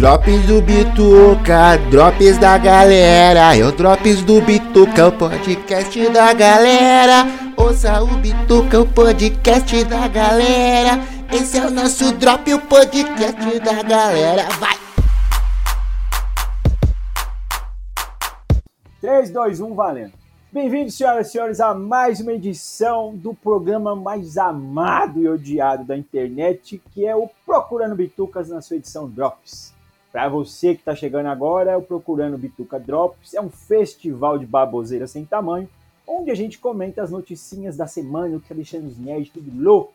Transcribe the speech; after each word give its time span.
Drops 0.00 0.46
do 0.46 0.62
Bituca, 0.62 1.76
drops 1.90 2.38
da 2.38 2.56
galera. 2.56 3.54
É 3.54 3.62
o 3.62 3.70
Drops 3.70 4.22
do 4.22 4.40
Bituca, 4.40 5.08
o 5.08 5.12
podcast 5.12 6.08
da 6.08 6.32
galera. 6.32 7.26
Ouça 7.54 8.02
o 8.02 8.06
Bituca, 8.16 8.80
o 8.80 8.86
podcast 8.88 9.84
da 9.84 10.08
galera. 10.08 11.02
Esse 11.30 11.58
é 11.58 11.66
o 11.66 11.70
nosso 11.70 12.12
Drop, 12.12 12.50
o 12.50 12.60
podcast 12.62 13.60
da 13.60 13.82
galera. 13.82 14.48
Vai! 14.58 14.78
3, 19.02 19.30
2, 19.30 19.60
1, 19.60 19.74
valendo. 19.74 20.12
Bem-vindos, 20.50 20.94
senhoras 20.94 21.28
e 21.28 21.32
senhores, 21.32 21.60
a 21.60 21.74
mais 21.74 22.20
uma 22.20 22.32
edição 22.32 23.14
do 23.14 23.34
programa 23.34 23.94
mais 23.94 24.38
amado 24.38 25.20
e 25.20 25.28
odiado 25.28 25.84
da 25.84 25.94
internet, 25.94 26.80
que 26.94 27.06
é 27.06 27.14
o 27.14 27.28
Procurando 27.44 27.94
Bitucas 27.94 28.48
na 28.48 28.62
sua 28.62 28.76
edição 28.76 29.06
Drops. 29.06 29.78
Para 30.12 30.28
você 30.28 30.74
que 30.74 30.80
está 30.80 30.94
chegando 30.94 31.26
agora, 31.26 31.78
o 31.78 31.82
Procurando 31.82 32.36
Bituca 32.36 32.80
Drops 32.80 33.32
é 33.34 33.40
um 33.40 33.48
festival 33.48 34.38
de 34.38 34.46
baboseira 34.46 35.06
sem 35.06 35.24
tamanho, 35.24 35.68
onde 36.06 36.32
a 36.32 36.34
gente 36.34 36.58
comenta 36.58 37.02
as 37.02 37.10
noticinhas 37.10 37.76
da 37.76 37.86
semana, 37.86 38.36
o 38.36 38.40
que 38.40 38.48
tá 38.48 38.54
deixando 38.54 38.88
os 38.88 38.96
tudo 39.30 39.62
louco. 39.62 39.92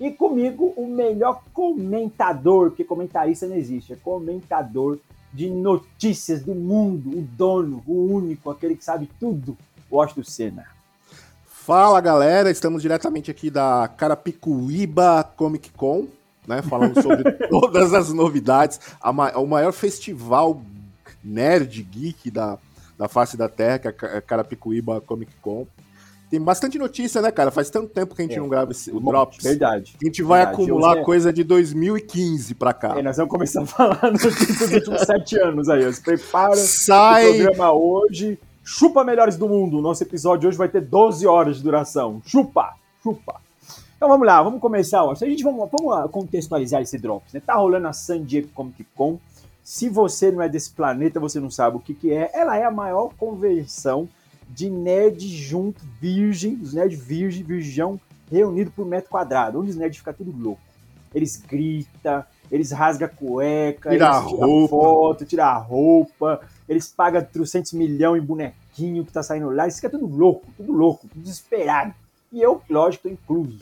E 0.00 0.10
comigo, 0.10 0.72
o 0.76 0.86
melhor 0.86 1.42
comentador, 1.52 2.70
porque 2.70 2.84
comentarista 2.84 3.46
não 3.46 3.56
existe, 3.56 3.92
é 3.92 3.96
comentador 3.96 4.98
de 5.32 5.50
notícias 5.50 6.42
do 6.42 6.54
mundo, 6.54 7.10
o 7.10 7.20
dono, 7.20 7.82
o 7.86 8.06
único, 8.14 8.50
aquele 8.50 8.74
que 8.76 8.84
sabe 8.84 9.10
tudo, 9.20 9.56
Washington 9.90 10.24
Senna. 10.24 10.66
Fala 11.44 12.00
galera, 12.00 12.50
estamos 12.50 12.80
diretamente 12.80 13.30
aqui 13.30 13.50
da 13.50 13.86
Carapicuíba 13.88 15.22
Comic 15.36 15.70
Con, 15.72 16.06
né, 16.48 16.62
falando 16.62 17.00
sobre 17.00 17.30
todas 17.48 17.92
as 17.92 18.12
novidades, 18.12 18.80
ma 19.14 19.30
o 19.32 19.46
maior 19.46 19.72
festival 19.72 20.60
nerd 21.22 21.82
geek 21.82 22.30
da, 22.30 22.58
da 22.96 23.06
face 23.06 23.36
da 23.36 23.48
Terra, 23.48 23.78
que 23.78 23.88
é 23.88 24.16
a 24.16 24.22
Carapicuíba 24.22 25.00
Comic 25.02 25.32
Con. 25.42 25.66
Tem 26.30 26.40
bastante 26.40 26.78
notícia, 26.78 27.22
né, 27.22 27.30
cara? 27.30 27.50
Faz 27.50 27.70
tanto 27.70 27.88
tempo 27.88 28.14
que 28.14 28.20
a 28.20 28.24
gente 28.24 28.36
é. 28.36 28.40
não 28.40 28.48
grava 28.48 28.72
esse, 28.72 28.90
o 28.90 29.00
Bom, 29.00 29.10
Drops. 29.10 29.42
Verdade. 29.42 29.96
A 30.02 30.04
gente 30.04 30.22
vai 30.22 30.40
verdade. 30.40 30.62
acumular 30.62 31.02
coisa 31.02 31.32
de 31.32 31.42
2015 31.42 32.54
pra 32.54 32.74
cá. 32.74 32.98
É, 32.98 33.02
nós 33.02 33.16
vamos 33.16 33.30
começar 33.30 33.62
a 33.62 33.66
falar 33.66 34.00
notícias 34.12 34.58
dos 34.58 34.72
últimos 34.72 35.00
sete 35.02 35.38
anos 35.38 35.68
aí. 35.70 35.90
Se 35.90 36.02
prepara 36.02 36.56
Sai... 36.56 37.30
o 37.30 37.34
programa 37.34 37.72
hoje. 37.72 38.38
Chupa 38.62 39.02
Melhores 39.02 39.38
do 39.38 39.48
Mundo. 39.48 39.80
Nosso 39.80 40.02
episódio 40.02 40.46
hoje 40.46 40.58
vai 40.58 40.68
ter 40.68 40.82
12 40.82 41.26
horas 41.26 41.56
de 41.56 41.62
duração. 41.62 42.20
Chupa, 42.26 42.74
chupa. 43.02 43.40
Então 43.98 44.08
vamos 44.08 44.28
lá, 44.28 44.40
vamos 44.40 44.60
começar. 44.60 45.02
Ó. 45.02 45.10
A 45.10 45.14
gente 45.16 45.42
vamos, 45.42 45.68
vamos 45.72 46.10
contextualizar 46.12 46.80
esse 46.80 46.96
Drops. 46.96 47.32
Né? 47.32 47.42
Tá 47.44 47.54
rolando 47.54 47.88
a 47.88 47.92
San 47.92 48.22
Diego 48.22 48.46
Comic 48.54 48.84
Con. 48.94 49.18
Se 49.64 49.88
você 49.88 50.30
não 50.30 50.40
é 50.40 50.48
desse 50.48 50.70
planeta, 50.70 51.18
você 51.18 51.40
não 51.40 51.50
sabe 51.50 51.78
o 51.78 51.80
que, 51.80 51.92
que 51.92 52.12
é. 52.12 52.30
Ela 52.32 52.56
é 52.56 52.64
a 52.64 52.70
maior 52.70 53.12
convenção 53.18 54.08
de 54.48 54.70
nerd 54.70 55.26
junto, 55.26 55.84
virgem, 56.00 56.60
os 56.62 56.72
nerds 56.72 56.96
virgem, 56.96 57.42
virgão, 57.42 58.00
reunido 58.30 58.70
por 58.70 58.86
metro 58.86 59.10
quadrado, 59.10 59.58
onde 59.58 59.70
os 59.70 59.76
nerds 59.76 59.98
ficam 59.98 60.14
tudo 60.14 60.32
louco. 60.32 60.62
Eles 61.12 61.36
gritam, 61.36 62.24
eles 62.52 62.70
rasgam 62.70 63.06
a 63.06 63.10
cueca, 63.10 63.90
tira 63.90 64.06
eles 64.06 64.16
a 64.16 64.20
roupa. 64.20 64.68
foto, 64.68 65.24
tiram 65.24 65.44
a 65.44 65.58
roupa, 65.58 66.40
eles 66.68 66.86
pagam 66.86 67.20
300 67.20 67.72
milhões 67.72 68.22
em 68.22 68.24
bonequinho 68.24 69.04
que 69.04 69.12
tá 69.12 69.24
saindo 69.24 69.50
lá, 69.50 69.64
eles 69.64 69.74
ficam 69.74 69.90
tudo 69.90 70.06
louco, 70.06 70.46
tudo 70.56 70.72
louco, 70.72 71.08
tudo 71.08 71.20
desesperado. 71.20 71.92
E 72.32 72.40
eu, 72.40 72.62
lógico, 72.70 73.08
tô 73.08 73.08
incluso. 73.08 73.58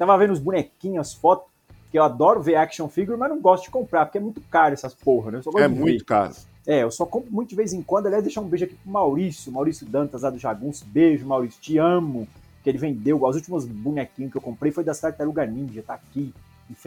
Tava 0.00 0.16
vendo 0.16 0.32
os 0.32 0.38
bonequinhos, 0.38 1.08
as 1.08 1.12
fotos, 1.12 1.44
que 1.90 1.98
eu 1.98 2.02
adoro 2.02 2.40
ver 2.40 2.54
action 2.54 2.88
figure, 2.88 3.18
mas 3.18 3.28
não 3.28 3.38
gosto 3.38 3.64
de 3.64 3.70
comprar, 3.70 4.06
porque 4.06 4.16
é 4.16 4.20
muito 4.20 4.40
caro 4.50 4.72
essas 4.72 4.94
porra, 4.94 5.30
né? 5.30 5.40
é 5.58 5.68
muito 5.68 6.06
caro. 6.06 6.32
É, 6.66 6.84
eu 6.84 6.90
só 6.90 7.04
compro 7.04 7.30
muito 7.30 7.50
de 7.50 7.54
vez 7.54 7.74
em 7.74 7.82
quando. 7.82 8.06
Aliás, 8.06 8.24
deixar 8.24 8.40
um 8.40 8.48
beijo 8.48 8.64
aqui 8.64 8.74
pro 8.76 8.90
Maurício, 8.90 9.52
Maurício 9.52 9.86
Dantas 9.86 10.22
lá 10.22 10.30
do 10.30 10.38
Jagunço. 10.38 10.86
Beijo, 10.86 11.26
Maurício, 11.26 11.60
te 11.60 11.76
amo. 11.76 12.26
Que 12.64 12.70
ele 12.70 12.78
vendeu. 12.78 13.22
Os 13.22 13.36
últimos 13.36 13.66
bonequinhos 13.66 14.32
que 14.32 14.38
eu 14.38 14.40
comprei 14.40 14.72
foi 14.72 14.84
da 14.84 14.94
Tartaruga 14.94 15.44
Ninja, 15.44 15.82
tá 15.86 15.92
aqui. 15.92 16.32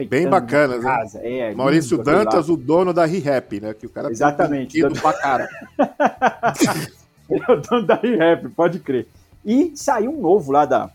Bem 0.08 0.28
bacana, 0.28 0.78
né? 0.78 1.06
É, 1.22 1.54
Maurício 1.54 1.98
lindo, 1.98 2.10
Dantas, 2.10 2.48
o 2.48 2.56
dono 2.56 2.92
da 2.92 3.04
ReHap, 3.04 3.60
né? 3.60 3.74
Que 3.74 3.86
o 3.86 3.90
cara 3.90 4.10
Exatamente. 4.10 4.84
Um 4.84 4.90
pra 4.90 5.12
cara. 5.12 5.48
ele 7.30 7.44
é 7.46 7.52
o 7.52 7.60
dono 7.60 7.86
da 7.86 7.94
ReHap, 7.94 8.48
pode 8.48 8.80
crer. 8.80 9.06
E 9.44 9.72
saiu 9.76 10.10
um 10.10 10.20
novo 10.20 10.50
lá 10.50 10.64
da, 10.66 10.90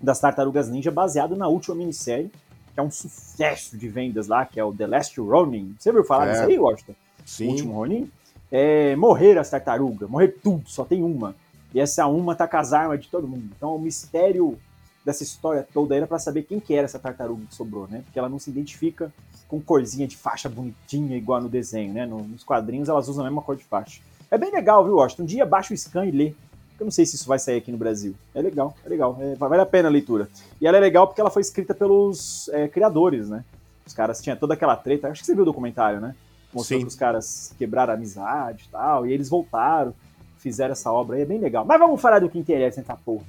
das 0.00 0.18
Tartarugas 0.20 0.68
Ninja, 0.68 0.90
baseado 0.90 1.36
na 1.36 1.46
última 1.48 1.74
minissérie, 1.76 2.30
que 2.72 2.80
é 2.80 2.82
um 2.82 2.90
sucesso 2.90 3.76
de 3.76 3.88
vendas 3.88 4.26
lá, 4.28 4.44
que 4.46 4.58
é 4.58 4.64
o 4.64 4.72
The 4.72 4.86
Last 4.86 5.20
Ronin. 5.20 5.74
Você 5.78 5.90
ouviu 5.90 6.04
falar 6.04 6.28
É. 6.28 6.32
disso 6.32 6.44
aí, 6.44 6.58
Washington? 6.58 6.94
Sim. 7.26 7.46
o 7.46 7.50
último 7.50 7.74
Ronin, 7.74 8.10
é 8.50 8.96
morrer 8.96 9.38
as 9.38 9.48
tartarugas, 9.50 10.08
morrer 10.08 10.28
tudo, 10.42 10.68
só 10.68 10.84
tem 10.84 11.02
uma. 11.04 11.34
E 11.72 11.78
essa 11.78 12.06
uma 12.06 12.34
tá 12.34 12.48
com 12.48 12.56
as 12.56 12.72
armas 12.72 13.00
de 13.00 13.08
todo 13.08 13.28
mundo. 13.28 13.48
Então 13.56 13.76
o 13.76 13.78
mistério 13.78 14.58
dessa 15.04 15.22
história 15.22 15.66
toda 15.72 15.94
era 15.94 16.06
para 16.06 16.18
saber 16.18 16.42
quem 16.42 16.58
que 16.58 16.74
era 16.74 16.84
essa 16.86 16.98
tartaruga 16.98 17.44
que 17.48 17.54
sobrou, 17.54 17.86
né? 17.88 18.02
Porque 18.04 18.18
ela 18.18 18.28
não 18.28 18.38
se 18.40 18.50
identifica 18.50 19.12
com 19.46 19.60
corzinha 19.60 20.06
de 20.08 20.16
faixa 20.16 20.48
bonitinha 20.48 21.16
igual 21.16 21.40
no 21.40 21.48
desenho, 21.48 21.92
né? 21.92 22.06
No- 22.06 22.24
Nos 22.24 22.42
quadrinhos 22.42 22.88
elas 22.88 23.06
usam 23.08 23.24
a 23.24 23.28
mesma 23.28 23.42
cor 23.42 23.54
de 23.56 23.64
faixa. 23.64 24.00
É 24.30 24.36
bem 24.36 24.50
legal, 24.50 24.84
viu, 24.84 24.96
Washington? 24.96 25.22
Um 25.22 25.26
dia 25.26 25.46
baixa 25.46 25.72
o 25.72 25.76
scan 25.76 26.06
e 26.06 26.10
lê. 26.10 26.34
Eu 26.80 26.84
não 26.84 26.90
sei 26.90 27.04
se 27.04 27.14
isso 27.14 27.28
vai 27.28 27.38
sair 27.38 27.58
aqui 27.58 27.70
no 27.70 27.76
Brasil. 27.76 28.14
É 28.34 28.40
legal, 28.40 28.74
é 28.82 28.88
legal. 28.88 29.14
É, 29.20 29.34
vale 29.34 29.60
a 29.60 29.66
pena 29.66 29.88
a 29.88 29.92
leitura. 29.92 30.30
E 30.58 30.66
ela 30.66 30.78
é 30.78 30.80
legal 30.80 31.06
porque 31.06 31.20
ela 31.20 31.30
foi 31.30 31.42
escrita 31.42 31.74
pelos 31.74 32.48
é, 32.54 32.68
criadores, 32.68 33.28
né? 33.28 33.44
Os 33.86 33.92
caras 33.92 34.22
tinham 34.22 34.34
toda 34.34 34.54
aquela 34.54 34.74
treta. 34.74 35.08
Acho 35.08 35.20
que 35.20 35.26
você 35.26 35.34
viu 35.34 35.42
o 35.42 35.44
documentário, 35.44 36.00
né? 36.00 36.16
Mostrou 36.54 36.80
que 36.80 36.86
os 36.86 36.94
caras 36.94 37.54
quebraram 37.58 37.92
a 37.92 37.96
amizade 37.96 38.64
e 38.66 38.70
tal. 38.70 39.06
E 39.06 39.12
eles 39.12 39.28
voltaram, 39.28 39.94
fizeram 40.38 40.72
essa 40.72 40.90
obra 40.90 41.16
aí. 41.16 41.22
É 41.22 41.26
bem 41.26 41.38
legal. 41.38 41.66
Mas 41.66 41.78
vamos 41.78 42.00
falar 42.00 42.18
do 42.18 42.30
que 42.30 42.38
interessa 42.38 42.80
nessa 42.80 42.96
porra. 42.96 43.26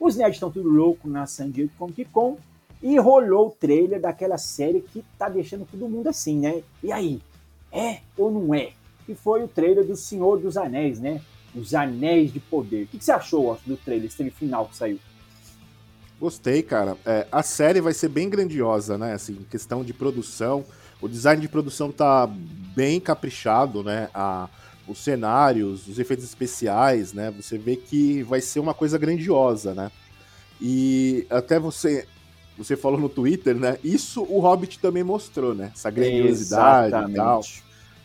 Os 0.00 0.16
nerds 0.16 0.34
estão 0.34 0.50
tudo 0.50 0.68
louco 0.68 1.08
na 1.08 1.24
San 1.24 1.52
Diego 1.52 1.70
Comic 1.78 2.04
Con. 2.06 2.36
E 2.82 2.98
rolou 2.98 3.46
o 3.46 3.50
trailer 3.50 4.00
daquela 4.00 4.38
série 4.38 4.80
que 4.80 5.04
tá 5.16 5.28
deixando 5.28 5.64
todo 5.70 5.88
mundo 5.88 6.08
assim, 6.08 6.40
né? 6.40 6.62
E 6.82 6.90
aí? 6.90 7.20
É 7.70 7.98
ou 8.16 8.28
não 8.28 8.52
é? 8.52 8.70
Que 9.06 9.14
foi 9.14 9.44
o 9.44 9.48
trailer 9.48 9.84
do 9.86 9.94
Senhor 9.94 10.40
dos 10.40 10.56
Anéis, 10.56 10.98
né? 10.98 11.20
Os 11.54 11.74
Anéis 11.74 12.32
de 12.32 12.40
Poder. 12.40 12.84
O 12.84 12.86
que 12.88 12.98
que 12.98 13.04
você 13.04 13.12
achou 13.12 13.44
Washington, 13.44 13.70
do 13.70 13.76
trailer, 13.76 14.06
esse 14.06 14.30
final 14.30 14.66
que 14.66 14.76
saiu? 14.76 14.98
Gostei, 16.20 16.62
cara. 16.62 16.96
É, 17.06 17.26
a 17.30 17.42
série 17.42 17.80
vai 17.80 17.92
ser 17.92 18.08
bem 18.08 18.28
grandiosa, 18.28 18.98
né? 18.98 19.12
Assim, 19.12 19.36
questão 19.50 19.84
de 19.84 19.92
produção. 19.92 20.64
O 21.00 21.08
design 21.08 21.40
de 21.40 21.48
produção 21.48 21.92
tá 21.92 22.26
bem 22.26 22.98
caprichado, 23.00 23.84
né? 23.84 24.08
A, 24.12 24.48
os 24.88 24.98
cenários, 24.98 25.86
os 25.86 25.98
efeitos 25.98 26.24
especiais, 26.24 27.12
né? 27.12 27.30
Você 27.30 27.56
vê 27.56 27.76
que 27.76 28.22
vai 28.22 28.40
ser 28.40 28.58
uma 28.58 28.74
coisa 28.74 28.98
grandiosa, 28.98 29.74
né? 29.74 29.92
E 30.60 31.26
até 31.30 31.58
você 31.58 32.06
você 32.56 32.76
falou 32.76 32.98
no 32.98 33.08
Twitter, 33.08 33.54
né? 33.54 33.78
Isso 33.84 34.22
o 34.28 34.40
Hobbit 34.40 34.80
também 34.80 35.04
mostrou, 35.04 35.54
né? 35.54 35.70
Essa 35.72 35.90
grandiosidade 35.90 37.12
e 37.12 37.14
tal. 37.14 37.40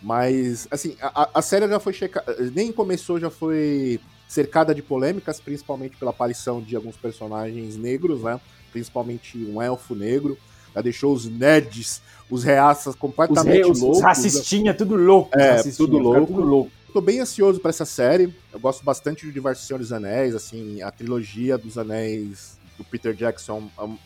Mas, 0.03 0.67
assim, 0.69 0.97
a, 1.01 1.29
a 1.33 1.41
série 1.41 1.65
já 1.67 1.79
foi 1.79 1.93
checada. 1.93 2.35
Nem 2.53 2.73
começou, 2.73 3.17
já 3.17 3.29
foi 3.29 4.01
cercada 4.27 4.75
de 4.75 4.81
polêmicas, 4.81 5.39
principalmente 5.39 5.95
pela 5.95 6.11
aparição 6.11 6.61
de 6.61 6.75
alguns 6.75 6.97
personagens 6.97 7.77
negros, 7.77 8.21
né? 8.21 8.39
Principalmente 8.73 9.37
um 9.37 9.61
elfo 9.61 9.95
negro. 9.95 10.37
Já 10.75 10.81
deixou 10.81 11.13
os 11.13 11.25
nerds, 11.25 12.01
os 12.29 12.43
reaças 12.43 12.95
completamente 12.95 13.69
os, 13.69 13.79
loucos. 13.79 13.99
os 13.99 14.03
racistinha, 14.03 14.73
tudo 14.73 14.95
louco. 14.95 15.39
É, 15.39 15.63
tudo 15.63 15.97
louco. 15.97 16.25
Tudo 16.27 16.41
louco. 16.41 16.71
Tô 16.91 16.99
bem 16.99 17.19
ansioso 17.19 17.59
pra 17.59 17.69
essa 17.69 17.85
série. 17.85 18.35
Eu 18.51 18.59
gosto 18.59 18.83
bastante 18.83 19.25
do 19.25 19.31
universo 19.31 19.65
Senhor 19.65 19.79
dos 19.79 19.93
Anéis, 19.93 20.35
assim, 20.35 20.81
a 20.81 20.91
trilogia 20.91 21.57
dos 21.57 21.77
Anéis 21.77 22.57
do 22.77 22.83
Peter 22.83 23.13
Jackson 23.13 23.69
um, 23.79 23.97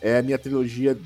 é 0.00 0.18
a 0.18 0.22
minha 0.22 0.38
trilogia 0.38 0.98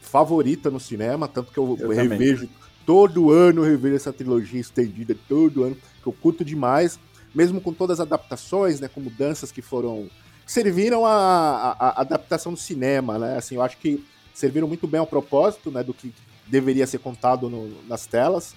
favorita 0.00 0.70
no 0.70 0.78
cinema, 0.78 1.26
tanto 1.26 1.52
que 1.52 1.58
eu, 1.58 1.76
Eu 1.80 1.88
revejo 1.88 2.48
todo 2.86 3.30
ano, 3.30 3.62
eu 3.64 3.70
revejo 3.70 3.96
essa 3.96 4.12
trilogia 4.12 4.60
estendida 4.60 5.14
todo 5.28 5.64
ano, 5.64 5.76
que 6.02 6.06
eu 6.06 6.12
curto 6.12 6.44
demais, 6.44 6.98
mesmo 7.34 7.60
com 7.60 7.72
todas 7.72 7.98
as 8.00 8.06
adaptações, 8.06 8.80
né, 8.80 8.88
com 8.88 9.00
mudanças 9.00 9.50
que 9.52 9.60
foram 9.60 10.08
que 10.46 10.52
serviram 10.52 11.04
a 11.04 12.00
adaptação 12.00 12.52
do 12.52 12.58
cinema, 12.58 13.18
né? 13.18 13.36
Assim, 13.36 13.56
eu 13.56 13.62
acho 13.62 13.76
que 13.78 14.04
serviram 14.32 14.68
muito 14.68 14.86
bem 14.86 15.00
ao 15.00 15.06
propósito, 15.06 15.72
né, 15.72 15.82
do 15.82 15.92
que 15.92 16.14
deveria 16.46 16.86
ser 16.86 16.98
contado 16.98 17.50
no- 17.50 17.82
nas 17.88 18.06
telas. 18.06 18.54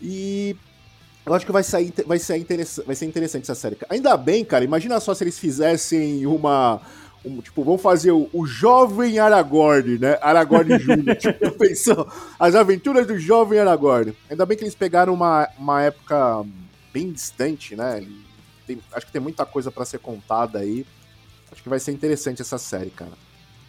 E 0.00 0.56
eu 1.26 1.34
acho 1.34 1.44
que 1.44 1.52
vai, 1.52 1.62
sair, 1.62 1.92
vai, 2.06 2.18
interessa- 2.38 2.82
vai 2.84 2.96
ser 2.96 3.04
interessante 3.04 3.42
essa 3.42 3.54
série. 3.54 3.76
Ainda 3.90 4.16
bem, 4.16 4.42
cara, 4.42 4.64
imagina 4.64 4.98
só 5.00 5.12
se 5.14 5.22
eles 5.24 5.38
fizessem 5.38 6.24
uma. 6.24 6.80
Tipo, 7.42 7.62
vamos 7.64 7.80
fazer 7.82 8.10
o, 8.12 8.28
o 8.32 8.46
jovem 8.46 9.18
Aragorn, 9.18 9.98
né? 9.98 10.18
Aragorn 10.20 10.76
Jr. 10.78 11.16
tipo, 11.16 11.50
pensou, 11.52 12.08
as 12.38 12.54
aventuras 12.54 13.06
do 13.06 13.18
jovem 13.18 13.58
Aragorn. 13.58 14.14
Ainda 14.30 14.44
bem 14.46 14.56
que 14.56 14.64
eles 14.64 14.74
pegaram 14.74 15.14
uma, 15.14 15.48
uma 15.58 15.82
época 15.82 16.44
bem 16.92 17.10
distante, 17.12 17.76
né? 17.76 18.04
Tem- 18.66 18.78
acho 18.92 19.06
que 19.06 19.12
tem 19.12 19.20
muita 19.20 19.46
coisa 19.46 19.70
pra 19.70 19.84
ser 19.84 19.98
contada 19.98 20.58
aí. 20.58 20.84
Acho 21.50 21.62
que 21.62 21.68
vai 21.68 21.78
ser 21.78 21.92
interessante 21.92 22.42
essa 22.42 22.58
série, 22.58 22.90
cara. 22.90 23.12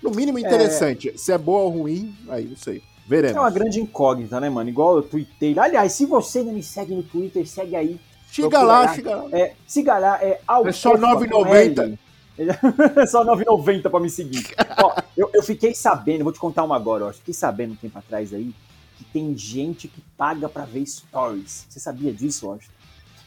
No 0.02 0.12
mínimo 0.12 0.40
interessante. 0.40 1.18
Se 1.18 1.32
é 1.32 1.38
boa 1.38 1.62
ou 1.62 1.70
ruim, 1.70 2.16
aí 2.30 2.46
não 2.46 2.58
sei. 2.58 2.82
Veremos. 3.08 3.38
É 3.38 3.40
uma 3.40 3.50
grande 3.50 3.80
incógnita, 3.80 4.40
né, 4.40 4.50
mano? 4.50 4.70
Igual 4.70 4.98
eu 4.98 5.02
tuitei. 5.02 5.58
Aliás, 5.58 5.94
se 5.94 6.06
você 6.06 6.44
não 6.44 6.54
me 6.54 6.62
segue 6.62 6.94
no 6.94 7.02
Twitter, 7.04 7.48
segue 7.48 7.76
aí. 7.76 8.00
Chega 8.32 8.62
lá, 8.62 8.94
chega 8.94 9.16
lá. 9.16 9.30
É, 9.32 9.54
siga 9.66 9.98
lá, 9.98 10.22
é 10.22 10.40
É 10.66 10.72
só 10.72 10.96
9,90. 10.96 11.98
É 12.96 13.06
só 13.06 13.26
9,90 13.26 13.90
pra 13.90 14.00
me 14.00 14.10
seguir. 14.10 14.46
Ó, 14.82 14.96
eu, 15.18 15.30
eu 15.34 15.44
fiquei 15.44 15.74
sabendo, 15.74 16.24
vou 16.24 16.34
te 16.34 16.40
contar 16.40 16.64
uma 16.64 16.76
agora, 16.76 17.06
ó. 17.06 17.14
Fiquei 17.14 17.34
sabendo 17.34 17.74
um 17.74 17.76
tempo 17.76 17.98
atrás 17.98 18.34
aí 18.34 18.54
que 18.98 19.06
tem 19.06 19.36
gente 19.38 19.88
que 19.88 20.02
paga 20.18 20.50
pra 20.50 20.66
ver 20.66 20.86
stories. 20.86 21.66
Você 21.70 21.80
sabia 21.80 22.12
disso, 22.12 22.48
Washington? 22.48 22.74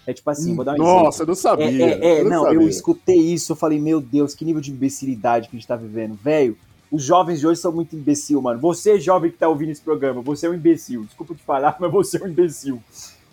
É 0.07 0.13
tipo 0.13 0.29
assim, 0.29 0.55
vou 0.55 0.65
dar 0.65 0.73
um 0.73 0.75
exemplo. 0.75 1.05
Nossa, 1.05 1.23
eu 1.23 1.27
não 1.27 1.35
sabia. 1.35 1.67
É, 1.67 1.91
é, 1.91 2.07
é, 2.07 2.21
eu 2.21 2.29
não, 2.29 2.43
sabia. 2.45 2.61
eu 2.61 2.69
escutei 2.69 3.17
isso, 3.17 3.53
eu 3.53 3.57
falei, 3.57 3.81
meu 3.81 4.01
Deus, 4.01 4.35
que 4.35 4.45
nível 4.45 4.61
de 4.61 4.71
imbecilidade 4.71 5.49
que 5.49 5.57
a 5.57 5.59
gente 5.59 5.67
tá 5.67 5.77
vivendo. 5.77 6.15
Velho, 6.15 6.59
os 6.91 7.03
jovens 7.03 7.41
de 7.41 7.47
hoje 7.47 7.61
são 7.61 7.73
muito 7.73 7.97
imbecil, 7.97 8.43
mano. 8.43 8.61
Você, 8.61 9.01
jovem 9.01 9.31
que 9.31 9.39
tá 9.39 9.49
ouvindo 9.49 9.71
esse 9.71 9.81
programa, 9.81 10.21
você 10.21 10.47
é 10.47 10.51
um 10.51 10.55
imbecil. 10.55 11.05
Desculpa 11.05 11.35
te 11.35 11.43
falar, 11.43 11.77
mas 11.81 11.91
você 11.91 12.19
é 12.19 12.25
um 12.25 12.29
imbecil. 12.29 12.83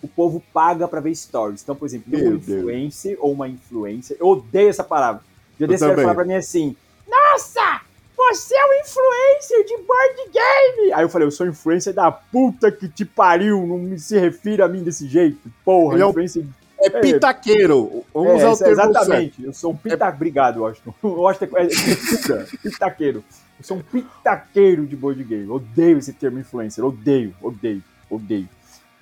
O 0.00 0.08
povo 0.08 0.42
paga 0.52 0.88
pra 0.88 1.00
ver 1.00 1.14
stories. 1.14 1.62
Então, 1.62 1.76
por 1.76 1.84
exemplo, 1.84 2.10
tem 2.10 2.20
um 2.20 2.30
Meu 2.30 2.38
Deus. 2.38 2.58
influencer 2.58 3.18
ou 3.20 3.32
uma 3.32 3.48
influencer. 3.48 4.16
Eu 4.18 4.28
odeio 4.28 4.70
essa 4.70 4.82
palavra. 4.84 5.22
Já 5.60 5.66
desse 5.66 5.80
cara 5.80 5.92
também. 5.92 6.04
falar 6.04 6.14
pra 6.14 6.24
mim 6.24 6.34
assim: 6.34 6.74
Nossa, 7.06 7.82
você 8.16 8.54
é 8.54 8.66
um 8.66 8.80
influencer 8.80 9.64
de 9.64 9.76
board 9.78 10.30
game. 10.32 10.92
Aí 10.92 11.02
eu 11.02 11.08
falei, 11.08 11.26
eu 11.26 11.30
sou 11.30 11.46
influencer 11.46 11.94
da 11.94 12.10
puta 12.10 12.72
que 12.72 12.88
te 12.88 13.04
pariu. 13.04 13.66
Não 13.66 13.78
me 13.78 13.98
se 13.98 14.18
refira 14.18 14.64
a 14.64 14.68
mim 14.68 14.82
desse 14.82 15.08
jeito. 15.08 15.50
Porra, 15.64 15.94
Ele 15.94 16.04
é 16.04 16.06
influencer 16.06 16.44
É 16.78 16.90
pitaqueiro. 16.90 18.04
Vamos 18.12 18.34
usar 18.34 18.46
é, 18.46 18.52
o 18.52 18.56
termo 18.56 18.76
certo. 18.76 18.90
exatamente. 18.90 19.44
Eu 19.44 19.52
sou 19.52 19.72
um 19.72 19.76
pita... 19.76 20.08
Obrigado, 20.08 20.60
Washington. 20.62 20.94
O 21.02 21.08
Washington 21.22 21.56
é, 21.56 21.64
é 21.64 21.68
pita, 21.68 22.46
pitaqueiro. 22.62 23.24
Eu 23.58 23.64
sou 23.64 23.76
um 23.76 23.82
pitaqueiro 23.82 24.86
de 24.86 24.96
board 24.96 25.22
game. 25.24 25.50
Odeio 25.50 25.98
esse 25.98 26.12
termo 26.12 26.38
influencer. 26.38 26.84
Odeio, 26.84 27.34
odeio, 27.42 27.82
odeio. 28.08 28.48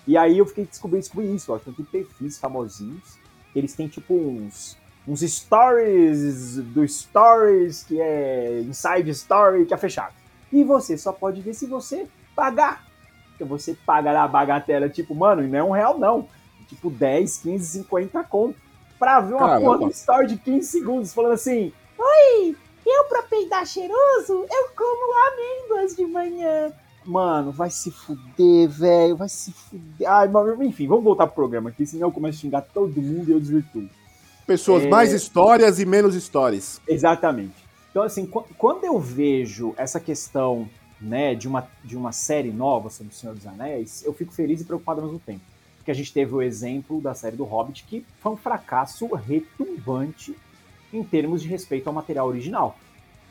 E 0.07 0.17
aí 0.17 0.39
eu 0.39 0.47
fiquei 0.47 0.65
descobrindo, 0.65 1.03
descobri 1.03 1.35
isso, 1.35 1.53
Washington. 1.53 1.73
Tem 1.73 2.03
perfis 2.03 2.39
famosinhos. 2.39 3.19
Eles 3.55 3.75
têm 3.75 3.89
tipo 3.89 4.15
uns, 4.15 4.77
uns 5.09 5.21
stories 5.21 6.57
do 6.57 6.87
stories, 6.87 7.83
que 7.85 8.01
é 8.01 8.61
inside 8.61 9.11
story, 9.11 9.67
que 9.67 9.75
é 9.75 9.77
fechado. 9.77 10.15
E 10.53 10.63
você 10.63 10.97
só 10.99 11.13
pode 11.13 11.41
ver 11.41 11.55
se 11.55 11.67
você 11.67 12.07
pagar. 12.37 12.87
Porque 13.31 13.45
você 13.45 13.75
paga 13.87 14.13
lá 14.13 14.25
a 14.25 14.29
bagatela, 14.29 14.89
tipo, 14.89 15.15
mano, 15.15 15.43
e 15.43 15.49
não 15.49 15.59
é 15.59 15.65
um 15.65 15.71
real, 15.71 15.99
não 15.99 16.29
tipo 16.69 16.91
10, 16.91 17.39
15, 17.39 17.67
50 17.81 18.23
conto 18.25 18.57
pra 18.99 19.21
ver 19.21 19.35
uma 19.35 19.59
porra 19.61 19.87
de 19.87 19.95
story 19.95 20.27
de 20.27 20.37
15 20.37 20.69
segundos 20.69 21.15
falando 21.15 21.33
assim: 21.33 21.73
Oi, 21.99 22.57
eu 22.87 23.05
pra 23.05 23.23
peidar 23.23 23.67
cheiroso, 23.67 24.47
eu 24.51 24.69
como 24.77 25.15
amêndoas 25.33 25.97
de 25.97 26.07
manhã. 26.07 26.73
Mano, 27.05 27.53
vai 27.53 27.71
se 27.71 27.91
fuder, 27.91 28.69
velho, 28.69 29.17
vai 29.17 29.31
se 29.31 29.51
fuder. 29.51 30.11
Ai, 30.11 30.29
mas, 30.29 30.61
enfim, 30.61 30.87
vamos 30.87 31.05
voltar 31.05 31.27
pro 31.27 31.37
programa 31.37 31.71
aqui, 31.71 31.87
senão 31.87 32.09
eu 32.09 32.13
começo 32.13 32.39
a 32.39 32.41
xingar 32.43 32.61
todo 32.61 33.01
mundo 33.01 33.31
e 33.31 33.33
eu 33.33 33.41
desvirtuo. 33.41 33.89
Pessoas, 34.49 34.83
É. 34.85 34.89
mais 34.89 35.13
histórias 35.13 35.79
e 35.79 35.85
menos 35.85 36.15
stories. 36.17 36.81
Exatamente. 36.89 37.53
Então, 37.91 38.03
assim, 38.03 38.27
qu- 38.27 38.45
quando 38.57 38.83
eu 38.85 38.99
vejo 38.99 39.75
essa 39.77 40.01
questão 40.01 40.69
né, 41.01 41.35
de, 41.35 41.47
uma, 41.47 41.69
de 41.85 41.97
uma 41.97 42.11
série 42.13 42.51
nova 42.51 42.91
sobre 42.91 43.13
o 43.13 43.17
Senhor 43.17 43.35
dos 43.37 43.47
Anéis, 43.47 44.03
eu 44.05 44.13
fico 44.13 44.33
feliz 44.33 44.61
e 44.61 44.65
preocupado 44.65 45.01
ao 45.01 45.07
mesmo 45.07 45.21
tempo. 45.21 45.41
Porque 45.77 45.91
a 45.91 45.95
gente 45.95 46.13
teve 46.13 46.35
o 46.35 46.43
exemplo 46.43 47.01
da 47.01 47.15
série 47.15 47.37
do 47.37 47.45
Hobbit, 47.45 47.85
que 47.87 48.05
foi 48.21 48.33
um 48.33 48.37
fracasso 48.37 49.07
retumbante 49.15 50.35
em 50.93 51.03
termos 51.05 51.43
de 51.43 51.49
respeito 51.49 51.87
ao 51.87 51.93
material 51.93 52.27
original. 52.27 52.77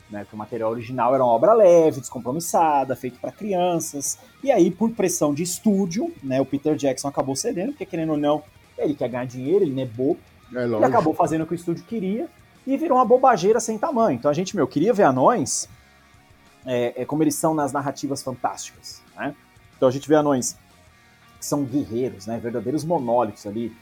Né, 0.09 0.25
que 0.29 0.33
o 0.33 0.37
material 0.37 0.71
original 0.71 1.13
era 1.13 1.21
uma 1.21 1.33
obra 1.33 1.51
leve, 1.53 1.99
descompromissada, 1.99 2.95
feito 2.95 3.19
para 3.19 3.29
crianças. 3.31 4.17
E 4.41 4.49
aí, 4.49 4.71
por 4.71 4.89
pressão 4.91 5.33
de 5.33 5.43
estúdio, 5.43 6.13
né, 6.23 6.39
o 6.39 6.45
Peter 6.45 6.75
Jackson 6.77 7.09
acabou 7.09 7.35
cedendo, 7.35 7.71
porque 7.73 7.85
querendo 7.85 8.11
ou 8.11 8.17
não, 8.17 8.41
ele 8.77 8.93
quer 8.95 9.09
ganhar 9.09 9.25
dinheiro, 9.25 9.65
ele 9.65 9.73
não 9.73 9.81
é 9.81 9.85
bobo. 9.85 10.17
É 10.53 10.65
lógico. 10.65 10.85
acabou 10.85 11.13
fazendo 11.13 11.44
o 11.44 11.47
que 11.47 11.53
o 11.53 11.55
estúdio 11.55 11.83
queria 11.85 12.29
e 12.65 12.75
virou 12.77 12.97
uma 12.97 13.05
bobageira 13.05 13.59
sem 13.59 13.77
tamanho. 13.77 14.17
Então 14.17 14.29
a 14.29 14.33
gente, 14.33 14.55
meu, 14.55 14.67
queria 14.67 14.94
ver 14.94 15.03
anões 15.03 15.69
é, 16.65 17.01
é, 17.01 17.05
como 17.05 17.23
eles 17.23 17.35
são 17.35 17.53
nas 17.53 17.71
narrativas 17.71 18.21
fantásticas, 18.21 19.01
né? 19.15 19.33
Então 19.75 19.88
a 19.88 19.91
gente 19.91 20.07
vê 20.07 20.15
anões 20.15 20.57
que 21.39 21.45
são 21.45 21.63
guerreiros, 21.63 22.27
né? 22.27 22.39
Verdadeiros 22.39 22.83
monólitos 22.83 23.45
ali, 23.45 23.75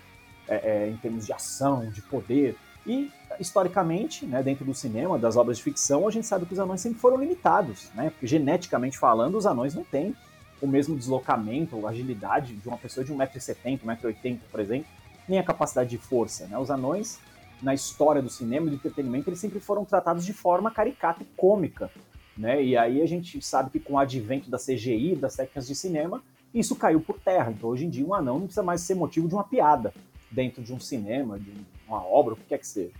é, 0.48 0.56
é, 0.56 0.90
em 0.90 0.98
termos 0.98 1.26
de 1.26 1.34
ação, 1.34 1.90
de 1.90 2.02
poder. 2.04 2.56
E, 2.86 3.12
historicamente, 3.40 4.28
né, 4.28 4.44
dentro 4.44 4.64
do 4.64 4.74
cinema, 4.76 5.18
das 5.18 5.36
obras 5.36 5.58
de 5.58 5.64
ficção, 5.64 6.08
a 6.08 6.12
gente 6.12 6.28
sabe 6.28 6.46
que 6.46 6.54
os 6.54 6.60
anões 6.60 6.82
sempre 6.82 7.00
foram 7.00 7.18
limitados, 7.18 7.90
né? 7.96 8.12
Porque 8.12 8.28
geneticamente 8.28 9.00
falando, 9.00 9.36
os 9.36 9.48
anões 9.48 9.74
não 9.74 9.84
têm 9.84 10.16
o 10.62 10.68
mesmo 10.68 10.96
deslocamento 10.96 11.76
ou 11.76 11.88
agilidade 11.88 12.54
de 12.56 12.68
uma 12.68 12.78
pessoa 12.78 13.04
de 13.04 13.12
1,70m, 13.12 13.80
1,80m, 13.84 14.40
por 14.52 14.60
exemplo, 14.60 14.88
nem 15.28 15.40
a 15.40 15.44
capacidade 15.44 15.90
de 15.90 15.98
força. 15.98 16.48
Né? 16.48 16.58
Os 16.58 16.70
anões, 16.70 17.20
na 17.62 17.74
história 17.74 18.22
do 18.22 18.30
cinema 18.30 18.68
e 18.68 18.70
do 18.72 18.76
entretenimento, 18.76 19.30
eles 19.30 19.40
sempre 19.40 19.60
foram 19.60 19.86
tratados 19.86 20.26
de 20.26 20.34
forma 20.34 20.72
caricata 20.72 21.24
e 21.24 21.26
cômica. 21.38 21.90
Né? 22.38 22.64
E 22.64 22.78
aí 22.78 23.02
a 23.02 23.06
gente 23.06 23.42
sabe 23.42 23.70
que 23.70 23.80
com 23.80 23.94
o 23.94 24.00
advento 24.00 24.50
da 24.50 24.58
CGI, 24.58 25.16
das 25.16 25.36
técnicas 25.36 25.68
de 25.68 25.76
cinema, 25.76 26.22
isso 26.54 26.76
caiu 26.76 27.02
por 27.02 27.20
terra. 27.20 27.52
Então 27.52 27.70
hoje 27.70 27.86
em 27.86 27.90
dia 27.90 28.06
um 28.06 28.14
anão 28.14 28.40
não 28.40 28.48
precisa 28.48 28.64
mais 28.64 28.82
ser 28.82 28.96
motivo 28.96 29.28
de 29.28 29.34
uma 29.34 29.44
piada 29.44 29.94
dentro 30.30 30.62
de 30.62 30.74
um 30.74 30.80
cinema, 30.80 31.40
de 31.40 31.52
uma 31.88 32.06
obra, 32.06 32.34
o 32.34 32.38
que 32.38 32.44
quer 32.44 32.58
que 32.58 32.68
seja. 32.68 32.92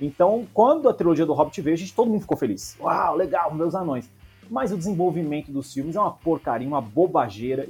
Então, 0.00 0.46
quando 0.52 0.88
a 0.88 0.94
trilogia 0.94 1.24
do 1.24 1.32
Hobbit 1.32 1.60
veio, 1.60 1.74
a 1.74 1.78
gente, 1.78 1.94
todo 1.94 2.10
mundo 2.10 2.22
ficou 2.22 2.36
feliz. 2.36 2.76
Uau, 2.80 3.14
legal, 3.14 3.54
meus 3.54 3.72
anões. 3.74 4.10
Mas 4.50 4.72
o 4.72 4.76
desenvolvimento 4.76 5.52
dos 5.52 5.72
filmes 5.72 5.94
é 5.94 6.00
uma 6.00 6.10
porcaria, 6.10 6.66
uma 6.66 6.80
bobageira 6.80 7.66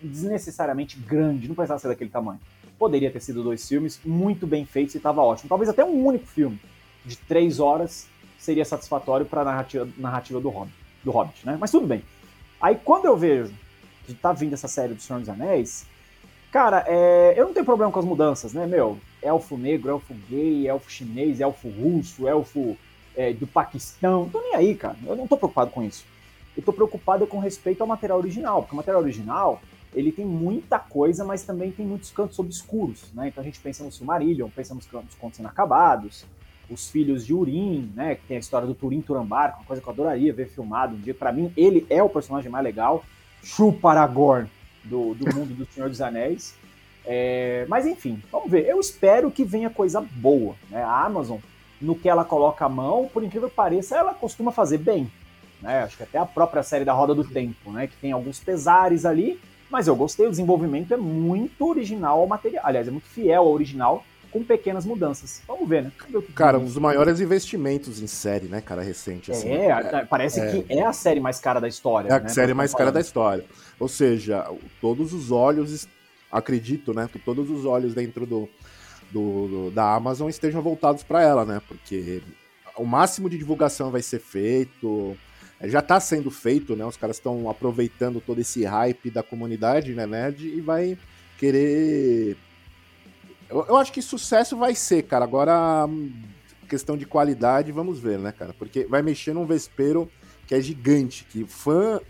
desnecessariamente 0.00 0.96
grande. 0.96 1.48
Não 1.48 1.56
precisava 1.56 1.80
ser 1.80 1.88
daquele 1.88 2.10
tamanho. 2.10 2.38
Poderia 2.82 3.12
ter 3.12 3.20
sido 3.20 3.44
dois 3.44 3.68
filmes 3.68 4.00
muito 4.04 4.44
bem 4.44 4.64
feitos 4.66 4.96
e 4.96 4.96
estava 4.96 5.22
ótimo. 5.22 5.48
Talvez 5.48 5.70
até 5.70 5.84
um 5.84 6.04
único 6.04 6.26
filme 6.26 6.60
de 7.04 7.16
três 7.16 7.60
horas 7.60 8.08
seria 8.36 8.64
satisfatório 8.64 9.24
para 9.24 9.42
a 9.42 9.44
narrativa, 9.44 9.88
narrativa 9.96 10.40
do, 10.40 10.48
Hobbit, 10.48 10.74
do 11.04 11.12
Hobbit, 11.12 11.46
né? 11.46 11.56
Mas 11.60 11.70
tudo 11.70 11.86
bem. 11.86 12.02
Aí 12.60 12.76
quando 12.84 13.04
eu 13.04 13.16
vejo 13.16 13.54
que 14.04 14.12
tá 14.12 14.32
vindo 14.32 14.54
essa 14.54 14.66
série 14.66 14.94
do 14.94 15.00
Senhor 15.00 15.20
dos 15.20 15.28
Anéis, 15.28 15.86
cara, 16.50 16.84
é, 16.88 17.34
eu 17.36 17.46
não 17.46 17.54
tenho 17.54 17.64
problema 17.64 17.92
com 17.92 18.00
as 18.00 18.04
mudanças, 18.04 18.52
né, 18.52 18.66
meu? 18.66 18.98
Elfo 19.22 19.56
negro, 19.56 19.88
elfo 19.88 20.12
gay, 20.28 20.66
elfo 20.66 20.90
chinês, 20.90 21.40
elfo 21.40 21.68
russo, 21.68 22.26
elfo 22.26 22.76
é, 23.16 23.32
do 23.32 23.46
Paquistão. 23.46 24.22
Não 24.22 24.28
tô 24.28 24.40
nem 24.40 24.56
aí, 24.56 24.74
cara. 24.74 24.96
Eu 25.06 25.14
não 25.14 25.28
tô 25.28 25.36
preocupado 25.36 25.70
com 25.70 25.84
isso. 25.84 26.04
Eu 26.56 26.64
tô 26.64 26.72
preocupado 26.72 27.28
com 27.28 27.38
respeito 27.38 27.80
ao 27.80 27.86
material 27.86 28.18
original, 28.18 28.62
porque 28.62 28.74
o 28.74 28.76
material 28.76 29.00
original 29.00 29.62
ele 29.94 30.10
tem 30.10 30.24
muita 30.24 30.78
coisa, 30.78 31.24
mas 31.24 31.42
também 31.42 31.70
tem 31.70 31.86
muitos 31.86 32.10
cantos 32.10 32.38
obscuros, 32.38 33.12
né? 33.12 33.28
Então 33.28 33.42
a 33.42 33.44
gente 33.44 33.60
pensa 33.60 33.84
no 33.84 33.92
Silmarillion, 33.92 34.48
pensa 34.48 34.74
nos 34.74 34.86
cantos 34.86 35.14
contos 35.16 35.38
inacabados, 35.38 36.24
os 36.70 36.88
filhos 36.88 37.26
de 37.26 37.34
Urim, 37.34 37.92
né? 37.94 38.14
Que 38.14 38.26
tem 38.26 38.36
a 38.36 38.40
história 38.40 38.66
do 38.66 38.74
Turim 38.74 39.00
Turambar, 39.00 39.56
uma 39.56 39.64
coisa 39.64 39.82
que 39.82 39.88
eu 39.88 39.92
adoraria 39.92 40.32
ver 40.32 40.48
filmado 40.48 40.94
um 40.94 41.00
dia. 41.00 41.14
Para 41.14 41.32
mim, 41.32 41.52
ele 41.56 41.86
é 41.90 42.02
o 42.02 42.08
personagem 42.08 42.50
mais 42.50 42.64
legal. 42.64 43.04
Chupa 43.42 43.90
Aragorn 43.90 44.48
do, 44.84 45.14
do 45.14 45.26
mundo 45.34 45.54
do 45.54 45.66
Senhor 45.66 45.88
dos 45.88 46.00
Anéis. 46.00 46.56
É, 47.04 47.66
mas 47.68 47.86
enfim, 47.86 48.22
vamos 48.30 48.50
ver. 48.50 48.66
Eu 48.66 48.80
espero 48.80 49.30
que 49.30 49.44
venha 49.44 49.68
coisa 49.68 50.00
boa. 50.00 50.54
Né? 50.70 50.82
A 50.82 51.04
Amazon, 51.04 51.38
no 51.80 51.94
que 51.94 52.08
ela 52.08 52.24
coloca 52.24 52.64
a 52.64 52.68
mão, 52.68 53.10
por 53.12 53.22
incrível 53.22 53.48
que 53.50 53.56
pareça, 53.56 53.96
ela 53.96 54.14
costuma 54.14 54.52
fazer 54.52 54.78
bem. 54.78 55.10
Né? 55.60 55.82
Acho 55.82 55.96
que 55.96 56.02
até 56.02 56.18
a 56.18 56.26
própria 56.26 56.62
série 56.62 56.84
da 56.84 56.92
Roda 56.92 57.14
do 57.14 57.24
Tempo, 57.24 57.70
né? 57.72 57.86
que 57.86 57.96
tem 57.96 58.12
alguns 58.12 58.38
pesares 58.40 59.04
ali, 59.04 59.40
mas 59.72 59.88
eu 59.88 59.96
gostei. 59.96 60.26
O 60.26 60.30
desenvolvimento 60.30 60.92
é 60.94 60.96
muito 60.96 61.66
original 61.66 62.20
ao 62.20 62.26
material. 62.26 62.64
Aliás, 62.66 62.86
é 62.86 62.90
muito 62.90 63.08
fiel 63.08 63.42
ao 63.42 63.50
original, 63.52 64.04
com 64.30 64.44
pequenas 64.44 64.84
mudanças. 64.86 65.42
Vamos 65.48 65.68
ver, 65.68 65.82
né? 65.84 65.92
Cara, 66.34 66.58
um 66.58 66.64
dos 66.64 66.76
maiores 66.76 67.20
investimentos 67.20 68.00
em 68.00 68.06
série, 68.06 68.46
né, 68.46 68.60
cara, 68.60 68.82
recente. 68.82 69.30
Assim. 69.32 69.50
é, 69.50 69.70
a- 69.72 70.06
parece 70.08 70.40
que 70.50 70.64
é 70.72 70.84
a 70.84 70.92
série 70.92 71.18
mais 71.20 71.38
cara 71.40 71.60
da 71.60 71.66
história. 71.68 72.08
É 72.08 72.12
a 72.12 72.20
né? 72.20 72.28
série 72.28 72.54
mais 72.54 72.72
cara 72.74 72.92
da 72.92 73.00
história. 73.00 73.44
Ou 73.80 73.88
seja, 73.88 74.46
todos 74.80 75.12
os 75.12 75.30
olhos, 75.30 75.88
acredito, 76.30 76.94
né, 76.94 77.08
que 77.12 77.18
todos 77.18 77.50
os 77.50 77.64
olhos 77.64 77.94
dentro 77.94 78.24
do, 78.26 78.48
do- 79.10 79.48
do- 79.48 79.70
da 79.70 79.94
Amazon 79.94 80.28
estejam 80.28 80.62
voltados 80.62 81.02
para 81.02 81.22
ela, 81.22 81.44
né? 81.44 81.60
Porque 81.68 82.22
o 82.76 82.84
máximo 82.86 83.28
de 83.28 83.36
divulgação 83.36 83.90
vai 83.90 84.00
ser 84.00 84.18
feito, 84.20 85.14
é, 85.14 85.16
já 85.64 85.82
tá 85.82 86.00
sendo 86.00 86.30
feito, 86.30 86.74
né? 86.74 86.84
Os 86.84 86.96
caras 86.96 87.16
estão 87.16 87.48
aproveitando 87.48 88.20
todo 88.20 88.40
esse 88.40 88.64
hype 88.64 89.10
da 89.10 89.22
comunidade, 89.22 89.94
né, 89.94 90.06
nerd, 90.06 90.46
e 90.46 90.60
vai 90.60 90.98
querer 91.38 92.36
eu, 93.52 93.66
eu 93.68 93.76
acho 93.76 93.92
que 93.92 94.00
sucesso 94.00 94.56
vai 94.56 94.74
ser, 94.74 95.02
cara. 95.02 95.24
Agora, 95.24 95.84
hum, 95.86 96.10
questão 96.68 96.96
de 96.96 97.04
qualidade, 97.04 97.70
vamos 97.70 98.00
ver, 98.00 98.18
né, 98.18 98.32
cara? 98.32 98.54
Porque 98.54 98.86
vai 98.86 99.02
mexer 99.02 99.34
num 99.34 99.44
vespeiro 99.44 100.10
que 100.46 100.54
é 100.54 100.60
gigante, 100.60 101.24
que 101.24 101.44
fã 101.44 102.00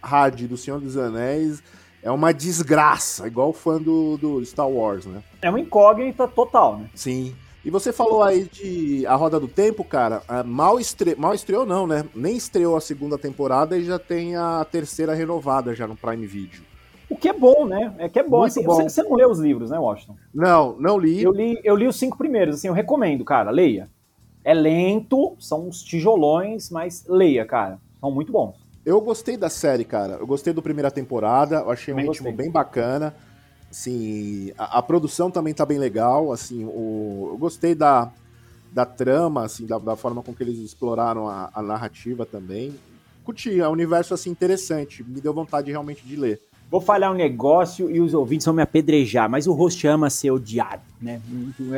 hard 0.00 0.46
do 0.46 0.56
Senhor 0.56 0.80
dos 0.80 0.96
Anéis 0.96 1.62
é 2.02 2.10
uma 2.10 2.32
desgraça, 2.32 3.26
igual 3.26 3.50
o 3.50 3.52
fã 3.52 3.80
do, 3.80 4.16
do 4.16 4.44
Star 4.44 4.68
Wars, 4.68 5.06
né? 5.06 5.22
É 5.40 5.50
uma 5.50 5.60
incógnita 5.60 6.26
total, 6.26 6.78
né? 6.78 6.90
Sim. 6.94 7.34
E 7.64 7.70
você 7.70 7.92
falou 7.92 8.22
aí 8.22 8.44
de 8.44 9.06
A 9.06 9.14
Roda 9.14 9.38
do 9.38 9.46
Tempo, 9.46 9.84
cara. 9.84 10.22
Ah, 10.26 10.42
mal, 10.42 10.80
estre... 10.80 11.14
mal 11.14 11.32
estreou, 11.32 11.64
não, 11.64 11.86
né? 11.86 12.04
Nem 12.14 12.36
estreou 12.36 12.76
a 12.76 12.80
segunda 12.80 13.16
temporada 13.16 13.78
e 13.78 13.84
já 13.84 13.98
tem 13.98 14.34
a 14.34 14.66
terceira 14.68 15.14
renovada 15.14 15.74
já 15.74 15.86
no 15.86 15.96
Prime 15.96 16.26
Video. 16.26 16.62
O 17.08 17.16
que 17.16 17.28
é 17.28 17.32
bom, 17.32 17.66
né? 17.66 17.94
É 17.98 18.08
que 18.08 18.18
é 18.18 18.22
bom. 18.22 18.42
Assim, 18.42 18.64
bom. 18.64 18.74
Você, 18.74 18.88
você, 18.88 19.02
não 19.02 19.14
leu 19.14 19.30
os 19.30 19.38
livros, 19.38 19.70
né, 19.70 19.78
Washington? 19.78 20.16
Não, 20.34 20.76
não 20.78 20.98
li. 20.98 21.22
Eu 21.22 21.30
li, 21.30 21.60
eu 21.62 21.76
li 21.76 21.86
os 21.86 21.96
cinco 21.96 22.18
primeiros, 22.18 22.56
assim, 22.56 22.68
eu 22.68 22.74
recomendo, 22.74 23.24
cara, 23.24 23.50
leia. 23.50 23.88
É 24.42 24.52
lento, 24.52 25.36
são 25.38 25.68
uns 25.68 25.82
tijolões, 25.82 26.68
mas 26.68 27.04
leia, 27.06 27.44
cara. 27.44 27.78
São 28.00 28.10
muito 28.10 28.32
bons. 28.32 28.56
Eu 28.84 29.00
gostei 29.00 29.36
da 29.36 29.48
série, 29.48 29.84
cara. 29.84 30.14
Eu 30.14 30.26
gostei 30.26 30.52
da 30.52 30.60
primeira 30.60 30.90
temporada, 30.90 31.56
eu 31.56 31.70
achei 31.70 31.94
um 31.94 31.98
ritmo 31.98 32.32
bem 32.32 32.50
bacana. 32.50 33.14
Assim, 33.72 34.52
a, 34.58 34.78
a, 34.78 34.82
produção 34.82 35.30
também 35.30 35.54
tá 35.54 35.64
bem 35.64 35.78
legal, 35.78 36.30
assim, 36.30 36.62
o, 36.62 37.30
eu 37.32 37.38
gostei 37.38 37.74
da, 37.74 38.12
da 38.70 38.84
trama, 38.84 39.46
assim, 39.46 39.64
da, 39.64 39.78
da 39.78 39.96
forma 39.96 40.22
com 40.22 40.34
que 40.34 40.42
eles 40.42 40.58
exploraram 40.58 41.26
a, 41.26 41.50
a 41.54 41.62
narrativa 41.62 42.26
também. 42.26 42.74
Curti, 43.24 43.58
é 43.58 43.66
um 43.66 43.72
universo, 43.72 44.12
assim, 44.12 44.28
interessante, 44.28 45.02
me 45.02 45.22
deu 45.22 45.32
vontade 45.32 45.70
realmente 45.70 46.04
de 46.04 46.16
ler. 46.16 46.38
Vou 46.70 46.82
falar 46.82 47.10
um 47.10 47.14
negócio 47.14 47.90
e 47.90 47.98
os 47.98 48.12
ouvintes 48.12 48.44
vão 48.44 48.54
me 48.54 48.60
apedrejar, 48.60 49.26
mas 49.30 49.46
o 49.46 49.54
host 49.54 49.86
ama 49.86 50.10
ser 50.10 50.32
odiado, 50.32 50.82
né? 51.00 51.22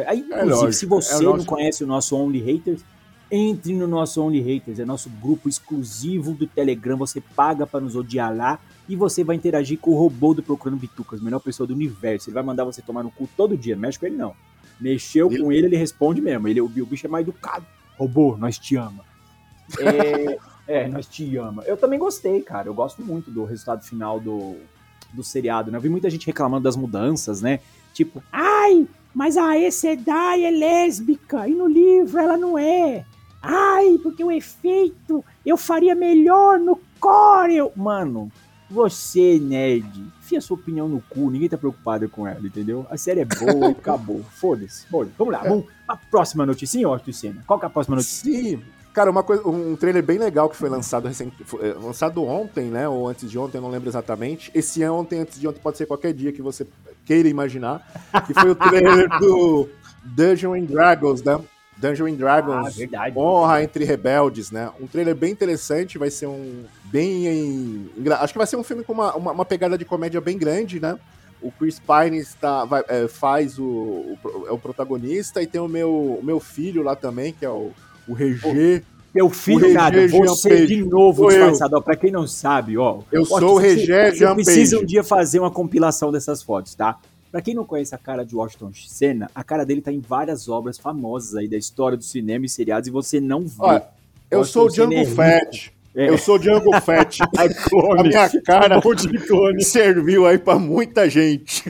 Aí, 0.08 0.26
é 0.32 0.44
inclusive, 0.44 0.70
é 0.70 0.72
se 0.72 0.86
você 0.86 1.24
é 1.24 1.28
não 1.28 1.44
conhece 1.44 1.84
o 1.84 1.86
nosso 1.86 2.16
Only 2.16 2.40
Haters, 2.40 2.82
entre 3.30 3.72
no 3.72 3.86
nosso 3.86 4.20
Only 4.20 4.40
Haters, 4.40 4.80
é 4.80 4.84
nosso 4.84 5.08
grupo 5.08 5.48
exclusivo 5.48 6.32
do 6.32 6.48
Telegram. 6.48 6.96
Você 6.96 7.20
paga 7.20 7.68
para 7.68 7.78
nos 7.78 7.94
odiar 7.94 8.34
lá 8.34 8.58
e 8.88 8.96
você 8.96 9.24
vai 9.24 9.36
interagir 9.36 9.78
com 9.78 9.92
o 9.92 9.98
robô 9.98 10.34
do 10.34 10.42
Procurando 10.42 10.78
Bitucas, 10.78 11.20
melhor 11.20 11.40
pessoa 11.40 11.66
do 11.66 11.74
universo. 11.74 12.28
Ele 12.28 12.34
vai 12.34 12.42
mandar 12.42 12.64
você 12.64 12.82
tomar 12.82 13.02
no 13.02 13.10
cu 13.10 13.28
todo 13.36 13.56
dia, 13.56 13.74
não 13.74 13.82
mexe 13.82 13.98
com 13.98 14.06
ele 14.06 14.16
não. 14.16 14.34
Mexeu 14.80 15.30
ele... 15.30 15.42
com 15.42 15.52
ele, 15.52 15.66
ele 15.66 15.76
responde 15.76 16.20
mesmo. 16.20 16.46
Ele, 16.48 16.60
o 16.60 16.68
bicho 16.68 17.06
é 17.06 17.08
mais 17.08 17.22
educado. 17.22 17.64
Robô, 17.96 18.36
nós 18.36 18.58
te 18.58 18.76
ama. 18.76 19.04
É, 19.78 20.38
é, 20.84 20.88
nós 20.88 21.06
te 21.06 21.36
ama. 21.36 21.62
Eu 21.64 21.76
também 21.76 21.98
gostei, 21.98 22.42
cara. 22.42 22.68
Eu 22.68 22.74
gosto 22.74 23.02
muito 23.02 23.30
do 23.30 23.44
resultado 23.44 23.84
final 23.84 24.20
do 24.20 24.56
do 25.14 25.22
seriado, 25.22 25.70
né? 25.70 25.78
Eu 25.78 25.82
vi 25.82 25.88
muita 25.88 26.10
gente 26.10 26.26
reclamando 26.26 26.64
das 26.64 26.76
mudanças, 26.76 27.40
né? 27.40 27.60
Tipo, 27.94 28.22
ai, 28.32 28.86
mas 29.14 29.36
a 29.36 29.52
Sedai 29.70 30.44
é 30.44 30.50
lésbica 30.50 31.46
e 31.48 31.54
no 31.54 31.68
livro 31.68 32.18
ela 32.18 32.36
não 32.36 32.58
é. 32.58 33.04
Ai, 33.40 33.98
porque 34.02 34.24
o 34.24 34.32
efeito 34.32 35.24
eu 35.46 35.56
faria 35.56 35.94
melhor 35.94 36.58
no 36.58 36.80
core. 36.98 37.70
Mano, 37.76 38.32
você, 38.70 39.38
nerd, 39.38 40.04
enfia 40.20 40.40
sua 40.40 40.56
opinião 40.56 40.88
no 40.88 41.00
cu, 41.02 41.30
ninguém 41.30 41.48
tá 41.48 41.58
preocupado 41.58 42.08
com 42.08 42.26
ela, 42.26 42.40
entendeu? 42.40 42.86
A 42.90 42.96
série 42.96 43.20
é 43.20 43.24
boa 43.24 43.68
e 43.68 43.72
acabou. 43.72 44.22
Foda-se. 44.34 44.86
Foda 44.86 45.10
Vamos 45.18 45.32
lá, 45.32 45.42
vamos 45.42 45.66
pra 45.86 45.96
próxima 45.96 46.46
notícia, 46.46 46.88
ó, 46.88 46.98
Cena. 47.12 47.42
Qual 47.46 47.58
que 47.58 47.66
é 47.66 47.68
a 47.68 47.70
próxima 47.70 47.96
notícia? 47.96 48.32
Sim. 48.32 48.62
Cara, 48.94 49.10
uma 49.10 49.24
coisa, 49.24 49.46
um 49.46 49.74
trailer 49.74 50.04
bem 50.04 50.18
legal 50.18 50.48
que 50.48 50.56
foi 50.56 50.68
lançado 50.68 51.08
recente, 51.08 51.34
foi, 51.44 51.68
é, 51.68 51.74
lançado 51.74 52.22
ontem, 52.22 52.66
né? 52.66 52.88
Ou 52.88 53.08
antes 53.08 53.28
de 53.28 53.36
ontem, 53.36 53.58
eu 53.58 53.62
não 53.62 53.70
lembro 53.70 53.88
exatamente. 53.88 54.52
Esse 54.54 54.86
ontem, 54.86 55.18
antes 55.18 55.38
de 55.38 55.48
ontem, 55.48 55.60
pode 55.60 55.76
ser 55.76 55.86
qualquer 55.86 56.12
dia 56.12 56.32
que 56.32 56.40
você 56.40 56.64
queira 57.04 57.28
imaginar. 57.28 57.84
Que 58.24 58.32
foi 58.32 58.50
o 58.50 58.54
trailer 58.54 59.08
do 59.18 59.68
Dungeons 60.04 60.62
and 60.62 60.66
Dragons, 60.66 61.22
né? 61.24 61.40
Dungeons 61.76 62.12
and 62.12 62.16
Dragons, 62.16 62.66
ah, 62.66 62.70
verdade, 62.70 63.18
honra 63.18 63.62
entre 63.62 63.84
rebeldes, 63.84 64.50
né? 64.50 64.70
Um 64.80 64.86
trailer 64.86 65.14
bem 65.14 65.32
interessante, 65.32 65.98
vai 65.98 66.10
ser 66.10 66.26
um 66.26 66.64
bem, 66.84 67.26
em, 67.26 67.90
acho 68.20 68.32
que 68.32 68.38
vai 68.38 68.46
ser 68.46 68.56
um 68.56 68.64
filme 68.64 68.84
com 68.84 68.92
uma, 68.92 69.14
uma, 69.14 69.32
uma, 69.32 69.44
pegada 69.44 69.76
de 69.76 69.84
comédia 69.84 70.20
bem 70.20 70.38
grande, 70.38 70.78
né? 70.78 70.96
O 71.42 71.50
Chris 71.50 71.78
Pine 71.80 72.18
está, 72.18 72.64
vai, 72.64 72.82
é, 72.88 73.08
faz 73.08 73.58
o, 73.58 73.64
o, 73.64 74.18
é 74.46 74.52
o 74.52 74.58
protagonista 74.58 75.42
e 75.42 75.46
tem 75.46 75.60
o 75.60 75.68
meu, 75.68 75.90
o 75.90 76.20
meu 76.22 76.40
filho 76.40 76.82
lá 76.82 76.96
também, 76.96 77.32
que 77.32 77.44
é 77.44 77.50
o 77.50 77.72
o 78.06 78.12
Regê. 78.12 78.82
Meu 79.14 79.30
filho, 79.30 79.72
nada, 79.72 80.08
você 80.08 80.66
de 80.66 80.82
novo, 80.84 81.28
disfarçador. 81.28 81.82
Pra 81.82 81.94
quem 81.94 82.10
não 82.10 82.26
sabe, 82.26 82.76
ó. 82.76 82.98
Eu 83.12 83.24
sou 83.24 83.54
o 83.54 83.58
Regé 83.58 84.12
Jean 84.12 84.34
precisa 84.34 84.78
um 84.78 84.84
dia 84.84 85.04
fazer 85.04 85.38
uma 85.38 85.52
compilação 85.52 86.10
dessas 86.10 86.42
fotos, 86.42 86.74
tá? 86.74 86.98
Pra 87.34 87.42
quem 87.42 87.52
não 87.52 87.64
conhece 87.64 87.92
a 87.92 87.98
cara 87.98 88.24
de 88.24 88.32
Washington 88.36 88.70
Senna, 88.72 89.28
a 89.34 89.42
cara 89.42 89.66
dele 89.66 89.80
tá 89.80 89.90
em 89.90 89.98
várias 89.98 90.48
obras 90.48 90.78
famosas 90.78 91.34
aí 91.34 91.48
da 91.48 91.56
história 91.56 91.98
do 91.98 92.04
cinema 92.04 92.46
e 92.46 92.48
seriados 92.48 92.86
e 92.86 92.92
você 92.92 93.20
não 93.20 93.40
vê. 93.40 93.56
Olha, 93.58 93.82
eu 94.30 94.44
sou 94.44 94.66
o 94.66 94.70
Django 94.70 94.94
é 94.94 95.04
Fett. 95.04 95.74
É. 95.96 96.10
Eu 96.10 96.16
sou 96.16 96.38
Django 96.38 96.70
Fett. 96.80 97.20
a 97.26 98.02
minha 98.04 98.30
cara 98.42 98.80
serviu 99.58 100.28
aí 100.28 100.38
pra 100.38 100.60
muita 100.60 101.10
gente. 101.10 101.64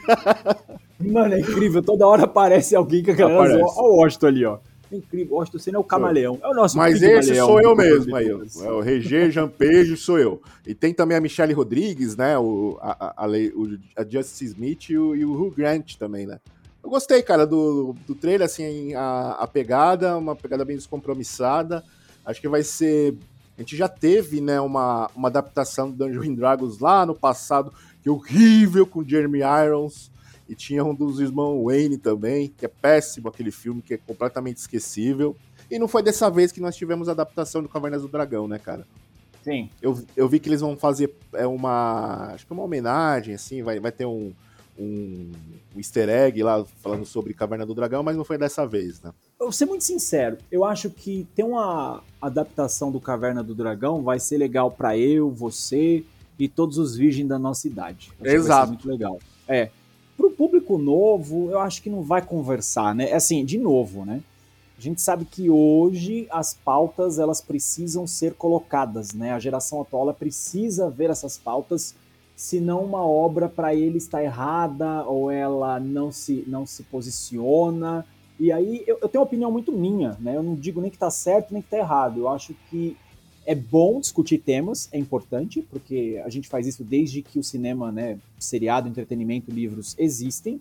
Mano, 1.00 1.33
é 1.33 1.40
incrível. 1.40 1.83
Toda 1.83 2.06
hora 2.06 2.25
aparece 2.25 2.76
alguém 2.76 3.02
com 3.02 3.12
aquela. 3.12 3.33
Olha 3.33 3.64
o 3.64 3.97
Washington 3.97 4.26
ali, 4.26 4.44
ó 4.44 4.59
incrível. 4.92 5.36
Washington 5.36 5.58
Senna 5.58 5.78
é 5.78 5.80
o 5.80 5.84
camaleão. 5.84 6.38
É 6.42 6.48
o 6.48 6.54
noso 6.54 6.76
Mas 6.76 7.02
esse 7.02 7.34
sou 7.36 7.60
eu 7.60 7.74
mesmo 7.74 8.14
aí. 8.14 8.28
É 8.28 8.70
o 8.70 8.80
Regê 8.80 9.30
Jampejo 9.30 9.96
sou 9.96 10.18
eu. 10.18 10.42
E 10.66 10.74
tem 10.74 10.92
também 10.92 11.16
a 11.16 11.20
Michelle 11.20 11.52
Rodrigues, 11.52 12.16
né? 12.16 12.38
O, 12.38 12.78
a, 12.80 13.06
a, 13.06 13.24
a, 13.24 13.26
a 13.26 14.04
Justice 14.08 14.44
Smith 14.44 14.90
e 14.90 14.98
o, 14.98 15.14
e 15.14 15.24
o 15.24 15.32
Hugh 15.32 15.54
Grant 15.56 15.96
também, 15.96 16.26
né? 16.26 16.38
Eu 16.82 16.90
gostei, 16.90 17.22
cara, 17.22 17.46
do, 17.46 17.96
do 18.06 18.14
trailer, 18.14 18.44
assim, 18.44 18.92
a, 18.94 19.36
a 19.40 19.46
pegada, 19.46 20.18
uma 20.18 20.36
pegada 20.36 20.66
bem 20.66 20.76
descompromissada. 20.76 21.82
Acho 22.26 22.40
que 22.42 22.48
vai 22.48 22.62
ser. 22.62 23.16
A 23.56 23.62
gente 23.62 23.74
já 23.74 23.88
teve, 23.88 24.40
né, 24.40 24.60
uma, 24.60 25.10
uma 25.14 25.28
adaptação 25.28 25.90
do 25.90 25.96
Dungeons 25.96 26.36
Dragons 26.36 26.78
lá 26.80 27.06
no 27.06 27.14
passado, 27.14 27.72
que 28.02 28.08
é 28.08 28.12
horrível 28.12 28.86
com 28.86 29.02
Jeremy 29.02 29.40
Irons. 29.64 30.10
E 30.48 30.54
tinha 30.54 30.84
um 30.84 30.94
dos 30.94 31.20
irmãos 31.20 31.64
Wayne 31.64 31.96
também, 31.96 32.48
que 32.48 32.64
é 32.64 32.68
péssimo 32.68 33.28
aquele 33.28 33.50
filme, 33.50 33.80
que 33.80 33.94
é 33.94 33.96
completamente 33.96 34.58
esquecível. 34.58 35.36
E 35.70 35.78
não 35.78 35.88
foi 35.88 36.02
dessa 36.02 36.30
vez 36.30 36.52
que 36.52 36.60
nós 36.60 36.76
tivemos 36.76 37.08
a 37.08 37.12
adaptação 37.12 37.62
do 37.62 37.68
Cavernas 37.68 38.02
do 38.02 38.08
Dragão, 38.08 38.46
né, 38.46 38.58
cara? 38.58 38.86
Sim. 39.42 39.70
Eu, 39.80 40.02
eu 40.16 40.28
vi 40.28 40.40
que 40.40 40.48
eles 40.48 40.60
vão 40.60 40.76
fazer 40.76 41.14
é 41.32 41.46
uma. 41.46 42.32
Acho 42.32 42.46
que 42.46 42.52
uma 42.52 42.62
homenagem, 42.62 43.34
assim, 43.34 43.62
vai, 43.62 43.78
vai 43.78 43.92
ter 43.92 44.06
um, 44.06 44.32
um, 44.78 45.32
um 45.74 45.78
easter 45.78 46.08
egg 46.08 46.42
lá 46.42 46.64
falando 46.82 47.04
sobre 47.04 47.34
Caverna 47.34 47.66
do 47.66 47.74
Dragão, 47.74 48.02
mas 48.02 48.16
não 48.16 48.24
foi 48.24 48.38
dessa 48.38 48.66
vez, 48.66 49.00
né? 49.02 49.12
Eu 49.38 49.46
vou 49.46 49.52
ser 49.52 49.66
muito 49.66 49.84
sincero, 49.84 50.38
eu 50.50 50.64
acho 50.64 50.88
que 50.88 51.26
ter 51.34 51.42
uma 51.42 52.02
adaptação 52.20 52.90
do 52.90 53.00
Caverna 53.00 53.42
do 53.42 53.54
Dragão 53.54 54.02
vai 54.02 54.18
ser 54.18 54.38
legal 54.38 54.70
para 54.70 54.96
eu, 54.96 55.30
você 55.30 56.04
e 56.38 56.48
todos 56.48 56.78
os 56.78 56.96
virgens 56.96 57.28
da 57.28 57.38
nossa 57.38 57.66
idade. 57.66 58.10
Acho 58.20 58.34
Exato. 58.34 58.68
muito 58.68 58.88
legal. 58.88 59.18
É. 59.46 59.70
Para 60.16 60.26
o 60.26 60.30
público 60.30 60.78
novo, 60.78 61.50
eu 61.50 61.59
acho 61.59 61.83
que 61.83 61.90
não 61.90 62.02
vai 62.02 62.23
conversar, 62.23 62.94
né? 62.94 63.12
Assim, 63.12 63.44
de 63.44 63.59
novo, 63.59 64.04
né? 64.04 64.23
A 64.76 64.80
gente 64.80 65.00
sabe 65.00 65.25
que 65.25 65.49
hoje 65.49 66.26
as 66.30 66.54
pautas 66.54 67.18
elas 67.18 67.40
precisam 67.40 68.06
ser 68.06 68.35
colocadas, 68.35 69.12
né? 69.12 69.33
A 69.33 69.38
geração 69.38 69.80
atual 69.80 70.12
precisa 70.12 70.90
ver 70.90 71.11
essas 71.11 71.38
pautas, 71.38 71.94
senão 72.35 72.83
uma 72.85 73.04
obra 73.04 73.49
para 73.49 73.75
ele 73.75 73.99
está 73.99 74.23
errada 74.23 75.04
ou 75.04 75.30
ela 75.30 75.78
não 75.78 76.11
se 76.11 76.44
não 76.47 76.66
se 76.66 76.83
posiciona. 76.83 78.04
E 78.38 78.50
aí 78.50 78.83
eu, 78.87 78.99
eu 79.00 79.09
tenho 79.09 79.23
uma 79.23 79.28
opinião 79.28 79.50
muito 79.50 79.71
minha, 79.71 80.16
né? 80.21 80.37
Eu 80.37 80.42
não 80.42 80.56
digo 80.56 80.80
nem 80.80 80.90
que 80.90 80.97
está 80.97 81.11
certo 81.11 81.52
nem 81.52 81.62
que 81.62 81.68
está 81.68 81.78
errado. 81.78 82.18
Eu 82.18 82.28
acho 82.28 82.54
que 82.68 82.97
é 83.46 83.54
bom 83.54 84.00
discutir 84.00 84.38
temas, 84.38 84.88
é 84.92 84.98
importante, 84.98 85.62
porque 85.62 86.20
a 86.24 86.28
gente 86.28 86.48
faz 86.48 86.66
isso 86.66 86.82
desde 86.82 87.22
que 87.22 87.38
o 87.38 87.44
cinema, 87.44 87.92
né, 87.92 88.18
seriado, 88.38 88.88
entretenimento, 88.88 89.50
livros 89.50 89.94
existem. 89.98 90.60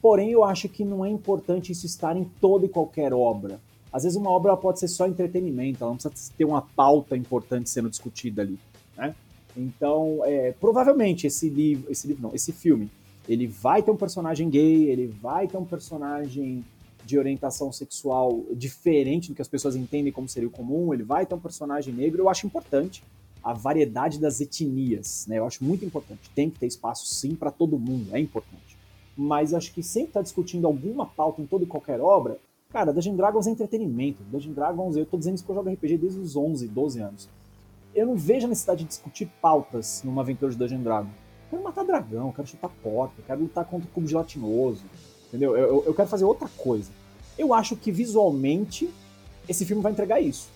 Porém, 0.00 0.30
eu 0.30 0.44
acho 0.44 0.68
que 0.68 0.84
não 0.84 1.04
é 1.04 1.10
importante 1.10 1.72
isso 1.72 1.86
estar 1.86 2.16
em 2.16 2.24
toda 2.40 2.66
e 2.66 2.68
qualquer 2.68 3.12
obra. 3.12 3.60
Às 3.92 4.02
vezes 4.02 4.16
uma 4.16 4.30
obra 4.30 4.56
pode 4.56 4.78
ser 4.78 4.88
só 4.88 5.06
entretenimento, 5.06 5.82
ela 5.82 5.90
não 5.90 5.96
precisa 5.96 6.32
ter 6.36 6.44
uma 6.44 6.62
pauta 6.62 7.16
importante 7.16 7.70
sendo 7.70 7.88
discutida 7.88 8.42
ali, 8.42 8.58
né? 8.96 9.14
Então, 9.56 10.20
é, 10.24 10.52
provavelmente 10.52 11.26
esse 11.26 11.48
livro, 11.48 11.90
esse 11.90 12.06
livro 12.06 12.22
não, 12.22 12.34
esse 12.34 12.52
filme, 12.52 12.90
ele 13.28 13.46
vai 13.46 13.82
ter 13.82 13.90
um 13.90 13.96
personagem 13.96 14.48
gay, 14.48 14.84
ele 14.88 15.06
vai 15.06 15.48
ter 15.48 15.56
um 15.56 15.64
personagem 15.64 16.64
de 17.08 17.18
orientação 17.18 17.72
sexual 17.72 18.44
diferente 18.52 19.28
do 19.28 19.34
que 19.34 19.40
as 19.40 19.48
pessoas 19.48 19.74
entendem 19.74 20.12
como 20.12 20.28
seria 20.28 20.46
o 20.46 20.52
comum, 20.52 20.92
ele 20.92 21.02
vai 21.02 21.24
ter 21.24 21.34
um 21.34 21.40
personagem 21.40 21.92
negro, 21.94 22.20
eu 22.20 22.28
acho 22.28 22.46
importante 22.46 23.02
a 23.42 23.54
variedade 23.54 24.20
das 24.20 24.42
etnias, 24.42 25.26
né? 25.26 25.38
Eu 25.38 25.46
acho 25.46 25.64
muito 25.64 25.82
importante. 25.82 26.30
Tem 26.34 26.50
que 26.50 26.58
ter 26.58 26.66
espaço 26.66 27.06
sim 27.06 27.34
para 27.34 27.50
todo 27.50 27.78
mundo, 27.78 28.14
é 28.14 28.20
importante. 28.20 28.76
Mas 29.16 29.54
acho 29.54 29.72
que 29.72 29.82
sempre 29.82 30.12
tá 30.12 30.20
discutindo 30.20 30.66
alguma 30.66 31.06
pauta 31.06 31.40
em 31.40 31.46
toda 31.46 31.64
e 31.64 31.66
qualquer 31.66 31.98
obra, 31.98 32.38
cara, 32.68 32.92
Dungeons 32.92 33.16
Dragons 33.16 33.46
é 33.46 33.50
entretenimento. 33.52 34.22
Dungeons 34.24 34.54
Dragons, 34.54 34.96
eu 34.96 35.06
tô 35.06 35.16
dizendo 35.16 35.36
isso 35.36 35.44
que 35.44 35.50
eu 35.50 35.54
jogo 35.54 35.70
RPG 35.70 35.96
desde 35.96 36.20
os 36.20 36.36
11, 36.36 36.68
12 36.68 37.00
anos. 37.00 37.28
Eu 37.94 38.04
não 38.04 38.16
vejo 38.16 38.44
a 38.44 38.50
necessidade 38.50 38.82
de 38.82 38.88
discutir 38.88 39.30
pautas 39.40 40.02
numa 40.04 40.20
aventura 40.20 40.52
de 40.52 40.58
Dungeons 40.58 40.84
Dragons. 40.84 41.14
Eu 41.14 41.50
quero 41.50 41.64
matar 41.64 41.84
dragão, 41.84 42.32
quero 42.32 42.46
chutar 42.46 42.68
porta, 42.82 43.22
quero 43.26 43.40
lutar 43.40 43.64
contra 43.64 43.88
o 43.88 43.92
cubo 43.92 44.06
gelatinoso, 44.06 44.84
entendeu? 45.28 45.56
Eu, 45.56 45.84
eu 45.86 45.94
quero 45.94 46.08
fazer 46.08 46.24
outra 46.24 46.48
coisa. 46.56 46.90
Eu 47.38 47.54
acho 47.54 47.76
que 47.76 47.92
visualmente 47.92 48.90
esse 49.48 49.64
filme 49.64 49.82
vai 49.82 49.92
entregar 49.92 50.20
isso. 50.20 50.48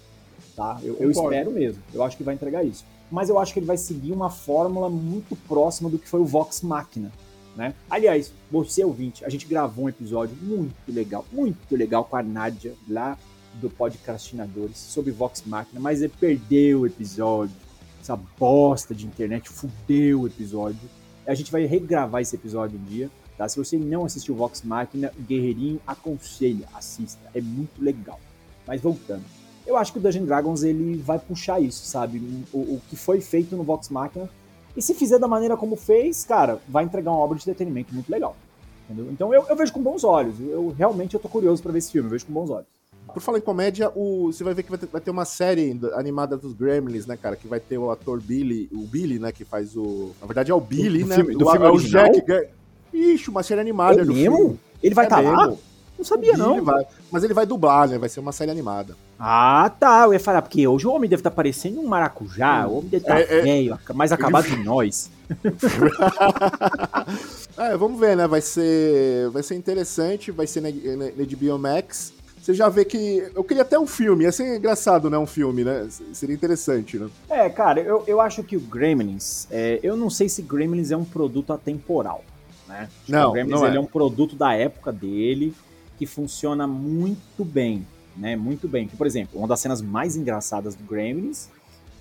Tá? 0.56 0.78
Eu, 0.82 0.96
eu, 0.98 1.10
espero 1.10 1.50
mesmo. 1.50 1.82
Eu 1.94 2.02
acho 2.02 2.16
que 2.16 2.24
vai 2.24 2.34
entregar 2.34 2.64
isso. 2.64 2.84
Mas 3.10 3.28
eu 3.28 3.38
acho 3.38 3.52
que 3.52 3.58
ele 3.58 3.66
vai 3.66 3.76
seguir 3.76 4.12
uma 4.12 4.30
fórmula 4.30 4.88
muito 4.88 5.36
próxima 5.48 5.88
do 5.88 5.98
que 5.98 6.08
foi 6.08 6.20
o 6.20 6.24
Vox 6.24 6.62
Machina. 6.62 7.12
Né? 7.56 7.74
Aliás, 7.88 8.32
você 8.50 8.82
ouvinte, 8.82 9.24
a 9.24 9.28
gente 9.28 9.46
gravou 9.46 9.84
um 9.84 9.88
episódio 9.88 10.34
muito 10.40 10.74
legal, 10.88 11.24
muito 11.30 11.76
legal 11.76 12.04
com 12.04 12.16
a 12.16 12.22
Nádia 12.22 12.74
lá 12.88 13.18
do 13.54 13.68
Podcastinadores 13.68 14.78
sobre 14.78 15.10
Vox 15.10 15.42
Machina, 15.44 15.78
mas 15.78 16.00
ele 16.00 16.12
perdeu 16.18 16.80
o 16.80 16.86
episódio. 16.86 17.54
Essa 18.00 18.16
bosta 18.16 18.94
de 18.94 19.06
internet 19.06 19.48
fudeu 19.48 20.22
o 20.22 20.26
episódio. 20.26 20.80
A 21.26 21.34
gente 21.34 21.52
vai 21.52 21.66
regravar 21.66 22.22
esse 22.22 22.34
episódio 22.34 22.78
um 22.78 22.84
dia. 22.84 23.10
Tá? 23.42 23.48
Se 23.48 23.56
você 23.56 23.76
não 23.76 24.04
assistiu 24.04 24.36
Vox 24.36 24.62
Machina, 24.62 25.12
Guerreirinho 25.18 25.80
aconselha, 25.84 26.68
assista. 26.74 27.18
É 27.34 27.40
muito 27.40 27.82
legal. 27.82 28.20
Mas 28.64 28.80
voltando. 28.80 29.24
Eu 29.66 29.76
acho 29.76 29.92
que 29.92 29.98
o 29.98 30.00
Dungeon 30.00 30.24
Dragons 30.24 30.62
ele 30.62 30.96
vai 30.98 31.18
puxar 31.18 31.60
isso, 31.60 31.84
sabe? 31.84 32.22
O, 32.52 32.58
o 32.58 32.82
que 32.88 32.94
foi 32.94 33.20
feito 33.20 33.56
no 33.56 33.64
Vox 33.64 33.88
Machina. 33.88 34.30
E 34.76 34.80
se 34.80 34.94
fizer 34.94 35.18
da 35.18 35.26
maneira 35.26 35.56
como 35.56 35.74
fez, 35.74 36.22
cara, 36.22 36.60
vai 36.68 36.84
entregar 36.84 37.10
uma 37.10 37.18
obra 37.18 37.36
de 37.36 37.42
entretenimento 37.42 37.92
muito 37.92 38.08
legal. 38.08 38.36
Entendeu? 38.84 39.10
Então 39.10 39.34
eu, 39.34 39.44
eu 39.48 39.56
vejo 39.56 39.72
com 39.72 39.82
bons 39.82 40.04
olhos. 40.04 40.38
Eu 40.38 40.72
realmente 40.78 41.14
eu 41.14 41.20
tô 41.20 41.28
curioso 41.28 41.60
para 41.60 41.72
ver 41.72 41.78
esse 41.78 41.90
filme, 41.90 42.06
eu 42.06 42.12
vejo 42.12 42.26
com 42.26 42.32
bons 42.32 42.48
olhos. 42.48 42.68
Por 43.12 43.20
falar 43.20 43.38
em 43.38 43.42
comédia, 43.42 43.90
o, 43.96 44.32
você 44.32 44.44
vai 44.44 44.54
ver 44.54 44.62
que 44.62 44.70
vai 44.70 44.78
ter, 44.78 44.86
vai 44.86 45.00
ter, 45.00 45.10
uma 45.10 45.24
série 45.24 45.76
animada 45.94 46.36
dos 46.36 46.52
Gremlins, 46.52 47.06
né, 47.06 47.16
cara? 47.16 47.34
Que 47.34 47.48
vai 47.48 47.58
ter 47.58 47.76
o 47.76 47.90
ator 47.90 48.20
Billy, 48.20 48.68
o 48.72 48.86
Billy, 48.86 49.18
né? 49.18 49.32
Que 49.32 49.44
faz 49.44 49.76
o. 49.76 50.12
Na 50.20 50.28
verdade 50.28 50.52
é 50.52 50.54
o 50.54 50.60
Billy, 50.60 51.00
do, 51.00 51.04
do 51.04 51.08
né? 51.08 51.16
Filme, 51.16 51.34
do 51.34 51.44
o, 51.44 51.50
filme 51.50 51.66
é 51.66 51.70
o 51.70 51.80
Jack. 51.80 52.52
Ixi, 52.92 53.30
uma 53.30 53.42
série 53.42 53.60
animada 53.60 54.02
é 54.02 54.04
do 54.04 54.14
mesmo? 54.14 54.36
filme. 54.36 54.60
Ele 54.82 54.94
vai 54.94 55.06
estar 55.06 55.22
é 55.22 55.24
tá 55.24 55.30
lá? 55.30 55.54
Não 55.96 56.04
sabia, 56.04 56.36
não. 56.36 56.62
Vai, 56.64 56.84
mas 57.10 57.22
ele 57.22 57.32
vai 57.32 57.46
dublar, 57.46 57.88
né? 57.88 57.96
Vai 57.96 58.08
ser 58.08 58.20
uma 58.20 58.32
série 58.32 58.50
animada. 58.50 58.96
Ah, 59.18 59.70
tá. 59.78 60.02
Eu 60.04 60.12
ia 60.12 60.18
falar, 60.18 60.42
porque 60.42 60.66
hoje 60.66 60.86
o 60.86 60.90
homem 60.90 61.08
deve 61.08 61.20
estar 61.20 61.30
tá 61.30 61.36
parecendo 61.36 61.80
um 61.80 61.86
maracujá. 61.86 62.66
O 62.66 62.78
homem 62.78 62.88
deve 62.88 63.04
estar 63.04 63.14
tá 63.14 63.20
é, 63.20 63.42
velho, 63.42 63.78
é... 63.88 63.92
mais 63.92 64.10
acabado 64.14 64.46
que 64.46 64.56
nós. 64.56 65.10
é, 67.56 67.76
vamos 67.76 68.00
ver, 68.00 68.16
né? 68.16 68.26
Vai 68.26 68.40
ser, 68.40 69.30
vai 69.30 69.44
ser 69.44 69.54
interessante, 69.54 70.32
vai 70.32 70.46
ser 70.46 70.60
na, 70.60 70.70
na, 70.70 71.04
na 71.04 71.24
HBO 71.24 71.58
Max. 71.58 72.12
Você 72.42 72.52
já 72.52 72.68
vê 72.68 72.84
que. 72.84 73.30
Eu 73.32 73.44
queria 73.44 73.62
até 73.62 73.78
um 73.78 73.86
filme, 73.86 74.24
ia 74.24 74.32
ser 74.32 74.56
engraçado, 74.56 75.08
né? 75.08 75.16
Um 75.16 75.26
filme, 75.26 75.62
né? 75.62 75.86
Seria 76.12 76.34
interessante, 76.34 76.98
né? 76.98 77.08
É, 77.30 77.48
cara, 77.48 77.80
eu, 77.80 78.02
eu 78.08 78.20
acho 78.20 78.42
que 78.42 78.56
o 78.56 78.60
Gremlins. 78.60 79.46
É, 79.48 79.78
eu 79.84 79.96
não 79.96 80.10
sei 80.10 80.28
se 80.28 80.42
Gremlins 80.42 80.90
é 80.90 80.96
um 80.96 81.04
produto 81.04 81.52
atemporal. 81.52 82.24
Né? 82.72 82.88
Não, 83.06 83.28
o 83.28 83.32
Gremlins 83.32 83.60
não 83.60 83.66
é. 83.66 83.68
ele 83.68 83.76
é 83.76 83.80
um 83.80 83.86
produto 83.86 84.34
da 84.34 84.54
época 84.54 84.90
dele 84.90 85.54
que 85.98 86.06
funciona 86.06 86.66
muito 86.66 87.44
bem, 87.44 87.86
né? 88.16 88.34
Muito 88.34 88.66
bem. 88.66 88.88
Por 88.88 89.06
exemplo, 89.06 89.38
uma 89.38 89.46
das 89.46 89.60
cenas 89.60 89.82
mais 89.82 90.16
engraçadas 90.16 90.74
do 90.74 90.82
Gremlins 90.84 91.48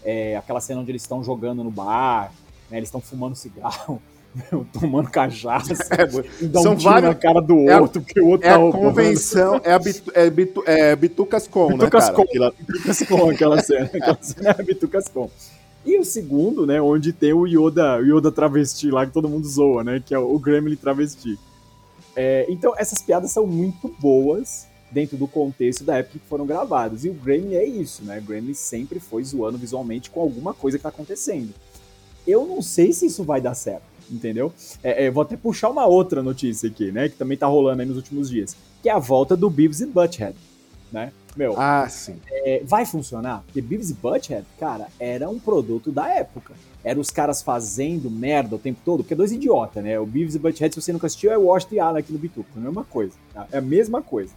é 0.04 0.38
aquela 0.38 0.62
cena 0.62 0.82
onde 0.82 0.92
eles 0.92 1.01
estão 1.01 1.24
jogando 1.24 1.63
no 1.63 1.70
bar, 1.70 2.32
né? 2.70 2.78
Eles 2.78 2.88
estão 2.88 3.01
fumando 3.01 3.36
cigarro. 3.36 4.01
tomando 4.80 5.10
cachaça, 5.10 5.74
é, 5.92 6.48
dá 6.48 6.62
um 6.62 6.75
tiro 6.78 7.01
na 7.01 7.13
cara 7.13 7.42
do 7.42 7.70
é 7.70 7.82
outro, 7.82 8.00
a, 8.00 8.04
porque 8.06 8.22
o 8.22 8.30
outro 8.30 8.48
é 8.48 8.51
tá 8.51 8.56
a 8.56 8.72
convenção, 8.72 9.62
é 9.62 9.74
a 9.74 9.78
bitu, 9.78 10.10
é, 10.16 10.30
bitu, 10.30 10.63
é 10.66 10.96
Bitucas 10.96 11.48
Com, 11.48 11.68
Bitucas 11.68 12.08
né, 12.08 12.13
Com, 12.13 12.22
aquela... 12.22 12.54
Bitucas 12.58 13.04
Com, 13.04 13.30
aquela 13.30 13.62
cena, 13.62 13.86
aquela 13.88 14.18
cena 14.22 14.50
é 14.51 14.62
a 14.62 14.63
Bitucas 14.63 15.10
Com. 15.10 15.30
E 15.86 15.98
o 15.98 16.06
segundo, 16.06 16.66
né, 16.66 16.82
onde 16.82 17.12
tem 17.12 17.34
o 17.34 17.48
Yoda, 17.48 17.98
o 17.98 18.06
Yoda 18.06 18.32
travesti 18.32 18.92
lá, 18.92 19.06
que 19.06 19.12
todo 19.12 19.28
mundo 19.28 19.48
zoa, 19.48 19.84
né, 19.84 20.04
que 20.06 20.14
é 20.14 20.20
o 20.20 20.38
Gremlin 20.38 20.76
travesti. 20.76 21.40
É, 22.16 22.46
então, 22.50 22.74
essas 22.78 23.02
piadas 23.02 23.32
são 23.32 23.48
muito 23.48 23.88
boas 24.00 24.68
dentro 24.92 25.18
do 25.18 25.28
contexto 25.28 25.84
da 25.84 25.98
época 25.98 26.20
que 26.20 26.28
foram 26.28 26.46
gravadas. 26.46 27.06
E 27.06 27.10
o 27.10 27.14
Gremlin 27.14 27.56
é 27.56 27.66
isso, 27.66 28.04
né? 28.04 28.20
O 28.20 28.22
Gremlin 28.22 28.54
sempre 28.54 29.00
foi 29.00 29.24
zoando 29.24 29.58
visualmente 29.58 30.10
com 30.10 30.20
alguma 30.20 30.54
coisa 30.54 30.78
que 30.78 30.84
tá 30.84 30.90
acontecendo. 30.90 31.54
Eu 32.28 32.46
não 32.46 32.62
sei 32.62 32.94
se 32.94 33.06
isso 33.06 33.24
vai 33.24 33.42
dar 33.42 33.56
certo, 33.56 33.84
entendeu? 34.12 34.54
É, 34.84 35.06
é, 35.06 35.12
vou 35.12 35.24
até 35.24 35.36
puxar 35.38 35.70
uma 35.70 35.86
outra 35.86 36.22
notícia 36.22 36.70
aqui, 36.70 36.92
né? 36.92 37.10
Que 37.10 37.16
também 37.16 37.38
tá 37.38 37.48
rolando 37.48 37.82
aí 37.82 37.88
nos 37.88 37.98
últimos 37.98 38.30
dias. 38.30 38.56
Que 38.84 38.90
é 38.90 38.92
a 38.92 39.00
volta 39.00 39.36
do 39.36 39.50
Beavis 39.50 39.80
e 39.80 39.86
Butthead, 39.86 40.36
né? 40.92 41.12
Meu, 41.36 41.56
ah, 41.58 41.88
sim. 41.88 42.18
É, 42.30 42.62
vai 42.66 42.86
funcionar? 42.86 43.44
Porque 43.46 43.62
Beavis 43.62 43.90
e 43.90 43.94
Butthead, 43.94 44.46
cara, 44.60 44.88
era 45.00 45.30
um 45.30 45.40
produto 45.40 45.92
da 45.92 46.10
época. 46.10 46.54
Era 46.84 47.00
os 47.00 47.10
caras 47.10 47.42
fazendo 47.42 48.10
merda 48.10 48.56
o 48.56 48.60
tempo 48.60 48.80
todo, 48.84 49.04
porque 49.04 49.14
é 49.14 49.18
dois 49.18 49.32
idiotas, 49.32 49.84
né? 49.84 50.00
O 50.00 50.06
Beavis 50.06 50.36
e 50.36 50.40
Butthead, 50.40 50.74
se 50.74 50.82
você 50.82 50.92
nunca 50.92 51.08
assistiu, 51.08 51.32
é 51.32 51.38
o 51.38 51.46
Wash 51.46 51.66
the 51.66 51.80
Allen 51.80 52.00
aqui 52.00 52.12
no 52.12 52.20
Bituca. 52.20 52.50
É 52.56 52.60
a 52.60 52.62
mesma 52.62 52.84
coisa. 52.84 53.13
Tá? 53.34 53.48
É 53.52 53.58
a 53.60 53.62
mesma 53.62 54.02
coisa. 54.02 54.34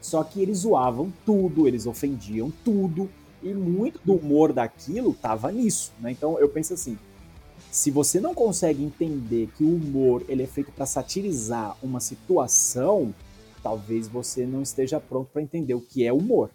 Só 0.00 0.24
que 0.24 0.40
eles 0.40 0.58
zoavam 0.58 1.12
tudo, 1.26 1.68
eles 1.68 1.86
ofendiam 1.86 2.50
tudo, 2.64 3.10
e 3.42 3.52
muito 3.52 4.00
do 4.04 4.14
humor 4.14 4.52
daquilo 4.52 5.14
tava 5.14 5.50
nisso, 5.50 5.92
né? 6.00 6.10
Então 6.10 6.38
eu 6.38 6.48
penso 6.48 6.74
assim, 6.74 6.98
se 7.70 7.90
você 7.90 8.20
não 8.20 8.34
consegue 8.34 8.82
entender 8.82 9.48
que 9.56 9.64
o 9.64 9.76
humor 9.76 10.24
ele 10.28 10.42
é 10.42 10.46
feito 10.46 10.72
para 10.72 10.86
satirizar 10.86 11.76
uma 11.82 12.00
situação, 12.00 13.14
talvez 13.62 14.08
você 14.08 14.46
não 14.46 14.62
esteja 14.62 15.00
pronto 15.00 15.30
para 15.32 15.42
entender 15.42 15.74
o 15.74 15.80
que 15.80 16.04
é 16.04 16.12
humor. 16.12 16.50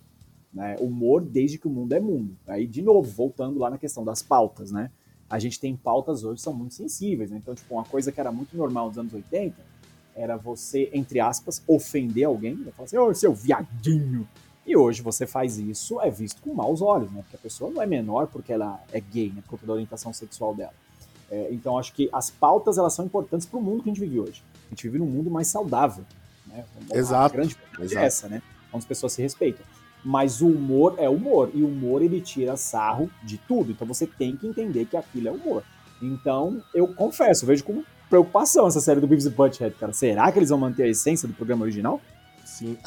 Né? 0.54 0.76
Humor 0.80 1.22
desde 1.22 1.58
que 1.58 1.68
o 1.68 1.70
mundo 1.70 1.94
é 1.94 2.00
mundo. 2.00 2.38
Aí, 2.48 2.66
de 2.66 2.82
novo, 2.82 3.10
voltando 3.10 3.60
lá 3.60 3.70
na 3.70 3.78
questão 3.78 4.04
das 4.04 4.22
pautas, 4.22 4.72
né? 4.72 4.90
A 5.30 5.40
gente 5.40 5.60
tem 5.60 5.76
pautas 5.76 6.24
hoje 6.24 6.36
que 6.36 6.42
são 6.42 6.54
muito 6.54 6.76
sensíveis, 6.76 7.32
né? 7.32 7.38
Então, 7.38 7.54
tipo, 7.54 7.74
uma 7.74 7.84
coisa 7.84 8.12
que 8.12 8.20
era 8.20 8.32
muito 8.32 8.56
normal 8.56 8.88
nos 8.88 8.98
anos 8.98 9.14
80 9.14 9.56
era 10.16 10.38
você, 10.38 10.90
entre 10.94 11.20
aspas, 11.20 11.62
ofender 11.68 12.24
alguém, 12.24 12.56
né? 12.56 12.72
falar 12.72 12.86
assim, 12.86 12.98
ô, 12.98 13.08
oh, 13.08 13.14
seu 13.14 13.34
viadinho. 13.34 14.28
E 14.66 14.76
hoje 14.76 15.02
você 15.02 15.28
faz 15.28 15.60
isso, 15.60 16.00
é 16.00 16.10
visto 16.10 16.42
com 16.42 16.54
maus 16.54 16.82
olhos, 16.82 17.12
né? 17.12 17.22
Porque 17.22 17.36
a 17.36 17.40
pessoa 17.40 17.70
não 17.70 17.82
é 17.82 17.86
menor 17.86 18.28
porque 18.28 18.54
ela 18.54 18.82
é 18.92 19.00
gay, 19.00 19.30
né? 19.30 19.42
Por 19.42 19.52
conta 19.52 19.66
da 19.68 19.74
orientação 19.74 20.14
sexual 20.14 20.56
dela. 20.56 20.74
É, 21.30 21.50
então, 21.52 21.78
acho 21.78 21.94
que 21.94 22.10
as 22.14 22.30
pautas, 22.30 22.78
elas 22.78 22.94
são 22.94 23.06
importantes 23.06 23.46
para 23.46 23.60
o 23.60 23.62
mundo 23.62 23.84
que 23.84 23.90
a 23.90 23.94
gente 23.94 24.00
vive 24.00 24.20
hoje. 24.20 24.44
A 24.68 24.70
gente 24.70 24.84
vive 24.84 25.00
num 25.00 25.06
mundo 25.06 25.30
mais 25.30 25.48
saudável, 25.48 26.06
né? 26.48 26.64
Exato. 26.94 27.36
A 27.36 27.38
grande 27.38 27.58
verdade 27.78 27.98
é 27.98 28.06
essa, 28.06 28.28
né? 28.28 28.42
Onde 28.72 28.84
as 28.84 28.86
pessoas 28.86 29.14
se 29.14 29.22
respeitam. 29.22 29.66
Mas 30.04 30.42
o 30.42 30.48
humor 30.48 30.96
é 30.98 31.10
humor. 31.10 31.50
E 31.54 31.64
o 31.64 31.68
humor, 31.68 32.02
ele 32.02 32.22
tira 32.22 32.56
sarro 32.56 33.10
de 33.24 33.38
tudo. 33.38 33.72
Então 33.72 33.88
você 33.88 34.06
tem 34.06 34.36
que 34.36 34.48
entender 34.48 34.86
que 34.86 34.96
aquilo 34.96 35.28
é 35.30 35.32
humor. 35.32 35.64
Então, 36.02 36.62
eu 36.74 36.88
confesso, 36.88 37.44
eu 37.44 37.48
vejo 37.48 37.64
com 37.64 37.84
preocupação 38.10 38.68
essa 38.68 38.80
série 38.80 39.00
do 39.00 39.08
Beavis 39.08 39.26
e 39.26 39.30
Butthead, 39.30 39.76
cara. 39.76 39.94
Será 39.94 40.32
que 40.32 40.40
eles 40.40 40.50
vão 40.50 40.60
manter 40.60 40.84
a 40.84 40.88
essência 40.88 41.28
do 41.28 41.34
programa 41.34 41.64
original? 41.64 42.00
Sim. 42.46 42.78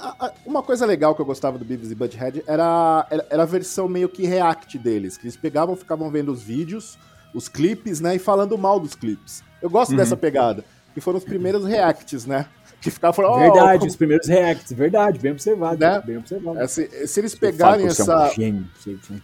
Uma 0.46 0.62
coisa 0.62 0.86
legal 0.86 1.14
que 1.14 1.20
eu 1.20 1.26
gostava 1.26 1.58
do 1.58 1.64
Beavis 1.64 1.90
e 1.90 1.94
Butthead 1.94 2.44
era, 2.46 3.06
era, 3.10 3.26
era 3.28 3.42
a 3.42 3.46
versão 3.46 3.88
meio 3.88 4.08
que 4.08 4.24
react 4.24 4.78
deles. 4.78 5.16
Que 5.16 5.24
eles 5.24 5.36
pegavam, 5.36 5.74
ficavam 5.74 6.08
vendo 6.10 6.32
os 6.32 6.42
vídeos, 6.42 6.98
os 7.34 7.48
clipes, 7.48 8.00
né? 8.00 8.16
E 8.16 8.18
falando 8.18 8.56
mal 8.56 8.78
dos 8.78 8.94
clipes. 8.94 9.42
Eu 9.60 9.68
gosto 9.68 9.90
uhum. 9.90 9.96
dessa 9.96 10.16
pegada. 10.16 10.64
Que 10.94 11.00
foram 11.00 11.18
os 11.18 11.24
primeiros 11.24 11.64
reacts, 11.64 12.24
né? 12.24 12.46
Que 12.80 12.90
ficava 12.90 13.12
falando. 13.12 13.40
Verdade, 13.40 13.86
os 13.86 13.96
primeiros 13.96 14.28
reacts, 14.28 14.72
verdade, 14.72 15.18
bem 15.18 15.32
observado. 15.32 15.78
Né? 15.78 16.02
Bem 16.04 16.18
observado. 16.18 16.60
É, 16.60 16.66
se, 16.66 17.06
se, 17.06 17.20
eles 17.20 17.34
pegarem 17.34 17.86
essa. 17.86 18.04
Você 18.04 18.12
é 18.12 18.26
um 18.26 18.30
gênio, 18.34 18.66
você 18.76 18.90
é 18.90 18.94
um 18.94 18.98
gênio. 19.02 19.22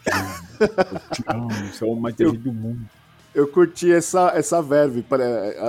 Eu 0.61 1.01
te 1.11 1.25
amo, 1.29 1.49
você 1.73 1.85
é 1.85 1.89
o 1.89 1.97
mais 1.97 2.15
inteligente 2.15 2.43
do 2.43 2.53
mundo. 2.53 2.81
Eu 3.35 3.49
curti 3.49 3.93
essa, 3.93 4.33
essa 4.35 4.63
verve. 4.63 5.05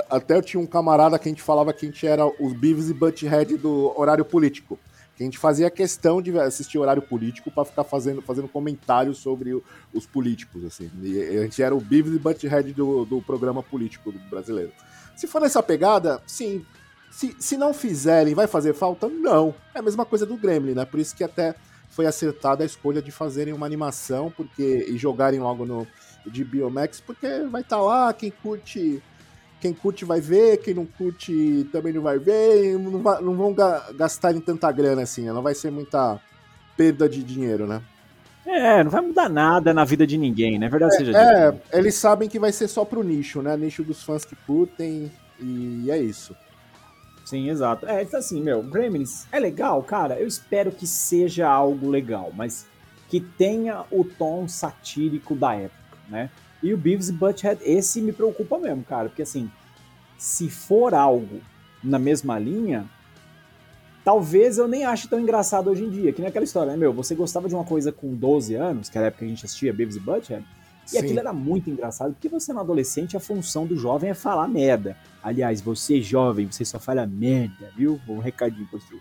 Até 0.09 0.35
eu 0.35 0.41
tinha 0.41 0.61
um 0.61 0.67
camarada 0.67 1.17
que 1.17 1.27
a 1.27 1.31
gente 1.31 1.41
falava 1.41 1.73
que 1.73 1.85
a 1.85 1.89
gente 1.89 2.05
era 2.05 2.25
os 2.25 2.53
Beavis 2.53 2.89
e 2.89 2.93
Butthead 2.93 3.57
do 3.57 3.91
horário 3.99 4.23
político. 4.23 4.77
Que 5.15 5.23
a 5.23 5.25
gente 5.25 5.39
fazia 5.39 5.71
questão 5.71 6.21
de 6.21 6.37
assistir 6.37 6.77
horário 6.77 7.01
político 7.01 7.49
para 7.49 7.65
ficar 7.65 7.83
fazendo, 7.83 8.21
fazendo 8.21 8.47
comentários 8.47 9.17
sobre 9.17 9.53
o, 9.53 9.63
os 9.93 10.05
políticos. 10.05 10.63
assim. 10.63 10.91
E 11.01 11.19
a 11.19 11.41
gente 11.41 11.61
era 11.63 11.73
o 11.73 11.79
Beavis 11.79 12.13
e 12.13 12.19
Butthead 12.19 12.71
do, 12.73 13.05
do 13.05 13.21
programa 13.21 13.63
político 13.63 14.13
brasileiro. 14.29 14.71
Se 15.15 15.25
for 15.25 15.41
nessa 15.41 15.63
pegada, 15.63 16.21
sim, 16.27 16.63
se, 17.15 17.33
se 17.39 17.55
não 17.55 17.73
fizerem, 17.73 18.35
vai 18.35 18.45
fazer 18.45 18.73
falta? 18.73 19.07
Não. 19.07 19.55
É 19.73 19.79
a 19.79 19.81
mesma 19.81 20.05
coisa 20.05 20.25
do 20.25 20.35
Gremlin, 20.35 20.73
né? 20.73 20.83
Por 20.83 20.99
isso 20.99 21.15
que 21.15 21.23
até 21.23 21.55
foi 21.89 22.05
acertada 22.05 22.61
a 22.61 22.65
escolha 22.65 23.01
de 23.01 23.09
fazerem 23.09 23.53
uma 23.53 23.65
animação 23.65 24.29
porque 24.35 24.85
e 24.89 24.97
jogarem 24.97 25.39
logo 25.39 25.65
no 25.65 25.87
de 26.27 26.43
Biomax, 26.43 26.99
porque 26.99 27.43
vai 27.49 27.61
estar 27.61 27.77
tá 27.77 27.81
lá, 27.81 28.11
quem 28.11 28.29
curte 28.29 29.01
quem 29.61 29.73
curte 29.73 30.03
vai 30.03 30.19
ver, 30.19 30.57
quem 30.57 30.73
não 30.73 30.85
curte 30.85 31.65
também 31.71 31.93
não 31.93 32.01
vai 32.01 32.19
ver, 32.19 32.77
não, 32.77 33.01
vai, 33.01 33.21
não 33.21 33.33
vão 33.33 33.53
ga 33.53 33.93
gastar 33.95 34.35
em 34.35 34.41
tanta 34.41 34.69
grana 34.69 35.03
assim, 35.03 35.23
né? 35.23 35.31
não 35.31 35.41
vai 35.41 35.55
ser 35.55 35.71
muita 35.71 36.19
perda 36.75 37.07
de 37.07 37.23
dinheiro, 37.23 37.65
né? 37.65 37.81
É, 38.45 38.83
não 38.83 38.91
vai 38.91 39.01
mudar 39.01 39.29
nada 39.29 39.73
na 39.73 39.85
vida 39.85 40.05
de 40.05 40.17
ninguém, 40.17 40.59
né? 40.59 40.67
Verdade 40.67 40.95
é, 40.95 40.97
seja 40.97 41.17
É, 41.17 41.79
eles 41.79 41.95
sabem 41.95 42.27
que 42.27 42.39
vai 42.39 42.51
ser 42.51 42.67
só 42.67 42.83
pro 42.83 43.03
nicho, 43.03 43.41
né? 43.41 43.55
Nicho 43.55 43.83
dos 43.83 44.03
fãs 44.03 44.25
que 44.25 44.35
curtem, 44.35 45.09
e 45.39 45.89
é 45.89 45.97
isso. 45.97 46.35
Sim, 47.25 47.49
exato. 47.49 47.87
É, 47.87 48.03
então 48.03 48.19
assim, 48.19 48.39
meu, 48.39 48.61
Gremlins 48.61 49.25
é 49.31 49.39
legal, 49.39 49.81
cara. 49.81 50.19
Eu 50.19 50.27
espero 50.27 50.71
que 50.71 50.85
seja 50.85 51.49
algo 51.49 51.89
legal, 51.89 52.31
mas 52.33 52.67
que 53.09 53.19
tenha 53.19 53.83
o 53.91 54.03
tom 54.03 54.47
satírico 54.47 55.35
da 55.35 55.55
época, 55.55 55.97
né? 56.07 56.29
E 56.61 56.73
o 56.73 56.77
Beavis 56.77 57.09
e 57.09 57.13
Butthead, 57.13 57.59
esse 57.63 57.99
me 57.99 58.13
preocupa 58.13 58.57
mesmo, 58.59 58.83
cara, 58.83 59.09
porque 59.09 59.23
assim, 59.23 59.49
se 60.17 60.49
for 60.49 60.93
algo 60.93 61.41
na 61.83 61.99
mesma 61.99 62.39
linha, 62.39 62.85
talvez 64.03 64.57
eu 64.57 64.67
nem 64.67 64.85
ache 64.85 65.07
tão 65.07 65.19
engraçado 65.19 65.69
hoje 65.69 65.83
em 65.83 65.89
dia, 65.89 66.13
que 66.13 66.21
nem 66.21 66.29
aquela 66.29 66.45
história, 66.45 66.71
né, 66.71 66.77
meu? 66.77 66.93
Você 66.93 67.15
gostava 67.15 67.49
de 67.49 67.55
uma 67.55 67.65
coisa 67.65 67.91
com 67.91 68.13
12 68.13 68.55
anos, 68.55 68.89
que 68.89 68.97
era 68.97 69.07
a 69.07 69.09
época 69.09 69.19
que 69.19 69.25
a 69.25 69.29
gente 69.29 69.45
assistia 69.45 69.73
Beavis 69.73 69.95
e 69.95 69.99
Butthead, 69.99 70.45
E 70.85 70.89
Sim. 70.91 70.99
aquilo 70.99 71.19
era 71.19 71.33
muito 71.33 71.69
engraçado, 71.69 72.13
porque 72.13 72.29
você 72.29 72.53
no 72.53 72.59
adolescente, 72.59 73.17
a 73.17 73.19
função 73.19 73.65
do 73.65 73.75
jovem 73.75 74.11
é 74.11 74.13
falar 74.13 74.47
merda. 74.47 74.95
Aliás, 75.23 75.61
você 75.61 76.01
jovem, 76.01 76.51
você 76.51 76.63
só 76.63 76.79
fala 76.79 77.07
merda, 77.07 77.71
viu? 77.75 77.99
Um 78.07 78.19
recadinho 78.19 78.67
pra 78.67 78.79
você. 78.79 78.95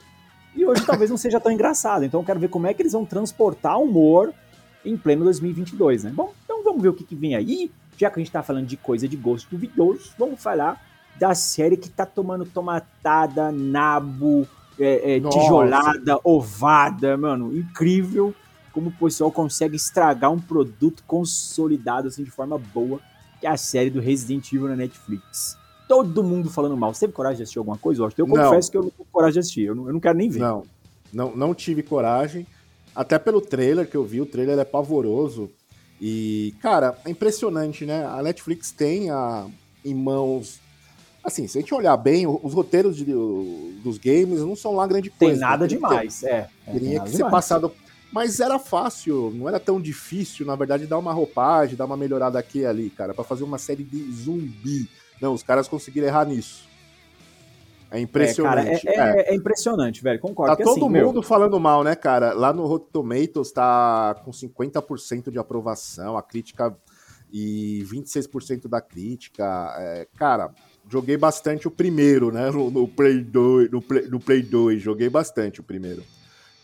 E 0.56 0.64
hoje 0.64 0.84
talvez 0.86 1.10
não 1.10 1.16
seja 1.16 1.38
tão 1.38 1.52
engraçado, 1.52 2.04
então 2.04 2.20
eu 2.20 2.24
quero 2.24 2.40
ver 2.40 2.48
como 2.48 2.66
é 2.66 2.72
que 2.72 2.80
eles 2.80 2.92
vão 2.92 3.04
transportar 3.04 3.78
humor 3.78 4.32
em 4.84 4.96
pleno 4.96 5.24
2022, 5.24 6.04
né? 6.04 6.12
Bom, 6.14 6.32
então 6.44 6.64
vamos 6.64 6.82
ver 6.82 6.88
o 6.88 6.94
que, 6.94 7.04
que 7.04 7.14
vem 7.14 7.34
aí. 7.34 7.70
Já 7.96 8.10
que 8.10 8.18
a 8.18 8.22
gente 8.22 8.32
tá 8.32 8.42
falando 8.42 8.66
de 8.66 8.76
coisa 8.76 9.06
de 9.06 9.16
gosto 9.16 9.48
duvidoso, 9.50 10.12
vamos 10.18 10.42
falar 10.42 10.82
da 11.16 11.34
série 11.34 11.76
que 11.76 11.88
tá 11.88 12.04
tomando 12.04 12.44
tomatada, 12.44 13.52
nabo, 13.52 14.48
é, 14.78 15.16
é, 15.16 15.20
tijolada, 15.20 16.18
ovada, 16.24 17.16
mano, 17.16 17.56
incrível 17.56 18.34
como 18.74 18.88
o 18.88 18.92
pessoal 18.92 19.30
consegue 19.30 19.76
estragar 19.76 20.30
um 20.32 20.38
produto 20.38 21.02
consolidado 21.06 22.08
assim 22.08 22.24
de 22.24 22.30
forma 22.30 22.58
boa, 22.58 23.00
que 23.40 23.46
é 23.46 23.50
a 23.50 23.56
série 23.56 23.88
do 23.88 24.00
Resident 24.00 24.52
Evil 24.52 24.68
na 24.68 24.76
Netflix. 24.76 25.56
Todo 25.88 26.22
mundo 26.24 26.50
falando 26.50 26.76
mal. 26.76 26.92
Você 26.92 27.00
teve 27.00 27.12
coragem 27.12 27.36
de 27.38 27.42
assistir 27.44 27.58
alguma 27.58 27.78
coisa? 27.78 28.02
Washington? 28.02 28.22
Eu 28.22 28.26
Não. 28.36 28.44
confesso 28.44 28.70
que 28.70 28.76
eu 28.76 28.82
não 28.82 28.90
tenho 28.90 29.08
coragem 29.12 29.34
de 29.34 29.38
assistir. 29.38 29.62
Eu 29.66 29.74
não, 29.74 29.86
eu 29.86 29.92
não 29.92 30.00
quero 30.00 30.18
nem 30.18 30.28
ver. 30.28 30.40
Não, 30.40 30.62
não, 31.12 31.36
não 31.36 31.54
tive 31.54 31.82
coragem. 31.82 32.46
Até 32.94 33.18
pelo 33.18 33.40
trailer 33.40 33.88
que 33.88 33.96
eu 33.96 34.04
vi, 34.04 34.20
o 34.20 34.26
trailer 34.26 34.58
é 34.58 34.64
pavoroso. 34.64 35.50
E, 36.00 36.54
cara, 36.60 36.98
é 37.04 37.10
impressionante, 37.10 37.84
né? 37.86 38.04
A 38.06 38.22
Netflix 38.22 38.72
tem 38.72 39.10
a, 39.10 39.46
em 39.84 39.94
mãos. 39.94 40.58
Assim, 41.22 41.46
se 41.46 41.56
a 41.58 41.60
gente 41.60 41.74
olhar 41.74 41.96
bem, 41.96 42.26
os 42.26 42.52
roteiros 42.52 42.96
de- 42.96 43.04
dos 43.82 43.96
games 43.98 44.40
não 44.40 44.54
são 44.56 44.74
lá 44.74 44.86
grande 44.86 45.08
Tem 45.10 45.28
coisa. 45.30 45.40
nada 45.40 45.66
Teria 45.66 45.76
que 45.78 45.82
ter- 45.82 45.88
demais. 45.90 46.22
É, 46.24 46.28
é, 46.30 46.48
tem 46.64 46.72
Teria 46.74 46.88
nada 46.98 47.04
que 47.04 47.10
ser 47.10 47.16
demais. 47.16 47.32
passado. 47.32 47.72
Mas 48.14 48.38
era 48.38 48.60
fácil, 48.60 49.32
não 49.34 49.48
era 49.48 49.58
tão 49.58 49.80
difícil, 49.80 50.46
na 50.46 50.54
verdade, 50.54 50.86
dar 50.86 50.98
uma 50.98 51.12
roupagem, 51.12 51.74
dar 51.74 51.84
uma 51.84 51.96
melhorada 51.96 52.38
aqui 52.38 52.60
e 52.60 52.66
ali, 52.66 52.88
cara, 52.88 53.12
pra 53.12 53.24
fazer 53.24 53.42
uma 53.42 53.58
série 53.58 53.82
de 53.82 54.12
zumbi. 54.12 54.88
Não, 55.20 55.32
os 55.34 55.42
caras 55.42 55.66
conseguiram 55.66 56.06
errar 56.06 56.24
nisso. 56.24 56.62
É 57.90 57.96
É, 57.96 57.98
cara, 57.98 58.02
impressionante. 58.02 58.88
é, 58.88 58.94
É. 58.94 59.20
é- 59.20 59.32
é 59.32 59.34
impressionante, 59.34 60.00
velho. 60.00 60.20
Concordo. 60.20 60.52
Tá 60.52 60.56
que, 60.56 60.62
todo 60.62 60.78
assim, 60.84 60.88
meu, 60.92 61.06
mundo 61.08 61.22
falando 61.22 61.58
mal, 61.58 61.82
né, 61.82 61.96
cara? 61.96 62.32
Lá 62.32 62.52
no 62.52 62.64
Rotten 62.66 62.88
Tomatoes 62.92 63.50
tá 63.50 64.14
com 64.24 64.30
50% 64.32 65.32
de 65.32 65.38
aprovação, 65.38 66.16
a 66.16 66.22
crítica 66.22 66.72
e 67.32 67.82
26% 67.84 68.68
da 68.68 68.80
crítica. 68.80 69.74
É, 69.76 70.06
cara, 70.16 70.52
joguei 70.88 71.16
bastante 71.16 71.66
o 71.66 71.70
primeiro, 71.70 72.30
né? 72.30 72.48
No, 72.52 72.70
no 72.70 72.86
Play 72.86 73.20
2, 73.22 73.70
no 73.72 73.82
Play, 73.82 74.06
no 74.08 74.20
Play 74.20 74.40
2, 74.42 74.80
joguei 74.80 75.08
bastante 75.08 75.58
o 75.60 75.64
primeiro. 75.64 76.04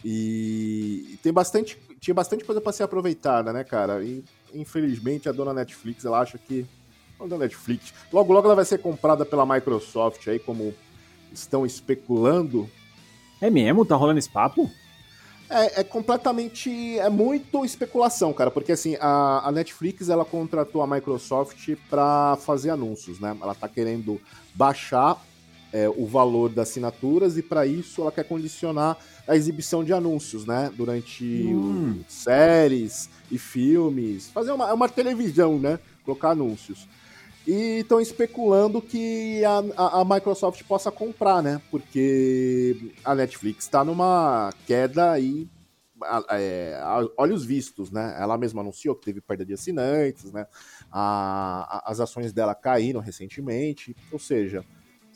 E 0.05 1.19
tem 1.23 1.33
bastante, 1.33 1.79
tinha 2.01 2.15
bastante 2.15 2.45
coisa 2.45 2.61
pra 2.61 2.73
ser 2.73 2.83
aproveitada, 2.83 3.53
né, 3.53 3.65
cara? 3.65 4.03
E 4.03 4.25
infelizmente 4.55 5.29
a 5.29 5.33
dona 5.33 5.53
Netflix, 5.53 6.05
ela 6.05 6.21
acha 6.21 6.39
que 6.39 6.67
a 7.19 7.25
dona 7.25 7.45
Netflix, 7.45 7.93
logo 8.13 8.33
logo 8.33 8.47
ela 8.47 8.57
vai 8.57 8.65
ser 8.65 8.79
comprada 8.79 9.27
pela 9.27 9.45
Microsoft 9.45 10.27
aí 10.29 10.39
como 10.39 10.75
estão 11.33 11.67
especulando. 11.67 12.69
É 13.41 13.51
mesmo? 13.51 13.85
Tá 13.85 13.95
rolando 13.97 14.19
esse 14.19 14.31
papo? 14.31 14.71
É, 15.51 15.81
é 15.81 15.85
completamente. 15.85 16.99
É 16.99 17.09
muito 17.11 17.65
especulação, 17.65 18.33
cara, 18.33 18.51
porque 18.51 18.73
assim, 18.73 18.97
a, 19.01 19.49
a 19.49 19.53
Netflix 19.53 20.09
ela 20.09 20.25
contratou 20.25 20.81
a 20.81 20.87
Microsoft 20.87 21.75
para 21.91 22.37
fazer 22.37 22.71
anúncios, 22.71 23.19
né? 23.19 23.37
Ela 23.41 23.55
tá 23.55 23.69
querendo 23.69 24.21
baixar 24.55 25.21
é, 25.73 25.89
o 25.89 26.05
valor 26.07 26.49
das 26.49 26.69
assinaturas 26.71 27.37
e 27.39 27.43
para 27.43 27.67
isso 27.67 28.01
ela 28.03 28.11
quer 28.13 28.25
condicionar 28.25 28.99
a 29.27 29.37
exibição 29.37 29.85
de 29.85 29.93
anúncios, 29.93 30.45
né? 30.45 30.71
Durante 30.77 31.55
Hum. 31.55 32.03
séries 32.09 33.09
e 33.31 33.39
filmes. 33.39 34.29
Fazer 34.31 34.53
uma, 34.53 34.69
é 34.69 34.73
uma 34.73 34.89
televisão, 34.89 35.59
né? 35.59 35.79
Colocar 36.05 36.31
anúncios. 36.31 36.89
E 37.47 37.81
estão 37.81 38.01
especulando 38.01 38.83
que 38.83 39.43
a, 39.45 39.59
a- 39.77 40.01
a 40.01 40.05
Microsoft 40.05 40.63
possa 40.65 40.91
comprar, 40.91 41.43
né? 41.43 41.61
Porque 41.71 42.77
a 43.05 43.15
Netflix 43.15 43.65
está 43.65 43.85
numa 43.85 44.53
queda 44.67 45.13
aí, 45.13 45.49
é, 46.31 46.81
olhos 47.17 47.45
vistos, 47.45 47.91
né? 47.91 48.17
Ela 48.19 48.37
mesma 48.39 48.61
anunciou 48.61 48.95
que 48.95 49.05
teve 49.05 49.21
perda 49.21 49.45
de 49.45 49.55
assinantes, 49.55 50.33
né? 50.33 50.47
A- 50.91 51.83
as 51.87 52.01
ações 52.01 52.33
dela 52.33 52.55
caíram 52.55 53.01
recentemente. 53.01 53.97
Ou 54.13 54.19
seja, 54.19 54.65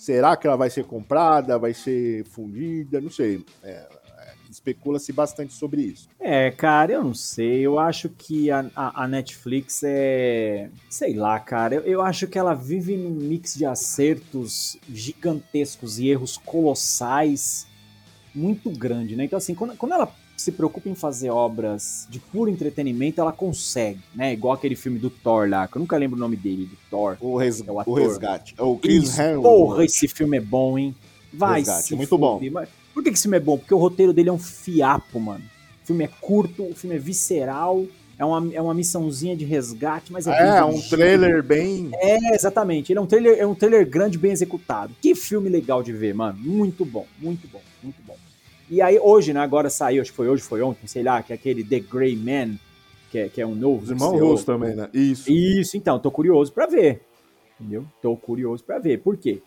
será 0.04 0.36
que 0.36 0.46
ela 0.46 0.56
vai 0.56 0.68
ser 0.68 0.84
comprada? 0.84 1.58
Vai 1.58 1.72
ser 1.72 2.24
fundida? 2.26 3.00
Não 3.00 3.10
sei. 3.10 3.44
É, 3.62 3.70
é, 3.70 4.34
Especula-se 4.50 5.12
bastante 5.12 5.54
sobre 5.54 5.80
isso. 5.80 6.08
É, 6.20 6.50
cara, 6.50 6.92
eu 6.92 7.02
não 7.02 7.14
sei. 7.14 7.60
Eu 7.60 7.78
acho 7.78 8.10
que 8.10 8.50
a, 8.50 8.70
a, 8.76 9.04
a 9.04 9.08
Netflix 9.08 9.82
é. 9.82 10.68
Sei 10.90 11.14
lá, 11.14 11.40
cara. 11.40 11.76
Eu, 11.76 11.82
eu 11.82 12.02
acho 12.02 12.26
que 12.26 12.38
ela 12.38 12.52
vive 12.52 12.96
num 12.96 13.10
mix 13.10 13.54
de 13.54 13.64
acertos 13.64 14.76
gigantescos 14.92 15.98
e 15.98 16.10
erros 16.10 16.36
colossais 16.36 17.66
muito 18.34 18.68
grande, 18.70 19.16
né? 19.16 19.24
Então, 19.24 19.38
assim, 19.38 19.54
quando, 19.54 19.76
quando 19.76 19.92
ela 19.92 20.12
se 20.44 20.52
preocupa 20.52 20.88
em 20.88 20.94
fazer 20.94 21.30
obras 21.30 22.06
de 22.10 22.18
puro 22.18 22.50
entretenimento, 22.50 23.20
ela 23.20 23.32
consegue, 23.32 24.00
né? 24.14 24.32
Igual 24.32 24.54
aquele 24.54 24.76
filme 24.76 24.98
do 24.98 25.10
Thor 25.10 25.48
lá, 25.48 25.66
que 25.66 25.76
eu 25.76 25.80
nunca 25.80 25.96
lembro 25.96 26.16
o 26.16 26.20
nome 26.20 26.36
dele, 26.36 26.66
do 26.66 26.76
Thor. 26.90 27.16
O, 27.20 27.36
res- 27.36 27.60
É 27.66 27.70
o 27.70 27.74
o 27.74 27.80
ator. 27.80 27.98
resgate. 28.00 28.54
É 28.58 28.62
o 28.62 28.76
Chris 28.76 29.18
Hemsworth. 29.18 29.42
Porra, 29.42 29.84
esse 29.84 30.06
filme 30.08 30.36
é 30.36 30.40
bom, 30.40 30.78
hein? 30.78 30.94
Vai 31.32 31.60
Resgate, 31.60 31.88
se 31.88 31.96
muito 31.96 32.16
bom. 32.18 32.34
fuder. 32.38 32.52
Mas 32.52 32.68
Por 32.92 33.02
que 33.02 33.10
esse 33.10 33.22
filme 33.22 33.36
é 33.36 33.40
bom? 33.40 33.58
Porque 33.58 33.74
o 33.74 33.78
roteiro 33.78 34.12
dele 34.12 34.28
é 34.28 34.32
um 34.32 34.38
fiapo, 34.38 35.18
mano. 35.18 35.42
O 35.82 35.86
filme 35.86 36.04
é 36.04 36.08
curto, 36.20 36.62
o 36.62 36.74
filme 36.74 36.94
é 36.96 36.98
visceral, 36.98 37.84
é 38.18 38.24
uma, 38.24 38.54
é 38.54 38.60
uma 38.62 38.72
missãozinha 38.74 39.34
de 39.36 39.44
resgate, 39.44 40.12
mas 40.12 40.26
é 40.26 40.30
bem 40.30 40.40
É, 40.56 40.64
um 40.64 40.68
dirigido. 40.70 40.96
trailer 40.96 41.42
bem. 41.42 41.90
É, 41.94 42.34
exatamente. 42.36 42.92
Ele 42.92 42.98
é 42.98 43.02
um 43.02 43.06
trailer, 43.06 43.38
é 43.38 43.46
um 43.46 43.54
trailer 43.54 43.88
grande, 43.88 44.16
bem 44.16 44.30
executado. 44.30 44.94
Que 45.02 45.14
filme 45.14 45.48
legal 45.48 45.82
de 45.82 45.92
ver, 45.92 46.14
mano. 46.14 46.38
Muito 46.38 46.84
bom, 46.84 47.06
muito 47.18 47.48
bom, 47.48 47.60
muito 47.82 47.96
bom. 48.03 48.03
E 48.74 48.82
aí, 48.82 48.98
hoje, 48.98 49.32
né? 49.32 49.38
Agora 49.38 49.70
saiu, 49.70 50.02
acho 50.02 50.10
que 50.10 50.16
foi 50.16 50.28
hoje, 50.28 50.42
foi 50.42 50.60
ontem, 50.60 50.88
sei 50.88 51.04
lá, 51.04 51.22
que 51.22 51.32
é 51.32 51.36
aquele 51.36 51.62
The 51.62 51.78
Grey 51.78 52.16
Man, 52.16 52.56
que 53.08 53.18
é, 53.20 53.28
que 53.28 53.40
é 53.40 53.46
um 53.46 53.54
novo. 53.54 53.84
Os 53.84 53.90
irmãos 53.90 54.20
russos 54.20 54.44
também, 54.44 54.74
né? 54.74 54.88
Isso. 54.92 55.30
Isso, 55.30 55.76
então, 55.76 55.96
tô 56.00 56.10
curioso 56.10 56.52
pra 56.52 56.66
ver. 56.66 57.00
Entendeu? 57.60 57.84
Tô 58.02 58.16
curioso 58.16 58.64
pra 58.64 58.80
ver. 58.80 58.98
Por 58.98 59.16
quê? 59.16 59.40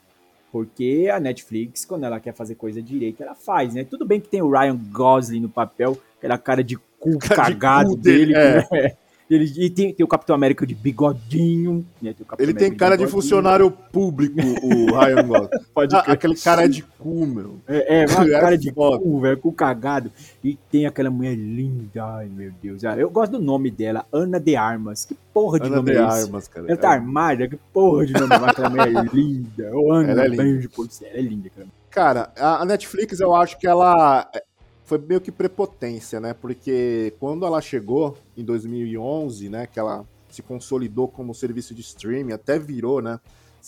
Porque 0.50 1.10
a 1.14 1.20
Netflix, 1.20 1.84
quando 1.84 2.06
ela 2.06 2.22
quer 2.22 2.34
fazer 2.34 2.56
coisa 2.56 2.82
direita, 2.82 3.26
ela 3.26 3.36
faz, 3.36 3.74
né? 3.74 3.84
Tudo 3.84 4.06
bem 4.06 4.22
que 4.22 4.30
tem 4.30 4.42
o 4.42 4.50
Ryan 4.50 4.80
Gosling 4.94 5.42
no 5.42 5.50
papel, 5.50 5.98
aquela 6.18 6.38
cara 6.38 6.64
de 6.64 6.78
cu 6.78 7.20
Cara 7.20 7.50
de 7.50 7.52
cagado 7.52 7.90
cu 7.90 7.98
dele. 7.98 8.34
dele, 8.34 8.64
que, 8.66 8.76
né? 8.76 8.98
Ele, 9.30 9.46
e 9.58 9.70
tem, 9.70 9.94
tem 9.94 10.04
o 10.04 10.08
Capitão 10.08 10.34
América 10.36 10.66
de 10.66 10.74
bigodinho. 10.74 11.86
Né? 12.02 12.14
Tem 12.14 12.26
Ele 12.40 12.54
tem 12.54 12.68
América 12.68 12.86
cara 12.86 12.98
de 12.98 13.04
bigodinho. 13.04 13.22
funcionário 13.22 13.70
público, 13.72 14.40
o 14.40 14.86
Ryan 14.98 15.28
Gosling. 15.28 15.50
Pode 15.74 15.96
Ah, 15.96 16.00
aquele 16.08 16.36
cara 16.36 16.68
de 16.68 16.82
cu, 16.84 17.26
meu. 17.26 17.56
É, 17.68 18.04
é 18.04 18.06
uma 18.08 18.24
É 18.28 18.40
cara 18.40 18.58
de 18.58 18.72
foda. 18.74 19.00
cu, 19.04 19.20
velho, 19.20 19.38
cu 19.38 19.52
cagado. 19.52 20.12
E 20.44 20.58
tem 20.72 20.86
aquela 20.86 21.10
mulher 21.10 21.36
linda, 21.36 22.06
ai 22.06 22.28
meu 22.28 22.52
Deus. 22.62 22.86
Ah, 22.86 22.96
Eu 22.98 23.10
gosto 23.10 23.34
do 23.34 23.40
nome 23.40 23.70
dela, 23.70 24.06
Ana 24.14 24.40
de 24.40 24.56
Armas. 24.56 25.04
Que 25.06 25.16
porra 25.34 25.60
de 25.60 25.68
Ana 25.68 25.76
nome 25.78 25.92
de 25.92 25.98
é 25.98 26.08
esse? 26.08 26.22
Armas, 26.26 26.48
cara. 26.48 26.68
Ela 26.68 26.78
tá 26.78 26.90
armada, 26.90 27.48
que 27.48 27.58
porra 27.74 28.06
de 28.06 28.14
nome, 28.14 28.28
mas 28.30 28.44
aquela 28.44 28.70
mulher 28.70 28.88
é 28.96 29.04
linda. 29.14 29.64
Eu 29.64 29.92
amo, 29.92 30.10
Ela 30.10 30.24
é 30.24 30.28
linda. 30.30 30.44
beijo. 30.44 30.70
Ela 31.02 31.18
é 31.18 31.22
linda, 31.22 31.50
cara. 31.50 31.68
Cara, 31.90 32.32
a 32.38 32.64
Netflix 32.64 33.20
eu 33.20 33.34
acho 33.36 33.58
que 33.58 33.66
ela 33.68 34.30
é, 34.34 34.44
foi 34.88 34.98
meio 34.98 35.20
que 35.20 35.34
prepotência, 35.34 36.18
né? 36.18 36.34
Porque 36.34 37.14
quando 37.20 37.46
ela 37.46 37.60
chegou 37.60 38.18
em 38.38 38.44
2011, 38.44 39.50
né, 39.50 39.68
que 39.68 39.78
ela 39.78 40.06
se 40.30 40.42
consolidou 40.42 41.10
como 41.10 41.36
serviço 41.36 41.76
de 41.76 41.82
streaming, 41.82 42.32
até 42.32 42.58
virou, 42.58 43.02
né, 43.02 43.20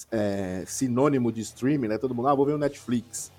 é, 0.09 0.63
sinônimo 0.65 1.29
de 1.29 1.41
streaming, 1.41 1.89
né? 1.89 1.97
Todo 1.97 2.15
mundo, 2.15 2.29
ah, 2.29 2.33
vou 2.33 2.45
ver 2.45 2.53
o 2.53 2.57
Netflix. 2.57 3.33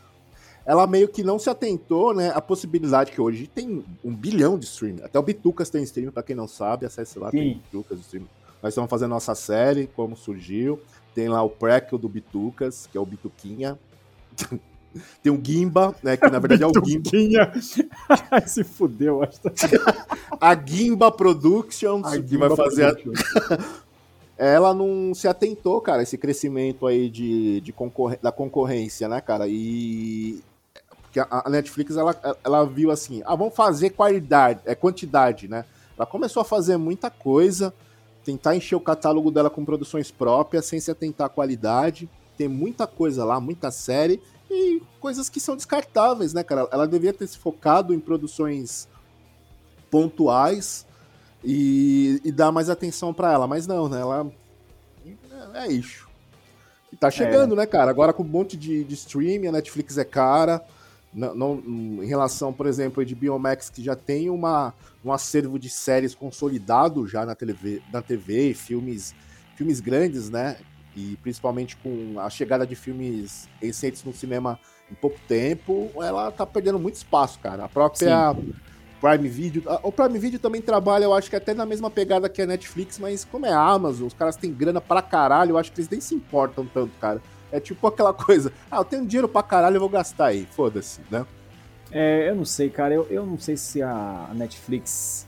Ela 0.67 0.87
meio 0.87 1.09
que 1.09 1.25
não 1.25 1.39
se 1.39 1.49
atentou, 1.49 2.13
né, 2.13 2.31
à 2.35 2.41
possibilidade 2.43 3.13
que 3.13 3.21
hoje 3.21 3.47
tem 3.47 3.83
um 4.05 4.15
bilhão 4.15 4.59
de 4.59 4.67
streaming. 4.67 5.03
Até 5.03 5.19
o 5.19 5.23
Bitucas 5.23 5.71
tem 5.71 5.83
streaming, 5.83 6.13
pra 6.13 6.23
quem 6.23 6.37
não 6.37 6.47
sabe, 6.47 6.85
acesse 6.85 7.19
lá, 7.19 7.31
tem 7.31 7.55
Sim. 7.55 7.61
Bitucas 7.61 7.99
streaming. 8.01 8.29
Nós 8.63 8.73
estamos 8.73 8.91
fazendo 8.91 9.09
nossa 9.09 9.35
série, 9.35 9.87
como 9.87 10.15
surgiu. 10.15 10.79
Tem 11.15 11.31
lá 11.31 11.43
o 11.43 11.49
prequel 11.49 11.99
do 11.99 12.11
Bitucas, 12.11 12.87
que 12.87 12.99
é 12.99 13.01
o 13.01 13.07
Bituquinha. 13.07 13.79
Tem 15.23 15.33
o 15.33 15.41
Gimba, 15.43 15.95
né? 16.03 16.17
Que 16.17 16.29
na 16.29 16.39
verdade 16.41 16.63
é 16.63 16.67
o 16.67 16.73
Gimba. 16.85 17.11
Se 18.47 18.65
fudeu, 18.65 19.23
acho. 19.23 19.41
A 20.41 20.55
Gimba 20.57 21.11
Productions, 21.13 22.07
que 22.29 22.37
vai 22.37 22.55
fazer. 22.57 22.87
a- 22.87 23.59
Ela 24.37 24.73
não 24.73 25.13
se 25.15 25.29
atentou, 25.29 25.81
cara, 25.81 26.03
esse 26.03 26.17
crescimento 26.17 26.87
aí 26.87 27.11
de, 27.11 27.61
de 27.61 27.75
da 28.23 28.33
concorrência, 28.33 29.09
né, 29.09 29.21
cara? 29.21 29.47
E. 29.47 30.41
Porque 31.03 31.21
a 31.21 31.43
a 31.45 31.51
Netflix, 31.51 31.97
ela, 31.97 32.15
ela 32.45 32.65
viu 32.65 32.91
assim, 32.91 33.21
ah, 33.27 33.35
vamos 33.35 33.55
fazer 33.55 33.91
qualidade, 33.91 34.61
é 34.65 34.75
quantidade, 34.75 35.49
né? 35.49 35.65
Ela 35.99 36.07
começou 36.07 36.41
a 36.41 36.45
fazer 36.45 36.77
muita 36.79 37.11
coisa, 37.11 37.75
tentar 38.25 38.57
encher 38.57 38.77
o 38.77 38.81
catálogo 38.81 39.31
dela 39.31 39.51
com 39.51 39.65
produções 39.65 40.11
próprias, 40.11 40.65
sem 40.67 40.81
se 40.81 40.91
atentar 40.91 41.27
à 41.27 41.31
qualidade. 41.31 42.09
Tem 42.41 42.49
muita 42.49 42.87
coisa 42.87 43.23
lá, 43.23 43.39
muita 43.39 43.71
série 43.71 44.19
e 44.51 44.81
coisas 44.99 45.29
que 45.29 45.39
são 45.39 45.55
descartáveis, 45.55 46.33
né, 46.33 46.43
cara? 46.43 46.67
Ela 46.73 46.89
devia 46.89 47.13
ter 47.13 47.27
se 47.27 47.37
focado 47.37 47.93
em 47.93 48.01
produções 48.01 48.89
pontuais 49.91 50.87
e, 51.45 52.19
e 52.25 52.33
dar 52.33 52.51
mais 52.51 52.71
atenção 52.71 53.13
para 53.13 53.31
ela. 53.31 53.47
Mas 53.47 53.67
não, 53.67 53.91
né? 53.91 54.01
Ela 54.01 54.33
é 55.53 55.71
isso. 55.71 56.09
E 56.91 56.97
tá 56.97 57.11
chegando, 57.11 57.53
é. 57.53 57.59
né, 57.59 57.67
cara? 57.67 57.91
Agora 57.91 58.11
com 58.11 58.23
um 58.23 58.27
monte 58.27 58.57
de, 58.57 58.85
de 58.85 58.95
streaming, 58.95 59.49
a 59.49 59.53
Netflix 59.53 59.99
é 59.99 60.05
cara. 60.05 60.65
Não, 61.13 61.35
não, 61.35 61.63
em 62.03 62.07
relação, 62.07 62.55
por 62.55 62.67
exemplo, 62.67 63.05
de 63.05 63.15
Biomax, 63.15 63.69
que 63.69 63.83
já 63.83 63.95
tem 63.95 64.31
uma, 64.31 64.73
um 65.05 65.13
acervo 65.13 65.59
de 65.59 65.69
séries 65.69 66.15
consolidado 66.15 67.07
já 67.07 67.27
na 67.27 67.35
TV, 67.35 67.83
na 67.93 68.01
TV 68.01 68.55
filmes, 68.55 69.15
filmes 69.57 69.79
grandes, 69.79 70.31
né? 70.31 70.57
E 70.97 71.17
principalmente 71.23 71.77
com 71.77 72.19
a 72.19 72.29
chegada 72.29 72.67
de 72.67 72.75
filmes 72.75 73.49
recentes 73.61 74.03
no 74.05 74.13
cinema 74.13 74.59
em 74.91 74.95
pouco 74.95 75.19
tempo, 75.29 75.91
ela 75.97 76.31
tá 76.33 76.45
perdendo 76.45 76.79
muito 76.79 76.97
espaço, 76.97 77.39
cara. 77.39 77.65
A 77.65 77.69
própria 77.69 78.35
Sim. 78.35 78.53
Prime 79.01 79.29
Video. 79.29 79.63
O 79.83 79.91
Prime 79.91 80.19
Video 80.19 80.39
também 80.39 80.61
trabalha, 80.61 81.05
eu 81.05 81.15
acho 81.15 81.31
que 81.31 81.37
até 81.37 81.55
na 81.55 81.65
mesma 81.65 81.91
pegada 81.91 82.29
que 82.29 82.43
a 82.43 82.47
Netflix, 82.47 82.99
mas 82.99 83.25
como 83.25 83.47
é 83.47 83.53
a 83.53 83.61
Amazon, 83.61 84.07
os 84.07 84.15
caras 84.15 84.37
têm 84.37 84.53
grana 84.53 84.81
pra 84.81 85.01
caralho, 85.01 85.53
eu 85.53 85.59
acho 85.59 85.73
que 85.73 85.81
eles 85.81 85.89
nem 85.89 86.01
se 86.01 86.15
importam 86.15 86.67
tanto, 86.67 86.93
cara. 87.01 87.23
É 87.51 87.59
tipo 87.59 87.87
aquela 87.87 88.13
coisa, 88.15 88.53
ah, 88.71 88.79
eu 88.79 88.85
tenho 88.85 89.07
dinheiro 89.07 89.29
pra 89.29 89.43
caralho, 89.43 89.77
eu 89.77 89.81
vou 89.81 89.89
gastar 89.89 90.27
aí, 90.27 90.47
foda-se, 90.51 91.01
né? 91.11 91.25
É, 91.91 92.29
eu 92.29 92.37
não 92.37 92.45
sei, 92.45 92.69
cara, 92.69 92.95
eu, 92.95 93.07
eu 93.11 93.27
não 93.27 93.39
sei 93.39 93.57
se 93.57 93.83
a 93.83 94.31
Netflix 94.35 95.27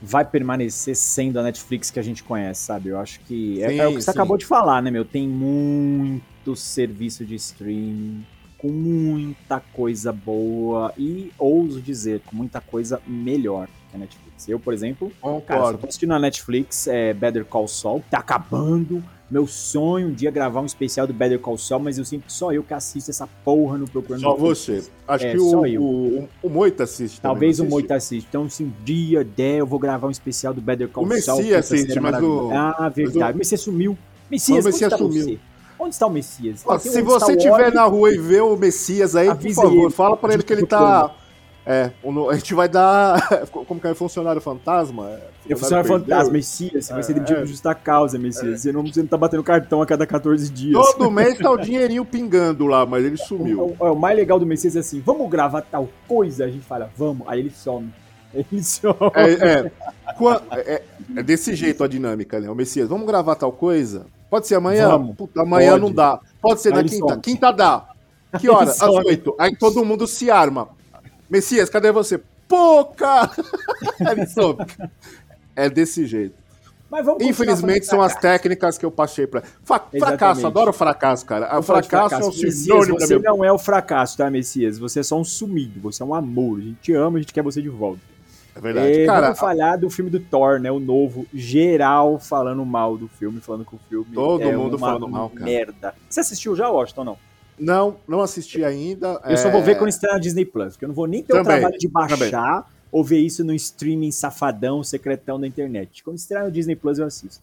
vai 0.00 0.24
permanecer 0.24 0.94
sendo 0.96 1.38
a 1.38 1.42
Netflix 1.42 1.90
que 1.90 1.98
a 1.98 2.02
gente 2.02 2.22
conhece, 2.22 2.62
sabe? 2.62 2.90
Eu 2.90 2.98
acho 2.98 3.20
que 3.20 3.62
é, 3.62 3.68
sim, 3.68 3.80
é 3.80 3.86
o 3.86 3.90
que 3.90 4.02
você 4.02 4.04
sim. 4.04 4.10
acabou 4.10 4.36
de 4.36 4.46
falar, 4.46 4.82
né, 4.82 4.90
meu? 4.90 5.04
Tem 5.04 5.28
muito 5.28 6.54
serviço 6.54 7.24
de 7.24 7.34
streaming 7.34 8.24
com 8.58 8.68
muita 8.68 9.60
coisa 9.72 10.12
boa 10.12 10.92
e, 10.98 11.32
ouso 11.38 11.80
dizer, 11.80 12.20
com 12.26 12.34
muita 12.34 12.60
coisa 12.60 13.00
melhor 13.06 13.68
que 13.88 13.96
a 13.96 13.98
Netflix. 13.98 14.48
Eu, 14.48 14.58
por 14.58 14.74
exemplo, 14.74 15.12
Concordo. 15.20 15.46
cara, 15.46 15.78
tô 15.78 15.86
assistindo 15.86 16.10
na 16.10 16.18
Netflix 16.18 16.88
é 16.88 17.14
Better 17.14 17.44
Call 17.44 17.68
Saul, 17.68 18.02
tá 18.10 18.18
acabando. 18.18 19.02
Meu 19.30 19.46
sonho 19.46 20.08
um 20.08 20.12
dia 20.12 20.30
gravar 20.30 20.60
um 20.60 20.66
especial 20.66 21.06
do 21.06 21.12
Better 21.12 21.38
Call 21.38 21.58
Saul, 21.58 21.82
mas 21.82 21.98
eu 21.98 22.04
sinto 22.04 22.26
que 22.26 22.32
só 22.32 22.50
eu 22.50 22.62
que 22.62 22.72
assisto 22.72 23.10
essa 23.10 23.26
porra 23.44 23.76
no 23.76 23.86
Procurando 23.86 24.22
Só 24.22 24.34
você. 24.34 24.82
Acho 25.06 25.26
é, 25.26 25.32
que 25.32 25.38
o, 25.38 25.80
o, 25.80 26.28
o, 26.42 26.48
Moita 26.48 26.84
assiste 26.84 27.20
Talvez 27.20 27.60
o 27.60 27.64
Moita 27.66 27.94
assiste. 27.94 28.26
Então, 28.26 28.48
se 28.48 28.64
um 28.64 28.72
dia 28.84 29.22
der, 29.22 29.58
eu 29.58 29.66
vou 29.66 29.78
gravar 29.78 30.08
um 30.08 30.10
especial 30.10 30.54
do 30.54 30.62
Better 30.62 30.88
Call 30.88 31.04
Saul. 31.20 31.40
O 31.40 31.42
Messias 31.42 31.58
assiste, 31.72 32.00
mas 32.00 32.22
o... 32.22 32.50
Ah, 32.52 32.88
verdade. 32.88 33.34
O 33.34 33.38
Messias 33.38 33.60
sumiu. 33.60 33.98
Messias, 34.30 34.64
o 34.64 34.68
Messias 34.68 34.92
sumiu. 34.94 35.24
Você? 35.24 35.40
Onde 35.78 35.94
está 35.94 36.06
o 36.06 36.10
Messias? 36.10 36.62
Ó, 36.66 36.78
se 36.78 37.00
você 37.02 37.32
estiver 37.32 37.72
na 37.72 37.84
rua 37.84 38.12
e 38.12 38.18
ver 38.18 38.42
o 38.42 38.56
Messias 38.56 39.14
aí, 39.14 39.32
por 39.34 39.52
favor, 39.52 39.84
ele. 39.84 39.90
fala 39.90 40.16
para 40.16 40.34
ele 40.34 40.42
que 40.42 40.52
ele 40.52 40.66
tá. 40.66 41.14
É, 41.70 41.92
a 42.30 42.34
gente 42.34 42.54
vai 42.54 42.66
dar. 42.66 43.46
Como 43.52 43.78
que 43.78 43.86
é 43.86 43.94
funcionário 43.94 44.40
fantasma? 44.40 45.20
É, 45.46 45.54
funcionário 45.54 45.86
fantasma, 45.86 46.32
Messias. 46.32 46.86
Você 46.86 46.92
vai 46.94 47.02
ser 47.02 47.12
demitido 47.12 47.36
é. 47.36 47.40
por 47.40 47.46
justa 47.46 47.74
causa, 47.74 48.18
Messias. 48.18 48.54
É. 48.54 48.56
Você, 48.56 48.72
não, 48.72 48.82
você 48.82 49.00
não 49.00 49.06
tá 49.06 49.18
batendo 49.18 49.42
cartão 49.42 49.82
a 49.82 49.86
cada 49.86 50.06
14 50.06 50.50
dias. 50.50 50.72
Todo 50.72 51.10
mês 51.10 51.36
tá 51.36 51.50
o 51.50 51.58
dinheirinho 51.60 52.06
pingando 52.06 52.66
lá, 52.66 52.86
mas 52.86 53.04
ele 53.04 53.18
sumiu. 53.18 53.76
O, 53.78 53.84
o, 53.84 53.92
o, 53.92 53.94
mais 53.94 54.16
legal 54.16 54.40
do 54.40 54.46
Messias 54.46 54.76
é 54.76 54.78
assim: 54.78 55.02
vamos 55.04 55.28
gravar 55.28 55.60
tal 55.60 55.90
coisa? 56.08 56.46
A 56.46 56.48
gente 56.48 56.64
fala, 56.64 56.90
vamos. 56.96 57.28
Aí 57.28 57.40
ele 57.40 57.50
some. 57.50 57.92
Ele 58.34 58.62
some. 58.62 58.94
É, 59.14 59.70
é, 60.60 60.82
é, 61.16 61.22
desse 61.22 61.54
jeito 61.54 61.82
a 61.82 61.88
dinâmica, 61.88 62.38
né? 62.38 62.50
O 62.50 62.54
Messias, 62.54 62.88
vamos 62.88 63.06
gravar 63.06 63.34
tal 63.34 63.52
coisa? 63.52 64.06
Pode 64.30 64.46
ser 64.46 64.56
amanhã? 64.56 64.88
Vamos. 64.88 65.16
Puta, 65.16 65.42
amanhã 65.42 65.72
Pode. 65.72 65.82
não 65.82 65.92
dá. 65.92 66.20
Pode 66.40 66.60
ser 66.60 66.74
Aí 66.74 66.82
na 66.82 66.88
quinta. 66.88 67.08
Some. 67.08 67.20
Quinta 67.22 67.50
dá. 67.52 67.88
Que 68.38 68.50
hora? 68.50 68.70
Às 68.70 68.82
oito. 68.82 69.34
Aí 69.38 69.56
todo 69.56 69.82
mundo 69.84 70.06
se 70.06 70.30
arma. 70.30 70.68
Messias, 71.30 71.70
cadê 71.70 71.90
você? 71.90 72.20
Pouca! 72.46 73.30
Ele 74.00 74.26
some. 74.26 74.58
É 75.56 75.70
desse 75.70 76.06
jeito. 76.06 76.34
Infelizmente 77.20 77.84
são 77.84 78.00
as 78.00 78.14
técnicas 78.16 78.78
que 78.78 78.84
eu 78.84 78.90
passei 78.90 79.26
para 79.26 79.42
Fra 79.62 79.84
fracasso, 79.98 80.46
adoro 80.46 80.72
fracasso, 80.72 81.24
cara. 81.26 81.58
O 81.58 81.62
fracasso, 81.62 82.08
fracasso, 82.08 82.44
é 82.44 82.48
o 82.48 82.52
sinônimo 82.52 82.94
Messias, 82.94 83.08
Você 83.08 83.18
não 83.18 83.44
é 83.44 83.52
o 83.52 83.58
fracasso, 83.58 84.16
tá, 84.16 84.30
Messias? 84.30 84.78
Você 84.78 85.00
é 85.00 85.02
só 85.02 85.18
um 85.18 85.24
sumido, 85.24 85.80
você 85.80 86.02
é 86.02 86.06
um 86.06 86.14
amor. 86.14 86.58
A 86.58 86.62
gente 86.62 86.78
te 86.80 86.94
ama, 86.94 87.18
a 87.18 87.20
gente 87.20 87.32
quer 87.32 87.42
você 87.42 87.60
de 87.60 87.68
volta. 87.68 88.00
É 88.58 88.60
verdade. 88.60 89.00
É, 89.02 89.06
Cara, 89.06 89.20
vamos 89.26 89.38
falar 89.38 89.76
do 89.76 89.88
filme 89.88 90.10
do 90.10 90.18
Thor, 90.18 90.58
né? 90.58 90.70
O 90.70 90.80
novo, 90.80 91.24
geral 91.32 92.18
falando 92.18 92.64
mal 92.66 92.98
do 92.98 93.06
filme, 93.06 93.40
falando 93.40 93.64
que 93.64 93.74
o 93.76 93.80
filme 93.88 94.12
Todo 94.12 94.42
é 94.42 94.56
mundo 94.56 94.76
falando 94.76 95.08
mal, 95.08 95.30
cara. 95.30 95.44
merda. 95.44 95.94
Você 96.10 96.20
assistiu 96.20 96.56
já, 96.56 96.68
Washington, 96.68 97.00
ou 97.00 97.04
não? 97.04 97.18
Não, 97.58 97.96
não 98.06 98.20
assisti 98.20 98.64
ainda. 98.64 99.20
Eu 99.24 99.32
é... 99.32 99.36
só 99.36 99.48
vou 99.48 99.62
ver 99.62 99.78
quando 99.78 99.90
estrear 99.90 100.14
na 100.14 100.20
Disney 100.20 100.44
Plus, 100.44 100.72
porque 100.72 100.84
eu 100.84 100.88
não 100.88 100.94
vou 100.94 101.06
nem 101.06 101.22
ter 101.22 101.32
também, 101.32 101.42
o 101.42 101.44
trabalho 101.44 101.78
de 101.78 101.88
baixar 101.88 102.18
também. 102.18 102.72
ou 102.90 103.04
ver 103.04 103.18
isso 103.18 103.44
no 103.44 103.54
streaming 103.54 104.10
safadão, 104.10 104.82
secretão 104.82 105.40
da 105.40 105.46
internet. 105.46 106.02
Quando 106.02 106.18
estrear 106.18 106.44
no 106.44 106.50
Disney 106.50 106.74
Plus, 106.74 106.98
eu 106.98 107.06
assisto. 107.06 107.42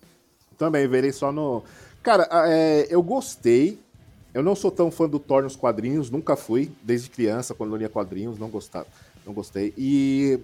Também, 0.57 0.85
verei 0.87 1.13
só 1.13 1.31
no. 1.31 1.63
Cara, 2.03 2.27
é, 2.49 2.87
eu 2.89 3.01
gostei. 3.01 3.79
Eu 4.33 4.43
não 4.43 4.53
sou 4.53 4.69
tão 4.69 4.91
fã 4.91 5.07
do 5.07 5.17
Thor 5.17 5.43
nos 5.43 5.55
quadrinhos, 5.55 6.09
nunca 6.09 6.35
fui, 6.35 6.69
desde 6.83 7.09
criança, 7.09 7.53
quando 7.53 7.71
eu 7.71 7.77
lia 7.77 7.87
quadrinhos, 7.87 8.37
não 8.37 8.49
gostava, 8.49 8.85
não 9.25 9.33
gostei. 9.33 9.73
E 9.77 10.41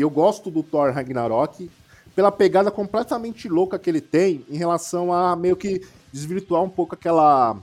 eu 0.00 0.10
gosto 0.10 0.50
do 0.50 0.62
Thor 0.62 0.92
Ragnarok 0.92 1.70
pela 2.14 2.32
pegada 2.32 2.70
completamente 2.70 3.48
louca 3.48 3.78
que 3.78 3.88
ele 3.88 4.00
tem 4.00 4.44
em 4.50 4.56
relação 4.56 5.12
a 5.12 5.36
meio 5.36 5.56
que 5.56 5.86
desvirtuar 6.12 6.62
um 6.62 6.68
pouco 6.68 6.94
aquela 6.94 7.56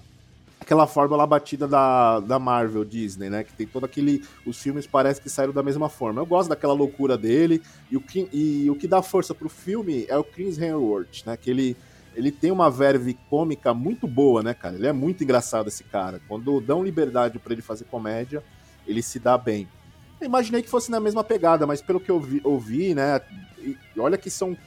aquela 0.66 0.88
fórmula 0.88 1.28
batida 1.28 1.68
da, 1.68 2.20
da 2.20 2.40
Marvel 2.40 2.84
Disney, 2.84 3.30
né? 3.30 3.44
Que 3.44 3.54
tem 3.54 3.68
todo 3.68 3.86
aquele. 3.86 4.24
Os 4.46 4.58
filmes 4.58 4.88
parece 4.88 5.22
que 5.22 5.30
saíram 5.30 5.54
da 5.54 5.62
mesma 5.62 5.90
forma. 5.90 6.22
Eu 6.22 6.26
gosto 6.26 6.50
daquela 6.50 6.74
loucura 6.74 7.18
dele. 7.18 7.62
E 7.90 7.96
o 7.96 8.02
que, 8.02 8.28
e 8.34 8.70
o 8.70 8.76
que 8.76 8.88
dá 8.88 9.02
força 9.02 9.34
pro 9.34 9.48
filme 9.48 10.06
é 10.08 10.18
o 10.18 10.24
Chris 10.24 10.58
Hemsworth, 10.58 11.24
né? 11.26 11.38
Que 11.38 11.52
ele, 11.52 11.78
ele 12.16 12.32
tem 12.32 12.52
uma 12.52 12.70
verve 12.70 13.16
cômica 13.30 13.74
muito 13.74 14.08
boa, 14.08 14.42
né, 14.42 14.54
cara? 14.54 14.76
Ele 14.76 14.88
é 14.88 14.94
muito 14.94 15.24
engraçado 15.24 15.68
esse 15.68 15.84
cara. 15.84 16.20
Quando 16.28 16.60
dão 16.60 16.84
liberdade 16.84 17.38
para 17.38 17.54
ele 17.54 17.62
fazer 17.62 17.86
comédia, 17.86 18.44
ele 18.88 19.04
se 19.04 19.20
dá 19.20 19.38
bem. 19.38 19.68
Eu 20.20 20.28
imaginei 20.28 20.62
que 20.62 20.70
fosse 20.70 20.90
na 20.90 21.00
mesma 21.00 21.24
pegada, 21.24 21.68
mas 21.68 21.82
pelo 21.82 22.00
que 22.00 22.10
eu 22.10 22.20
vi, 22.20 22.42
ouvi, 22.44 22.94
né? 22.94 23.22
E 23.60 23.78
olha 23.98 24.18
que 24.18 24.30
são 24.30 24.58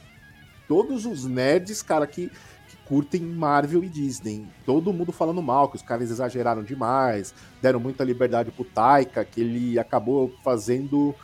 todos 0.67 1.05
os 1.05 1.25
nerds, 1.25 1.81
cara, 1.81 2.05
que, 2.05 2.29
que 2.67 2.77
curtem 2.85 3.21
Marvel 3.21 3.83
e 3.83 3.89
Disney. 3.89 4.47
Todo 4.65 4.93
mundo 4.93 5.11
falando 5.11 5.41
mal, 5.41 5.67
que 5.69 5.75
os 5.75 5.81
caras 5.81 6.11
exageraram 6.11 6.63
demais, 6.63 7.33
deram 7.61 7.79
muita 7.79 8.03
liberdade 8.03 8.51
pro 8.51 8.63
Taika, 8.63 9.25
que 9.25 9.41
ele 9.41 9.79
acabou 9.79 10.31
fazendo 10.43 11.15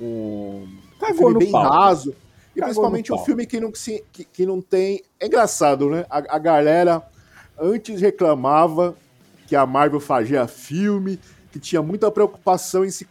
um, 0.00 0.66
um 1.02 1.14
filme 1.14 1.38
bem 1.38 1.50
pau. 1.52 1.68
raso. 1.68 2.10
E 2.54 2.60
Cagou 2.60 2.64
principalmente 2.64 3.12
um 3.12 3.18
filme 3.18 3.46
que 3.46 3.60
não, 3.60 3.70
que, 3.70 4.24
que 4.24 4.46
não 4.46 4.62
tem. 4.62 5.02
É 5.20 5.26
engraçado, 5.26 5.90
né? 5.90 6.06
A, 6.08 6.36
a 6.36 6.38
galera 6.38 7.02
antes 7.58 8.00
reclamava 8.00 8.96
que 9.46 9.54
a 9.54 9.66
Marvel 9.66 10.00
fazia 10.00 10.46
filme 10.48 11.20
que 11.50 11.58
tinha 11.58 11.82
muita 11.82 12.10
preocupação 12.10 12.84
em, 12.84 12.90
se 12.90 13.06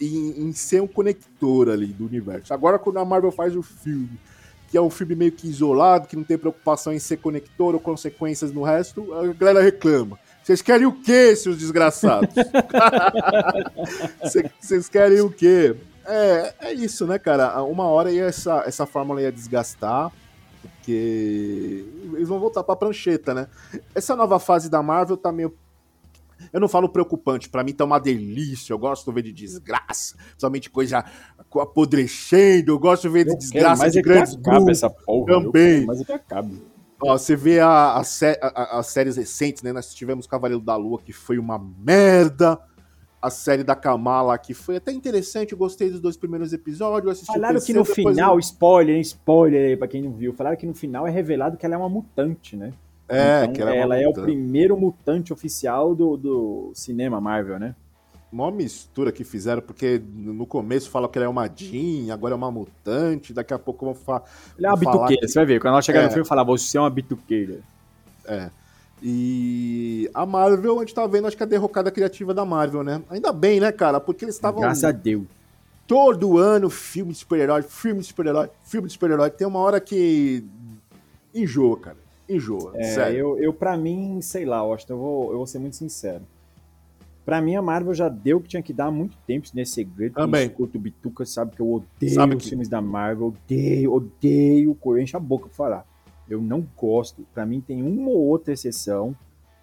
em, 0.00 0.44
em 0.44 0.52
ser 0.52 0.82
um 0.82 0.86
conector 0.86 1.68
ali 1.68 1.86
do 1.86 2.06
universo. 2.06 2.52
Agora, 2.52 2.78
quando 2.78 2.98
a 2.98 3.04
Marvel 3.04 3.32
faz 3.32 3.56
o 3.56 3.62
filme, 3.62 4.18
que 4.68 4.76
é 4.76 4.80
um 4.80 4.90
filme 4.90 5.14
meio 5.14 5.32
que 5.32 5.48
isolado, 5.48 6.06
que 6.06 6.16
não 6.16 6.24
tem 6.24 6.36
preocupação 6.36 6.92
em 6.92 6.98
ser 6.98 7.16
conector 7.16 7.74
ou 7.74 7.80
consequências 7.80 8.52
no 8.52 8.62
resto, 8.62 9.12
a 9.14 9.26
galera 9.32 9.62
reclama. 9.62 10.18
Vocês 10.42 10.62
querem 10.62 10.86
o 10.86 10.92
quê, 10.92 11.34
seus 11.36 11.58
desgraçados? 11.58 12.34
Vocês 14.60 14.88
querem 14.88 15.20
o 15.20 15.30
quê? 15.30 15.76
É, 16.06 16.54
é 16.60 16.72
isso, 16.72 17.06
né, 17.06 17.18
cara? 17.18 17.62
Uma 17.62 17.84
hora 17.84 18.10
ia 18.10 18.24
essa, 18.24 18.62
essa 18.66 18.86
fórmula 18.86 19.20
ia 19.20 19.30
desgastar, 19.30 20.10
porque 20.62 21.84
eles 22.14 22.28
vão 22.28 22.40
voltar 22.40 22.64
pra 22.64 22.76
prancheta, 22.76 23.34
né? 23.34 23.46
Essa 23.94 24.16
nova 24.16 24.38
fase 24.38 24.70
da 24.70 24.82
Marvel 24.82 25.18
tá 25.18 25.30
meio 25.30 25.54
eu 26.52 26.60
não 26.60 26.68
falo 26.68 26.88
preocupante, 26.88 27.48
para 27.48 27.64
mim 27.64 27.72
tá 27.72 27.84
uma 27.84 27.98
delícia. 27.98 28.72
Eu 28.72 28.78
gosto 28.78 29.06
de 29.06 29.14
ver 29.14 29.22
de 29.22 29.32
desgraça, 29.32 30.16
somente 30.36 30.70
coisa 30.70 31.04
apodrecendo. 31.60 32.72
Eu 32.72 32.78
gosto 32.78 33.02
de 33.02 33.08
ver 33.08 33.24
de 33.24 33.32
eu 33.32 33.38
desgraça 33.38 33.82
quero, 33.82 33.92
de 33.92 34.02
grandes 34.02 34.34
grupos. 34.34 34.68
essa 34.68 34.90
porra, 34.90 35.26
também. 35.26 35.86
Mas 35.86 36.00
é 36.00 36.04
que 36.04 36.12
acabe. 36.12 36.62
Ó, 37.00 37.16
você 37.16 37.36
vê 37.36 37.60
as 37.60 38.86
séries 38.86 39.16
recentes, 39.16 39.62
né? 39.62 39.72
Nós 39.72 39.94
tivemos 39.94 40.26
Cavaleiro 40.26 40.62
da 40.62 40.74
Lua, 40.76 41.00
que 41.00 41.12
foi 41.12 41.38
uma 41.38 41.58
merda. 41.58 42.58
A 43.20 43.30
série 43.30 43.64
da 43.64 43.74
Kamala, 43.74 44.38
que 44.38 44.54
foi 44.54 44.76
até 44.76 44.92
interessante, 44.92 45.50
eu 45.50 45.58
gostei 45.58 45.90
dos 45.90 46.00
dois 46.00 46.16
primeiros 46.16 46.52
episódios. 46.52 47.26
Falaram 47.26 47.60
que 47.60 47.72
no 47.72 47.84
final, 47.84 48.34
eu... 48.34 48.38
spoiler? 48.38 49.00
Spoiler 49.00 49.70
aí 49.70 49.76
pra 49.76 49.88
quem 49.88 50.02
não 50.02 50.12
viu. 50.12 50.32
Falaram 50.32 50.56
que 50.56 50.64
no 50.64 50.72
final 50.72 51.04
é 51.04 51.10
revelado 51.10 51.56
que 51.56 51.66
ela 51.66 51.74
é 51.74 51.78
uma 51.78 51.88
mutante, 51.88 52.56
né? 52.56 52.72
É, 53.08 53.44
então, 53.44 53.54
que 53.54 53.62
ela, 53.62 53.74
é, 53.74 53.78
ela 53.78 53.96
é, 53.96 54.06
o 54.06 54.12
primeiro 54.12 54.76
mutante 54.78 55.32
oficial 55.32 55.94
do, 55.94 56.16
do 56.16 56.72
cinema 56.74 57.20
Marvel, 57.20 57.58
né? 57.58 57.74
Uma 58.30 58.50
mistura 58.50 59.10
que 59.10 59.24
fizeram, 59.24 59.62
porque 59.62 60.02
no 60.06 60.44
começo 60.44 60.90
falam 60.90 61.08
que 61.08 61.16
ela 61.16 61.24
é 61.24 61.28
uma 61.28 61.48
Jean, 61.48 62.12
agora 62.12 62.34
é 62.34 62.36
uma 62.36 62.50
mutante, 62.50 63.32
daqui 63.32 63.54
a 63.54 63.58
pouco 63.58 63.86
vão 63.86 63.94
falar. 63.94 64.24
Ela 64.58 64.68
é 64.68 64.70
uma 64.70 64.76
bituqueira, 64.76 65.22
que... 65.22 65.28
você 65.28 65.38
vai 65.38 65.46
ver. 65.46 65.60
Quando 65.60 65.72
ela 65.72 65.80
chegar 65.80 66.02
é. 66.02 66.04
no 66.04 66.10
filme, 66.10 66.28
falar, 66.28 66.44
você 66.44 66.76
é 66.76 66.80
uma 66.80 66.90
bituqueira. 66.90 67.60
É. 68.26 68.50
E 69.02 70.10
a 70.12 70.26
Marvel, 70.26 70.76
a 70.76 70.80
gente 70.80 70.92
tá 70.92 71.06
vendo, 71.06 71.26
acho 71.26 71.36
que 71.36 71.42
a 71.42 71.46
derrocada 71.46 71.90
criativa 71.90 72.34
da 72.34 72.44
Marvel, 72.44 72.82
né? 72.82 73.00
Ainda 73.08 73.32
bem, 73.32 73.60
né, 73.60 73.72
cara? 73.72 73.98
Porque 73.98 74.26
eles 74.26 74.34
estavam. 74.34 74.60
Graças 74.60 74.84
a 74.84 74.90
Deus. 74.90 75.24
todo 75.86 76.36
ano 76.36 76.68
filme 76.68 77.12
de 77.12 77.18
super-herói, 77.18 77.62
filme 77.62 78.00
de 78.00 78.08
super-herói, 78.08 78.50
filme 78.64 78.88
de 78.88 78.92
super-herói. 78.92 79.30
Tem 79.30 79.46
uma 79.46 79.60
hora 79.60 79.80
que 79.80 80.44
enjoa, 81.34 81.78
cara. 81.78 82.07
Enjoa. 82.28 82.72
É, 82.76 82.82
sério. 82.94 83.18
eu, 83.18 83.38
eu 83.38 83.52
pra 83.52 83.76
mim, 83.76 84.20
sei 84.20 84.44
lá, 84.44 84.58
Austin, 84.58 84.92
eu 84.92 84.98
vou, 84.98 85.30
eu 85.32 85.36
vou 85.38 85.46
ser 85.46 85.58
muito 85.58 85.76
sincero. 85.76 86.22
Pra 87.24 87.40
mim, 87.42 87.56
a 87.56 87.62
Marvel 87.62 87.92
já 87.92 88.08
deu 88.08 88.38
o 88.38 88.40
que 88.40 88.48
tinha 88.48 88.62
que 88.62 88.72
dar 88.72 88.86
há 88.86 88.90
muito 88.90 89.16
tempo, 89.26 89.46
é 89.56 89.64
segredo. 89.64 90.14
Também. 90.14 90.46
escuta 90.46 90.78
o 90.78 90.80
Bituca 90.80 91.26
sabe 91.26 91.54
que 91.54 91.60
eu 91.60 91.70
odeio 91.70 92.14
Sabe 92.14 92.34
os 92.36 92.42
que- 92.42 92.48
filmes 92.48 92.68
da 92.68 92.80
Marvel, 92.80 93.26
odeio, 93.28 93.92
odeio, 93.92 94.78
eu 94.84 94.98
encho 94.98 95.16
a 95.16 95.20
boca 95.20 95.46
pra 95.46 95.54
falar. 95.54 95.86
Eu 96.28 96.40
não 96.40 96.66
gosto. 96.76 97.26
Pra 97.34 97.44
mim, 97.44 97.60
tem 97.60 97.82
uma 97.82 98.08
ou 98.10 98.26
outra 98.26 98.52
exceção 98.54 99.14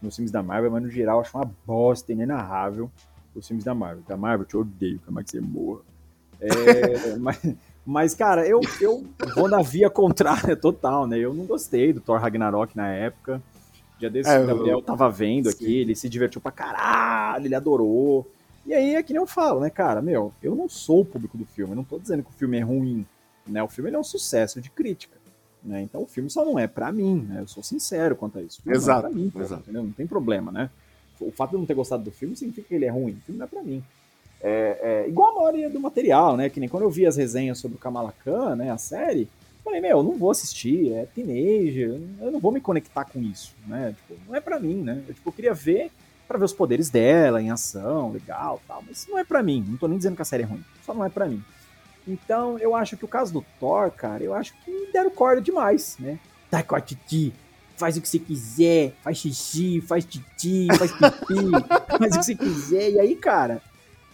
nos 0.02 0.16
filmes 0.16 0.32
da 0.32 0.44
Marvel, 0.44 0.70
mas 0.72 0.84
no 0.84 0.90
geral, 0.92 1.18
eu 1.18 1.22
acho 1.22 1.36
uma 1.36 1.50
bosta 1.66 2.12
inenarrável 2.12 2.90
os 3.34 3.48
filmes 3.48 3.64
da 3.66 3.74
Marvel. 3.74 4.04
Da 4.08 4.16
Marvel, 4.16 4.44
eu 4.44 4.48
te 4.48 4.58
odeio, 4.58 5.00
como 5.06 5.20
é 5.20 5.24
que 5.24 5.32
você 5.32 5.42
morra. 5.42 5.82
É, 6.40 6.50
mas, 7.18 7.42
mas, 7.86 8.14
cara, 8.16 8.48
eu, 8.48 8.60
eu 8.82 9.06
vou 9.36 9.48
na 9.48 9.62
via 9.62 9.90
contrária 9.90 10.56
total, 10.58 11.06
né? 11.08 11.18
Eu 11.20 11.34
não 11.34 11.46
gostei 11.46 11.94
do 11.94 12.02
Thor 12.02 12.20
Ragnarok 12.20 12.76
na 12.76 12.88
época. 12.90 13.42
Dia 14.00 14.10
desse, 14.10 14.30
É, 14.30 14.40
o 14.40 14.48
Gabriel 14.48 14.78
eu- 14.80 14.82
tava 14.84 15.10
vendo 15.10 15.50
aqui, 15.50 15.66
Sim. 15.66 15.72
ele 15.74 15.96
se 15.96 16.10
divertiu 16.10 16.42
pra 16.42 16.52
caralho, 16.52 17.46
ele 17.46 17.56
adorou. 17.56 18.30
E 18.66 18.74
aí 18.74 18.96
é 18.96 19.04
que 19.04 19.14
nem 19.14 19.22
eu 19.22 19.28
falo, 19.28 19.60
né, 19.60 19.70
cara? 19.70 20.02
Meu, 20.02 20.34
eu 20.42 20.56
não 20.56 20.68
sou 20.68 21.02
o 21.02 21.06
público 21.06 21.38
do 21.38 21.46
filme, 21.46 21.72
eu 21.74 21.76
não 21.78 21.84
tô 21.84 22.00
dizendo 22.00 22.24
que 22.24 22.30
o 22.30 22.34
filme 22.34 22.58
é 22.58 22.62
ruim, 22.62 23.06
né? 23.48 23.62
O 23.64 23.68
filme 23.68 23.92
é 23.92 23.98
um 24.00 24.04
sucesso 24.04 24.60
de 24.60 24.70
crítica, 24.72 25.16
né? 25.64 25.82
Então 25.84 26.02
o 26.02 26.08
filme 26.08 26.30
só 26.30 26.44
não 26.44 26.58
é 26.58 26.66
pra 26.68 26.92
mim, 26.92 27.26
né? 27.30 27.42
Eu 27.42 27.48
sou 27.48 27.62
sincero 27.64 28.16
quanto 28.16 28.40
a 28.40 28.42
isso. 28.42 28.60
Exato, 28.66 29.04
Não 29.04 29.12
é 29.12 29.14
mim, 29.16 29.30
pô, 29.30 29.40
exato. 29.42 29.62
entendeu? 29.62 29.84
Não 29.84 29.92
tem 29.92 30.08
problema, 30.08 30.52
né? 30.52 30.70
O 31.20 31.32
fato 31.32 31.52
de 31.52 31.56
eu 31.56 31.60
não 31.60 31.68
ter 31.68 31.76
gostado 31.76 32.04
do 32.04 32.12
filme 32.12 32.36
significa 32.36 32.68
que 32.68 32.74
ele 32.76 32.86
é 32.86 32.90
ruim. 32.90 33.12
O 33.14 33.22
filme 33.22 33.38
não 33.40 33.46
é 33.46 33.48
pra 33.50 33.62
mim. 33.64 33.82
É, 34.42 35.04
é, 35.06 35.10
igual 35.10 35.32
a 35.32 35.42
maioria 35.42 35.70
do 35.70 35.80
material, 35.80 36.38
né? 36.38 36.50
Que 36.50 36.60
nem 36.60 36.70
quando 36.70 36.84
eu 36.84 36.90
vi 36.90 37.06
as 37.06 37.18
resenhas 37.18 37.58
sobre 37.58 37.78
o 37.78 37.80
Kamala 37.80 38.14
Khan, 38.24 38.56
né? 38.56 38.72
A 38.72 38.78
série, 38.78 39.28
falei, 39.64 39.82
meu, 39.82 39.98
eu 39.98 40.04
não 40.04 40.18
vou 40.18 40.32
assistir, 40.32 40.94
é 40.94 41.06
teenager, 41.06 42.00
eu 42.22 42.32
não 42.32 42.40
vou 42.40 42.52
me 42.52 42.62
conectar 42.62 43.06
com 43.06 43.20
isso, 43.22 43.54
né? 43.68 43.96
Tipo, 43.98 44.20
não 44.28 44.36
é 44.36 44.40
pra 44.40 44.60
mim, 44.60 44.76
né? 44.76 45.02
Eu, 45.08 45.14
tipo, 45.14 45.30
eu 45.30 45.34
queria 45.34 45.54
ver 45.54 45.92
pra 46.28 46.38
ver 46.38 46.46
os 46.46 46.54
poderes 46.54 46.90
dela 46.90 47.42
em 47.42 47.52
ação, 47.52 48.12
legal, 48.12 48.60
tal, 48.68 48.84
mas 48.88 49.08
não 49.08 49.18
é 49.18 49.24
pra 49.24 49.44
mim. 49.44 49.64
Não 49.68 49.78
tô 49.78 49.88
nem 49.88 49.98
dizendo 49.98 50.16
que 50.16 50.22
a 50.22 50.26
série 50.26 50.44
é 50.44 50.46
ruim, 50.46 50.64
só 50.86 50.94
não 50.94 51.06
é 51.06 51.10
pra 51.10 51.28
mim. 51.28 51.44
Então, 52.08 52.60
eu 52.60 52.76
acho 52.76 52.96
que 52.96 53.06
o 53.06 53.08
caso 53.08 53.34
do 53.34 53.46
Thor, 53.60 53.90
cara, 53.92 54.24
eu 54.24 54.34
acho 54.34 54.54
que 54.64 54.90
deram 54.94 55.10
corda 55.10 55.42
demais, 55.42 55.98
né? 56.00 56.20
Tá 56.52 56.62
com 56.62 56.76
a 56.76 56.82
Titi, 56.82 57.34
faz 57.76 57.98
o 57.98 58.02
que 58.02 58.08
você 58.08 58.20
quiser, 58.20 58.94
faz 59.04 59.18
xixi, 59.18 59.82
faz 59.82 60.06
titi, 60.06 60.68
faz 60.78 60.92
pipi, 60.92 61.52
faz 61.98 62.16
o 62.16 62.20
que 62.20 62.26
você 62.26 62.36
quiser. 62.36 62.92
E 62.92 63.00
aí, 63.00 63.16
cara, 63.16 63.62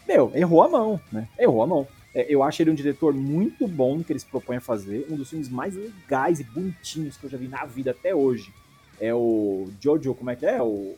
meu, 0.07 0.31
errou 0.35 0.63
a 0.63 0.69
mão, 0.69 0.99
né? 1.11 1.27
Errou 1.39 1.61
a 1.63 1.67
mão. 1.67 1.87
É, 2.13 2.25
eu 2.29 2.43
acho 2.43 2.61
ele 2.61 2.71
um 2.71 2.75
diretor 2.75 3.13
muito 3.13 3.67
bom 3.67 3.97
no 3.97 4.03
que 4.03 4.11
ele 4.11 4.19
se 4.19 4.25
propõe 4.25 4.57
a 4.57 4.61
fazer, 4.61 5.05
um 5.09 5.15
dos 5.15 5.29
filmes 5.29 5.47
mais 5.49 5.75
legais 5.75 6.39
e 6.39 6.43
bonitinhos 6.43 7.15
que 7.17 7.23
eu 7.25 7.29
já 7.29 7.37
vi 7.37 7.47
na 7.47 7.65
vida 7.65 7.91
até 7.91 8.13
hoje. 8.13 8.53
É 8.99 9.13
o 9.13 9.69
Jojo, 9.79 10.13
como 10.13 10.29
é 10.29 10.35
que 10.35 10.45
é? 10.45 10.61
O, 10.61 10.95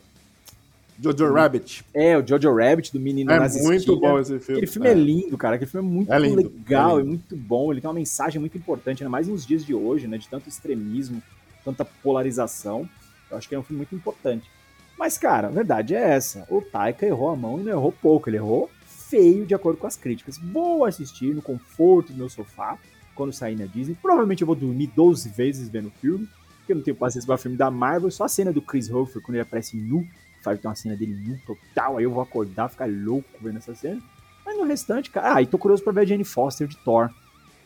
Jojo 1.00 1.32
Rabbit. 1.32 1.84
é, 1.92 2.16
o 2.16 2.26
Jojo 2.26 2.54
Rabbit, 2.54 2.92
do 2.92 3.00
menino 3.00 3.30
É 3.30 3.38
muito 3.38 3.74
esquinas. 3.76 4.00
bom 4.00 4.18
esse 4.18 4.38
filme. 4.38 4.60
Aquele 4.60 4.66
filme 4.72 4.88
é. 4.88 4.94
lindo, 4.94 5.38
cara. 5.38 5.56
Aquele 5.56 5.70
filme 5.70 5.86
é 5.86 5.90
muito 5.90 6.12
É 6.12 6.18
lindo, 6.18 6.36
legal, 6.36 6.98
é 6.98 7.02
é, 7.02 7.04
muito 7.04 7.36
bom. 7.36 7.72
Ele 7.72 7.80
tem 7.80 7.88
uma 7.88 7.94
mensagem 7.94 8.40
muito 8.40 8.56
importante, 8.56 9.02
ainda 9.02 9.10
mais 9.10 9.26
nos 9.26 9.46
dias 9.46 9.64
de 9.64 9.74
hoje, 9.74 10.06
né? 10.06 10.18
De 10.18 10.28
tanto 10.28 10.48
extremismo, 10.48 11.22
tanta 11.64 11.84
polarização. 11.84 12.88
Eu 13.30 13.36
acho 13.36 13.48
que 13.48 13.54
é 13.54 13.58
um 13.58 13.62
filme 13.62 13.78
muito 13.78 13.94
importante. 13.94 14.48
Mas, 14.96 15.18
cara, 15.18 15.48
a 15.48 15.50
verdade 15.50 15.94
é 15.94 16.00
essa. 16.00 16.46
O 16.48 16.60
Taika 16.60 17.04
errou 17.04 17.28
a 17.30 17.36
mão 17.36 17.58
e 17.58 17.64
não 17.64 17.72
errou 17.72 17.90
pouco. 17.90 18.28
Ele 18.28 18.36
errou 18.36 18.70
feio, 19.14 19.46
de 19.46 19.54
acordo 19.54 19.78
com 19.78 19.86
as 19.86 19.96
críticas. 19.96 20.36
Vou 20.38 20.84
assistir 20.84 21.32
no 21.32 21.40
conforto 21.40 22.12
do 22.12 22.18
meu 22.18 22.28
sofá, 22.28 22.76
quando 23.14 23.32
sair 23.32 23.54
na 23.54 23.64
Disney. 23.64 23.96
Provavelmente 24.02 24.42
eu 24.42 24.46
vou 24.46 24.56
dormir 24.56 24.88
12 24.88 25.28
vezes 25.28 25.68
vendo 25.68 25.86
o 25.86 25.92
filme, 26.00 26.28
porque 26.58 26.72
eu 26.72 26.76
não 26.76 26.82
tenho 26.82 26.96
paciência 26.96 27.24
para 27.24 27.38
filme 27.38 27.56
da 27.56 27.70
Marvel. 27.70 28.10
Só 28.10 28.24
a 28.24 28.28
cena 28.28 28.52
do 28.52 28.60
Chris 28.60 28.90
Hoffer, 28.90 29.22
quando 29.22 29.36
ele 29.36 29.42
aparece 29.42 29.76
nu, 29.76 30.04
faz 30.42 30.58
uma 30.64 30.74
cena 30.74 30.96
dele 30.96 31.14
nu 31.14 31.38
total. 31.46 31.96
Aí 31.96 32.04
eu 32.04 32.10
vou 32.10 32.20
acordar, 32.20 32.68
ficar 32.68 32.88
louco 32.90 33.28
vendo 33.40 33.58
essa 33.58 33.72
cena. 33.72 34.02
Mas 34.44 34.58
no 34.58 34.64
restante, 34.64 35.10
cara. 35.10 35.36
Ah, 35.36 35.42
e 35.42 35.46
tô 35.46 35.58
curioso 35.58 35.84
pra 35.84 35.92
ver 35.92 36.00
a 36.00 36.04
Jane 36.04 36.24
Foster 36.24 36.66
de 36.66 36.76
Thor, 36.78 37.08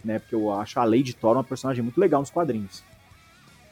né? 0.04 0.18
Porque 0.18 0.34
eu 0.34 0.52
acho 0.52 0.78
a 0.78 0.84
Lady 0.84 1.14
Thor 1.14 1.34
uma 1.34 1.42
personagem 1.42 1.82
muito 1.82 1.98
legal 1.98 2.20
nos 2.20 2.30
quadrinhos. 2.30 2.84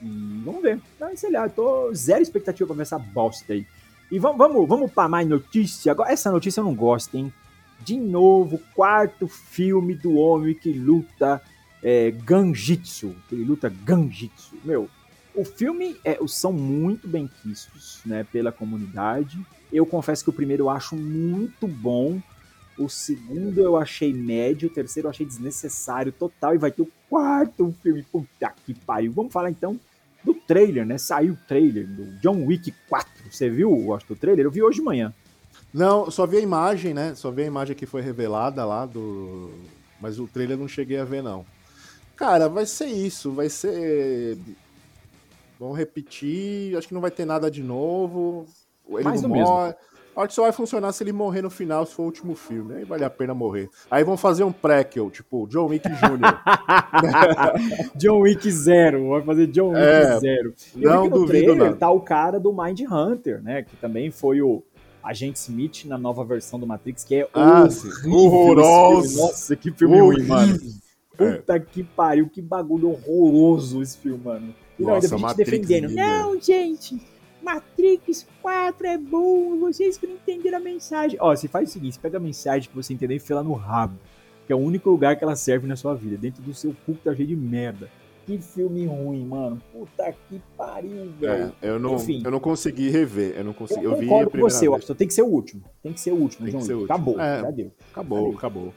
E 0.00 0.42
vamos 0.42 0.62
ver. 0.62 0.80
Mas 0.98 1.20
sei 1.20 1.30
lá, 1.30 1.44
eu 1.44 1.50
tô 1.50 1.92
zero 1.92 2.22
expectativa 2.22 2.66
pra 2.66 2.76
ver 2.76 2.82
essa 2.82 2.98
bosta 2.98 3.52
aí. 3.52 3.66
E 4.10 4.18
vamos, 4.18 4.38
vamos, 4.38 4.66
vamos 4.66 4.90
pra 4.90 5.08
mais 5.08 5.28
notícia. 5.28 5.92
Agora, 5.92 6.10
essa 6.10 6.30
notícia 6.32 6.60
eu 6.60 6.64
não 6.64 6.74
gosto, 6.74 7.14
hein? 7.16 7.30
De 7.80 7.96
novo, 7.96 8.60
quarto 8.74 9.28
filme 9.28 9.94
do 9.94 10.16
homem 10.16 10.54
que 10.54 10.72
luta 10.72 11.40
é, 11.82 12.10
Ganjitsu. 12.10 13.14
Ele 13.30 13.44
luta 13.44 13.68
Ganjitsu. 13.68 14.56
Meu, 14.64 14.88
o 15.34 15.44
filme 15.44 15.96
é, 16.04 16.18
são 16.26 16.52
muito 16.52 17.06
bem 17.06 17.30
quistos 17.42 18.00
né, 18.04 18.24
pela 18.32 18.50
comunidade. 18.50 19.38
Eu 19.72 19.84
confesso 19.84 20.24
que 20.24 20.30
o 20.30 20.32
primeiro 20.32 20.64
eu 20.64 20.70
acho 20.70 20.96
muito 20.96 21.68
bom. 21.68 22.20
O 22.78 22.88
segundo 22.88 23.60
eu 23.60 23.76
achei 23.76 24.12
médio. 24.12 24.68
O 24.68 24.72
terceiro 24.72 25.06
eu 25.06 25.10
achei 25.10 25.26
desnecessário 25.26 26.10
total. 26.10 26.54
E 26.54 26.58
vai 26.58 26.70
ter 26.70 26.82
o 26.82 26.90
quarto 27.08 27.74
filme. 27.82 28.02
Puta 28.02 28.52
que 28.64 28.74
pariu. 28.74 29.12
Vamos 29.12 29.32
falar 29.32 29.50
então 29.50 29.78
do 30.24 30.34
trailer, 30.34 30.84
né? 30.84 30.98
Saiu 30.98 31.34
o 31.34 31.38
trailer 31.46 31.86
do 31.86 32.04
John 32.20 32.44
Wick 32.46 32.72
4. 32.88 33.10
Você 33.30 33.48
viu, 33.48 33.94
acho, 33.94 34.08
do 34.08 34.16
trailer? 34.16 34.46
Eu 34.46 34.50
vi 34.50 34.62
hoje 34.62 34.78
de 34.78 34.84
manhã. 34.84 35.14
Não, 35.76 36.10
só 36.10 36.26
vi 36.26 36.38
a 36.38 36.40
imagem, 36.40 36.94
né? 36.94 37.14
Só 37.14 37.30
vi 37.30 37.42
a 37.42 37.46
imagem 37.46 37.76
que 37.76 37.84
foi 37.84 38.00
revelada 38.00 38.64
lá 38.64 38.86
do. 38.86 39.50
Mas 40.00 40.18
o 40.18 40.26
trailer 40.26 40.56
não 40.56 40.66
cheguei 40.66 40.98
a 40.98 41.04
ver, 41.04 41.22
não. 41.22 41.44
Cara, 42.16 42.48
vai 42.48 42.64
ser 42.64 42.86
isso, 42.86 43.30
vai 43.30 43.50
ser. 43.50 44.38
Vamos 45.60 45.76
repetir, 45.76 46.76
acho 46.76 46.88
que 46.88 46.94
não 46.94 47.00
vai 47.00 47.10
ter 47.10 47.26
nada 47.26 47.50
de 47.50 47.62
novo. 47.62 48.46
Ele 48.88 49.04
Mais 49.04 49.20
não 49.20 49.28
do 49.28 49.34
mesmo. 49.34 49.48
morre. 49.52 49.74
Acho 50.16 50.28
que 50.28 50.34
só 50.34 50.42
vai 50.44 50.52
funcionar 50.52 50.92
se 50.92 51.04
ele 51.04 51.12
morrer 51.12 51.42
no 51.42 51.50
final, 51.50 51.84
se 51.84 51.92
for 51.94 52.04
o 52.04 52.06
último 52.06 52.34
filme. 52.34 52.74
Aí 52.76 52.84
vale 52.84 53.04
a 53.04 53.10
pena 53.10 53.34
morrer. 53.34 53.68
Aí 53.90 54.02
vão 54.02 54.16
fazer 54.16 54.44
um 54.44 54.52
prequel, 54.52 55.10
tipo 55.10 55.46
John 55.46 55.66
Wick 55.66 55.86
Jr. 55.86 56.40
John 57.96 58.20
Wick 58.20 58.50
Zero, 58.50 59.10
vai 59.10 59.22
fazer 59.22 59.46
John 59.48 59.68
Wick 59.74 59.78
É, 59.80 60.18
Zero. 60.18 60.54
Eu 60.74 60.90
não 60.94 61.08
duvido 61.10 61.26
trailer 61.28 61.56
nada. 61.56 61.76
tá 61.76 61.90
o 61.90 62.00
cara 62.00 62.40
do 62.40 62.50
Mind 62.50 62.80
Hunter, 62.90 63.42
né? 63.42 63.62
Que 63.62 63.76
também 63.76 64.10
foi 64.10 64.40
o 64.40 64.62
Agente 65.08 65.38
Smith 65.38 65.84
na 65.84 65.96
nova 65.96 66.24
versão 66.24 66.58
do 66.58 66.66
Matrix, 66.66 67.04
que 67.04 67.14
é 67.14 67.28
Ah, 67.32 67.68
Horroroso. 68.06 69.16
Nossa, 69.18 69.54
que 69.56 69.70
filme 69.70 70.00
ruim, 70.00 70.22
mano. 70.24 70.58
É. 71.18 71.32
Puta 71.36 71.58
que 71.60 71.82
pariu, 71.82 72.28
que 72.28 72.42
bagulho 72.42 72.90
horroroso 72.90 73.80
esse 73.82 73.96
filme, 73.98 74.20
mano. 74.22 74.54
E 74.78 74.82
não, 74.82 74.94
ainda 74.94 75.08
Nossa, 75.08 75.08
vi 75.08 75.12
gente 75.16 75.22
Matrix 75.22 75.50
defendendo. 75.50 75.88
lindo. 75.88 76.00
Não, 76.00 76.40
gente, 76.40 77.00
Matrix 77.42 78.26
4 78.42 78.86
é 78.86 78.98
bom, 78.98 79.58
vocês 79.58 79.96
que 79.96 80.06
não 80.06 80.14
entenderam 80.14 80.58
a 80.58 80.60
mensagem. 80.60 81.16
Ó, 81.20 81.34
você 81.34 81.48
faz 81.48 81.70
o 81.70 81.72
seguinte, 81.72 81.94
você 81.94 82.00
pega 82.00 82.18
a 82.18 82.20
mensagem 82.20 82.68
que 82.68 82.74
você 82.74 82.92
entendeu 82.92 83.14
e 83.14 83.18
enfia 83.18 83.36
lá 83.36 83.42
no 83.42 83.54
rabo. 83.54 83.96
Que 84.46 84.52
é 84.52 84.56
o 84.56 84.58
único 84.58 84.90
lugar 84.90 85.16
que 85.16 85.24
ela 85.24 85.34
serve 85.34 85.66
na 85.66 85.74
sua 85.76 85.94
vida. 85.94 86.16
Dentro 86.16 86.42
do 86.42 86.52
seu 86.54 86.74
cu 86.84 86.94
que 86.94 87.02
tá 87.02 87.14
cheio 87.14 87.26
de 87.28 87.34
merda. 87.36 87.88
Que 88.26 88.38
filme 88.38 88.84
ruim, 88.86 89.24
mano. 89.24 89.62
Puta 89.72 90.12
que 90.28 90.40
pariu, 90.56 91.12
velho. 91.20 91.52
É, 91.62 91.68
eu, 91.70 91.78
não, 91.78 91.94
Enfim. 91.94 92.22
eu 92.24 92.30
não 92.30 92.40
consegui 92.40 92.90
rever. 92.90 93.34
Eu 93.36 93.44
não 93.44 93.52
consegui. 93.52 93.84
Eu, 93.84 93.92
Eu, 93.92 93.96
vi 93.98 94.06
com 94.08 94.26
primeira 94.26 94.50
você, 94.50 94.68
vez. 94.68 94.84
Tem 94.84 95.06
que 95.06 95.14
ser 95.14 95.22
o 95.22 95.26
último. 95.28 95.62
Tem 95.80 95.92
que 95.92 96.00
ser 96.00 96.10
o 96.12 96.16
último, 96.16 96.44
Tem 96.44 96.52
John 96.52 96.58
que 96.58 96.64
ser 96.64 96.74
Wick. 96.74 96.90
o 96.90 96.94
último. 96.94 97.14
Acabou, 97.14 97.20
É. 97.20 97.40
já 97.42 97.50
deu. 97.52 97.72
Acabou, 97.92 98.18
Valeu. 98.24 98.36
acabou. 98.38 98.74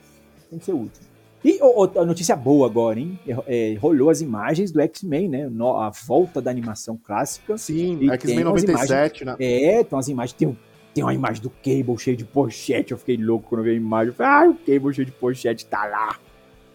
Tem 0.51 0.59
que 0.59 0.65
ser 0.65 0.73
o 0.73 0.77
último. 0.77 1.09
E 1.43 1.57
ô, 1.63 1.83
ô, 1.83 1.99
a 1.99 2.05
notícia 2.05 2.35
boa 2.35 2.67
agora, 2.67 2.99
hein? 2.99 3.17
É, 3.47 3.75
rolou 3.79 4.09
as 4.11 4.21
imagens 4.21 4.71
do 4.71 4.81
X-Men, 4.81 5.29
né? 5.29 5.47
No- 5.49 5.77
a 5.77 5.89
volta 5.89 6.39
da 6.41 6.51
animação 6.51 6.95
clássica. 7.01 7.57
Sim, 7.57 8.07
X-Men 8.11 8.35
tem 8.35 8.45
umas 8.45 8.63
97, 8.63 9.25
né? 9.25 9.35
É, 9.39 9.83
tem 9.83 9.95
umas 9.97 10.07
imagens. 10.09 10.33
Tem, 10.37 10.57
tem 10.93 11.03
uma 11.03 11.13
imagem 11.13 11.41
do 11.41 11.49
Cable 11.49 11.97
cheio 11.97 12.17
de 12.17 12.25
pochete. 12.25 12.91
Eu 12.91 12.97
fiquei 12.99 13.17
louco 13.17 13.47
quando 13.49 13.61
eu 13.61 13.65
vi 13.65 13.71
a 13.71 13.73
imagem. 13.73 14.09
Eu 14.09 14.13
falei, 14.13 14.31
ah, 14.31 14.51
o 14.51 14.55
Cable 14.55 14.93
cheio 14.93 15.05
de 15.05 15.11
pochete 15.13 15.65
tá 15.65 15.85
lá. 15.87 16.19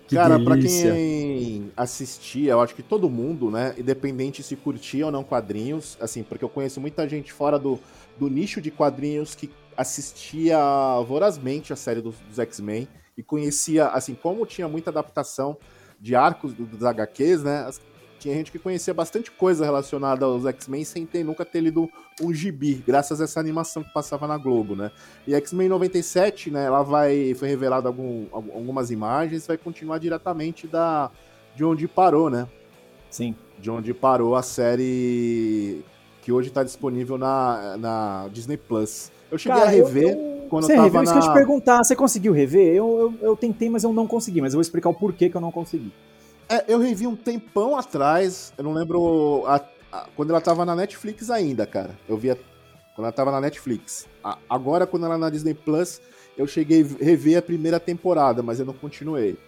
Que 0.06 0.16
Cara, 0.16 0.38
pra 0.38 0.54
delícia. 0.54 0.92
quem 0.92 1.72
assistia, 1.76 2.52
eu 2.52 2.60
acho 2.60 2.74
que 2.74 2.82
todo 2.82 3.08
mundo, 3.08 3.50
né, 3.50 3.74
independente 3.78 4.42
se 4.42 4.54
curtia 4.54 5.06
ou 5.06 5.10
não 5.12 5.24
quadrinhos, 5.24 5.96
assim, 6.00 6.22
porque 6.22 6.44
eu 6.44 6.48
conheço 6.48 6.78
muita 6.80 7.08
gente 7.08 7.32
fora 7.32 7.58
do, 7.58 7.78
do 8.18 8.28
nicho 8.28 8.60
de 8.60 8.70
quadrinhos 8.70 9.34
que 9.34 9.50
assistia 9.76 10.58
vorazmente 11.06 11.72
a 11.72 11.76
série 11.76 12.00
dos, 12.00 12.16
dos 12.28 12.38
X-Men 12.38 12.86
e 13.16 13.22
conhecia, 13.22 13.86
assim, 13.88 14.14
como 14.14 14.44
tinha 14.44 14.68
muita 14.68 14.90
adaptação 14.90 15.56
de 16.00 16.14
arcos 16.14 16.52
do- 16.52 16.66
dos 16.66 16.84
HQs, 16.84 17.42
né, 17.42 17.64
as- 17.66 17.80
tinha 18.24 18.34
gente 18.36 18.50
que 18.50 18.58
conhecia 18.58 18.94
bastante 18.94 19.30
coisa 19.30 19.66
relacionada 19.66 20.24
aos 20.24 20.46
X-Men 20.46 20.82
sem 20.82 21.04
ter, 21.04 21.22
nunca 21.22 21.44
ter 21.44 21.60
lido 21.60 21.90
um 22.22 22.32
gibi, 22.32 22.82
graças 22.86 23.20
a 23.20 23.24
essa 23.24 23.38
animação 23.38 23.82
que 23.84 23.92
passava 23.92 24.26
na 24.26 24.38
Globo, 24.38 24.74
né. 24.74 24.90
E 25.26 25.34
X-Men 25.34 25.68
97, 25.68 26.50
né, 26.50 26.64
ela 26.64 26.82
vai 26.82 27.34
foi 27.34 27.48
revelado 27.48 27.86
algum, 27.86 28.24
al- 28.32 28.44
algumas 28.54 28.90
imagens, 28.90 29.46
vai 29.46 29.58
continuar 29.58 29.98
diretamente 29.98 30.66
da 30.66 31.10
de 31.54 31.62
onde 31.64 31.86
parou, 31.86 32.30
né? 32.30 32.48
Sim. 33.10 33.34
De 33.60 33.70
onde 33.70 33.92
parou 33.92 34.34
a 34.34 34.42
série 34.42 35.82
que 36.22 36.32
hoje 36.32 36.48
está 36.48 36.62
disponível 36.64 37.18
na, 37.18 37.76
na 37.76 38.28
Disney 38.32 38.56
Plus. 38.56 39.12
Eu 39.30 39.36
cheguei 39.36 39.58
Cara, 39.58 39.70
a 39.70 39.76
eu- 39.76 39.84
rever, 39.86 40.16
eu- 40.16 40.46
quando 40.48 40.64
Você 40.64 40.72
eu 40.72 40.76
tava 40.76 40.86
review, 40.88 41.02
isso 41.02 41.12
que 41.12 41.18
eu 41.18 41.22
te 41.22 41.28
na... 41.28 41.34
perguntar, 41.34 41.84
você 41.84 41.94
conseguiu 41.94 42.32
rever? 42.32 42.74
Eu, 42.74 42.98
eu, 43.20 43.28
eu 43.28 43.36
tentei, 43.36 43.68
mas 43.68 43.84
eu 43.84 43.92
não 43.92 44.06
consegui, 44.06 44.40
mas 44.40 44.54
eu 44.54 44.56
vou 44.56 44.62
explicar 44.62 44.88
o 44.88 44.94
porquê 44.94 45.28
que 45.28 45.36
eu 45.36 45.40
não 45.42 45.52
consegui. 45.52 45.92
É, 46.48 46.64
eu 46.72 46.78
revi 46.78 47.06
um 47.06 47.16
tempão 47.16 47.76
atrás, 47.76 48.52
eu 48.58 48.64
não 48.64 48.72
lembro 48.72 49.44
a- 49.46 49.64
a- 49.92 50.06
quando 50.14 50.30
ela 50.30 50.40
tava 50.40 50.64
na 50.64 50.74
Netflix 50.76 51.30
ainda, 51.30 51.66
cara. 51.66 51.90
Eu 52.08 52.16
via 52.16 52.36
quando 52.94 53.06
ela 53.06 53.12
tava 53.12 53.30
na 53.32 53.40
Netflix. 53.40 54.06
A- 54.22 54.38
agora, 54.48 54.86
quando 54.86 55.06
ela 55.06 55.14
é 55.14 55.18
na 55.18 55.30
Disney 55.30 55.54
Plus, 55.54 56.00
eu 56.36 56.46
cheguei 56.46 56.82
a 56.82 57.04
rever 57.04 57.38
a 57.38 57.42
primeira 57.42 57.80
temporada, 57.80 58.42
mas 58.42 58.60
eu 58.60 58.66
não 58.66 58.74
continuei. 58.74 59.38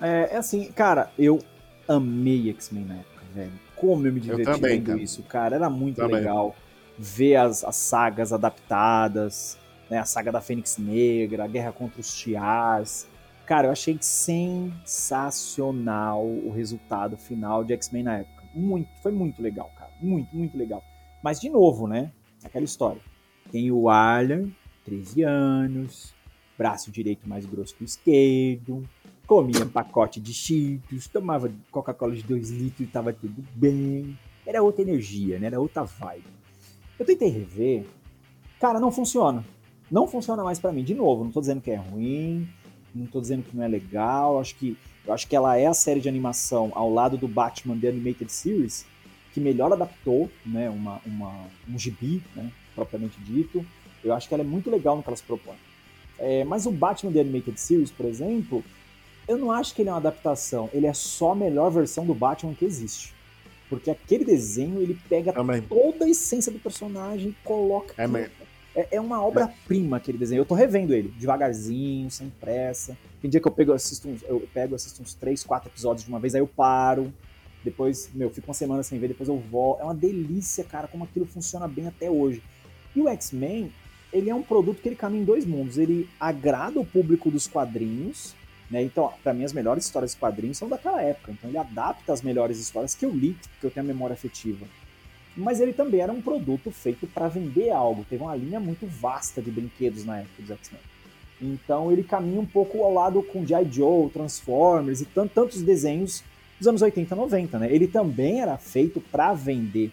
É, 0.00 0.30
é 0.32 0.36
assim, 0.36 0.70
cara, 0.72 1.10
eu 1.18 1.38
amei 1.86 2.50
X-Men 2.50 2.84
na 2.84 2.94
época, 2.94 3.22
velho. 3.34 3.52
Como 3.76 4.06
eu 4.06 4.12
me 4.12 4.20
diverti 4.20 4.44
também, 4.44 4.78
vendo 4.78 4.86
cara. 4.86 5.00
isso, 5.00 5.22
cara. 5.24 5.56
Era 5.56 5.70
muito 5.70 5.96
Também. 5.96 6.16
legal 6.16 6.54
ver 6.98 7.36
as, 7.36 7.62
as 7.64 7.76
sagas 7.76 8.32
adaptadas, 8.32 9.58
né? 9.90 9.98
A 9.98 10.04
saga 10.04 10.32
da 10.32 10.40
Fênix 10.40 10.78
Negra, 10.78 11.44
a 11.44 11.46
Guerra 11.46 11.72
contra 11.72 12.00
os 12.00 12.14
Tiars. 12.14 13.06
Cara, 13.46 13.68
eu 13.68 13.72
achei 13.72 13.98
sensacional 14.00 16.24
o 16.24 16.50
resultado 16.50 17.14
final 17.16 17.62
de 17.62 17.74
X-Men 17.74 18.02
na 18.02 18.16
época. 18.18 18.42
Muito, 18.54 18.88
foi 19.02 19.12
muito 19.12 19.42
legal, 19.42 19.70
cara. 19.76 19.90
Muito, 20.00 20.34
muito 20.34 20.56
legal. 20.56 20.82
Mas, 21.22 21.38
de 21.40 21.50
novo, 21.50 21.86
né? 21.86 22.10
Aquela 22.42 22.64
história. 22.64 23.02
Tem 23.52 23.70
o 23.70 23.90
Arlen, 23.90 24.56
13 24.84 25.22
anos, 25.22 26.14
braço 26.56 26.90
direito 26.90 27.28
mais 27.28 27.44
grosso 27.44 27.76
que 27.76 27.82
o 27.82 27.84
esquerdo, 27.84 28.82
comia 29.26 29.66
pacote 29.66 30.18
de 30.20 30.32
cheetos, 30.32 31.08
tomava 31.08 31.52
Coca-Cola 31.70 32.14
de 32.14 32.22
2 32.22 32.50
litros 32.50 32.88
e 32.88 32.90
tava 32.90 33.12
tudo 33.12 33.44
bem. 33.54 34.18
Era 34.46 34.62
outra 34.62 34.80
energia, 34.82 35.38
né? 35.38 35.48
Era 35.48 35.60
outra 35.60 35.84
vibe. 35.84 36.24
Eu 36.98 37.04
tentei 37.04 37.28
rever, 37.28 37.84
cara, 38.60 38.80
não 38.80 38.90
funciona. 38.90 39.44
Não 39.90 40.06
funciona 40.06 40.42
mais 40.42 40.58
pra 40.58 40.72
mim. 40.72 40.82
De 40.82 40.94
novo, 40.94 41.24
não 41.24 41.30
tô 41.30 41.40
dizendo 41.40 41.60
que 41.60 41.70
é 41.70 41.76
ruim, 41.76 42.48
não 42.94 43.06
tô 43.06 43.20
dizendo 43.20 43.42
que 43.42 43.56
não 43.56 43.64
é 43.64 43.68
legal. 43.68 44.38
Acho 44.38 44.54
que 44.54 44.76
eu 45.06 45.12
acho 45.12 45.26
que 45.28 45.36
ela 45.36 45.56
é 45.56 45.66
a 45.66 45.74
série 45.74 46.00
de 46.00 46.08
animação 46.08 46.72
ao 46.74 46.92
lado 46.92 47.18
do 47.18 47.28
Batman 47.28 47.78
The 47.78 47.88
Animated 47.88 48.32
Series 48.32 48.86
que 49.34 49.40
melhor 49.40 49.72
adaptou, 49.72 50.30
né, 50.46 50.70
uma, 50.70 51.00
uma, 51.04 51.46
um 51.68 51.76
gibi, 51.76 52.22
né, 52.36 52.52
propriamente 52.72 53.18
dito. 53.20 53.66
Eu 54.02 54.14
acho 54.14 54.28
que 54.28 54.34
ela 54.34 54.44
é 54.44 54.46
muito 54.46 54.70
legal 54.70 54.96
no 54.96 55.02
que 55.02 55.08
ela 55.08 55.16
se 55.16 55.24
propõe. 55.24 55.56
É, 56.18 56.44
mas 56.44 56.66
o 56.66 56.70
Batman 56.70 57.12
The 57.12 57.20
Animated 57.20 57.58
Series, 57.58 57.90
por 57.90 58.06
exemplo, 58.06 58.64
eu 59.26 59.36
não 59.36 59.50
acho 59.50 59.74
que 59.74 59.82
ele 59.82 59.88
é 59.88 59.92
uma 59.92 59.98
adaptação. 59.98 60.70
Ele 60.72 60.86
é 60.86 60.94
só 60.94 61.32
a 61.32 61.34
melhor 61.34 61.70
versão 61.70 62.06
do 62.06 62.14
Batman 62.14 62.54
que 62.54 62.64
existe. 62.64 63.12
Porque 63.68 63.90
aquele 63.90 64.24
desenho, 64.24 64.80
ele 64.80 64.96
pega 65.08 65.32
Também. 65.32 65.62
toda 65.62 66.04
a 66.04 66.08
essência 66.08 66.52
do 66.52 66.60
personagem 66.60 67.30
e 67.30 67.36
coloca... 67.42 67.94
É 67.98 68.04
aquilo. 68.04 68.30
É, 68.74 68.96
é 68.96 69.00
uma 69.00 69.24
obra-prima 69.24 69.98
aquele 69.98 70.18
desenho. 70.18 70.40
Eu 70.40 70.44
tô 70.44 70.54
revendo 70.54 70.92
ele, 70.92 71.08
devagarzinho, 71.18 72.10
sem 72.10 72.28
pressa. 72.28 72.96
Tem 73.20 73.30
dia 73.30 73.40
que 73.40 73.46
eu 73.46 73.52
pego, 73.52 73.72
assisto 73.72 74.08
uns, 74.08 74.22
eu 74.24 74.46
pego, 74.52 74.74
assisto 74.74 75.02
uns 75.02 75.14
3, 75.14 75.44
4 75.44 75.70
episódios 75.70 76.04
de 76.04 76.10
uma 76.10 76.18
vez, 76.18 76.34
aí 76.34 76.40
eu 76.40 76.46
paro. 76.46 77.12
Depois, 77.62 78.10
meu, 78.12 78.28
fico 78.30 78.48
uma 78.48 78.54
semana 78.54 78.82
sem 78.82 78.98
ver, 78.98 79.08
depois 79.08 79.28
eu 79.28 79.38
volto. 79.38 79.80
É 79.80 79.84
uma 79.84 79.94
delícia, 79.94 80.64
cara, 80.64 80.86
como 80.86 81.04
aquilo 81.04 81.24
funciona 81.24 81.66
bem 81.66 81.86
até 81.86 82.10
hoje. 82.10 82.42
E 82.94 83.00
o 83.00 83.08
X-Men, 83.08 83.72
ele 84.12 84.28
é 84.28 84.34
um 84.34 84.42
produto 84.42 84.82
que 84.82 84.88
ele 84.88 84.96
caminha 84.96 85.22
em 85.22 85.24
dois 85.24 85.46
mundos. 85.46 85.78
Ele 85.78 86.08
agrada 86.20 86.78
o 86.78 86.84
público 86.84 87.30
dos 87.30 87.46
quadrinhos, 87.46 88.34
né? 88.70 88.82
Então, 88.82 89.10
pra 89.22 89.32
mim, 89.32 89.44
as 89.44 89.52
melhores 89.52 89.84
histórias 89.84 90.12
de 90.12 90.18
quadrinhos 90.18 90.58
são 90.58 90.68
daquela 90.68 91.00
época. 91.00 91.32
Então, 91.32 91.48
ele 91.48 91.58
adapta 91.58 92.12
as 92.12 92.20
melhores 92.20 92.58
histórias 92.58 92.94
que 92.94 93.06
eu 93.06 93.10
li, 93.10 93.36
que 93.60 93.66
eu 93.66 93.70
tenho 93.70 93.86
a 93.86 93.86
memória 93.86 94.14
afetiva. 94.14 94.66
Mas 95.36 95.60
ele 95.60 95.72
também 95.72 96.00
era 96.00 96.12
um 96.12 96.22
produto 96.22 96.70
feito 96.70 97.06
para 97.06 97.28
vender 97.28 97.70
algo. 97.70 98.04
Teve 98.08 98.22
uma 98.22 98.36
linha 98.36 98.60
muito 98.60 98.86
vasta 98.86 99.42
de 99.42 99.50
brinquedos 99.50 100.04
na 100.04 100.18
época 100.18 100.42
dos 100.42 100.50
X-Men. 100.50 100.80
Então, 101.42 101.90
ele 101.90 102.04
caminha 102.04 102.40
um 102.40 102.46
pouco 102.46 102.82
ao 102.84 102.92
lado 102.94 103.22
com 103.22 103.44
G.I. 103.44 103.66
Joe, 103.70 104.08
Transformers 104.10 105.00
e 105.00 105.04
tant- 105.04 105.30
tantos 105.34 105.60
desenhos 105.62 106.22
dos 106.58 106.68
anos 106.68 106.80
80 106.82 107.12
e 107.14 107.18
90, 107.18 107.58
né? 107.58 107.68
Ele 107.72 107.88
também 107.88 108.40
era 108.40 108.56
feito 108.56 109.00
para 109.00 109.34
vender 109.34 109.90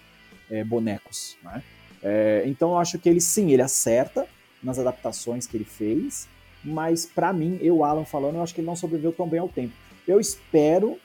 é, 0.49 0.63
bonecos, 0.63 1.35
né? 1.43 1.63
É, 2.03 2.43
então 2.45 2.71
eu 2.71 2.77
acho 2.77 2.97
que 2.99 3.09
ele 3.09 3.19
sim, 3.19 3.51
ele 3.51 3.61
acerta 3.61 4.27
nas 4.63 4.77
adaptações 4.77 5.47
que 5.47 5.57
ele 5.57 5.65
fez, 5.65 6.27
mas 6.63 7.05
para 7.05 7.33
mim, 7.33 7.57
eu, 7.61 7.83
Alan 7.83 8.05
falando, 8.05 8.35
eu 8.35 8.43
acho 8.43 8.53
que 8.53 8.61
ele 8.61 8.67
não 8.67 8.75
sobreviveu 8.75 9.11
tão 9.11 9.27
bem 9.27 9.39
ao 9.39 9.49
tempo. 9.49 9.73
Eu 10.07 10.19
espero 10.19 10.97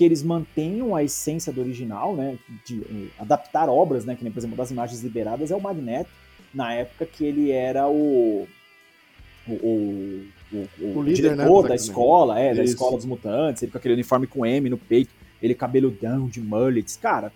que 0.00 0.04
eles 0.06 0.22
mantenham 0.22 0.96
a 0.96 1.04
essência 1.04 1.52
do 1.52 1.60
original, 1.60 2.16
né? 2.16 2.38
De 2.64 2.80
eh, 2.80 3.08
adaptar 3.18 3.68
obras, 3.68 4.06
né? 4.06 4.14
Que 4.16 4.24
nem, 4.24 4.32
por 4.32 4.38
exemplo, 4.40 4.56
das 4.56 4.70
imagens 4.70 5.02
liberadas 5.02 5.50
é 5.50 5.54
o 5.54 5.60
Magneto, 5.60 6.08
na 6.54 6.72
época 6.72 7.04
que 7.04 7.22
ele 7.22 7.50
era 7.50 7.86
o. 7.86 8.48
o, 9.46 9.52
o, 9.52 10.56
o- 10.80 10.98
O 10.98 11.02
líder, 11.02 11.36
né, 11.36 11.44
diretor 11.44 11.62
do 11.64 11.68
da 11.68 11.74
escola, 11.74 12.40
é, 12.40 12.54
da 12.54 12.64
escola 12.64 12.96
dos 12.96 13.04
mutantes, 13.04 13.62
ele 13.62 13.70
com 13.70 13.76
aquele 13.76 13.92
uniforme 13.92 14.26
com 14.26 14.46
M 14.46 14.70
no 14.70 14.78
peito, 14.78 15.10
ele 15.42 15.54
cabeludão 15.54 16.28
de 16.28 16.40
mullets. 16.40 16.96
Cara, 16.96 17.30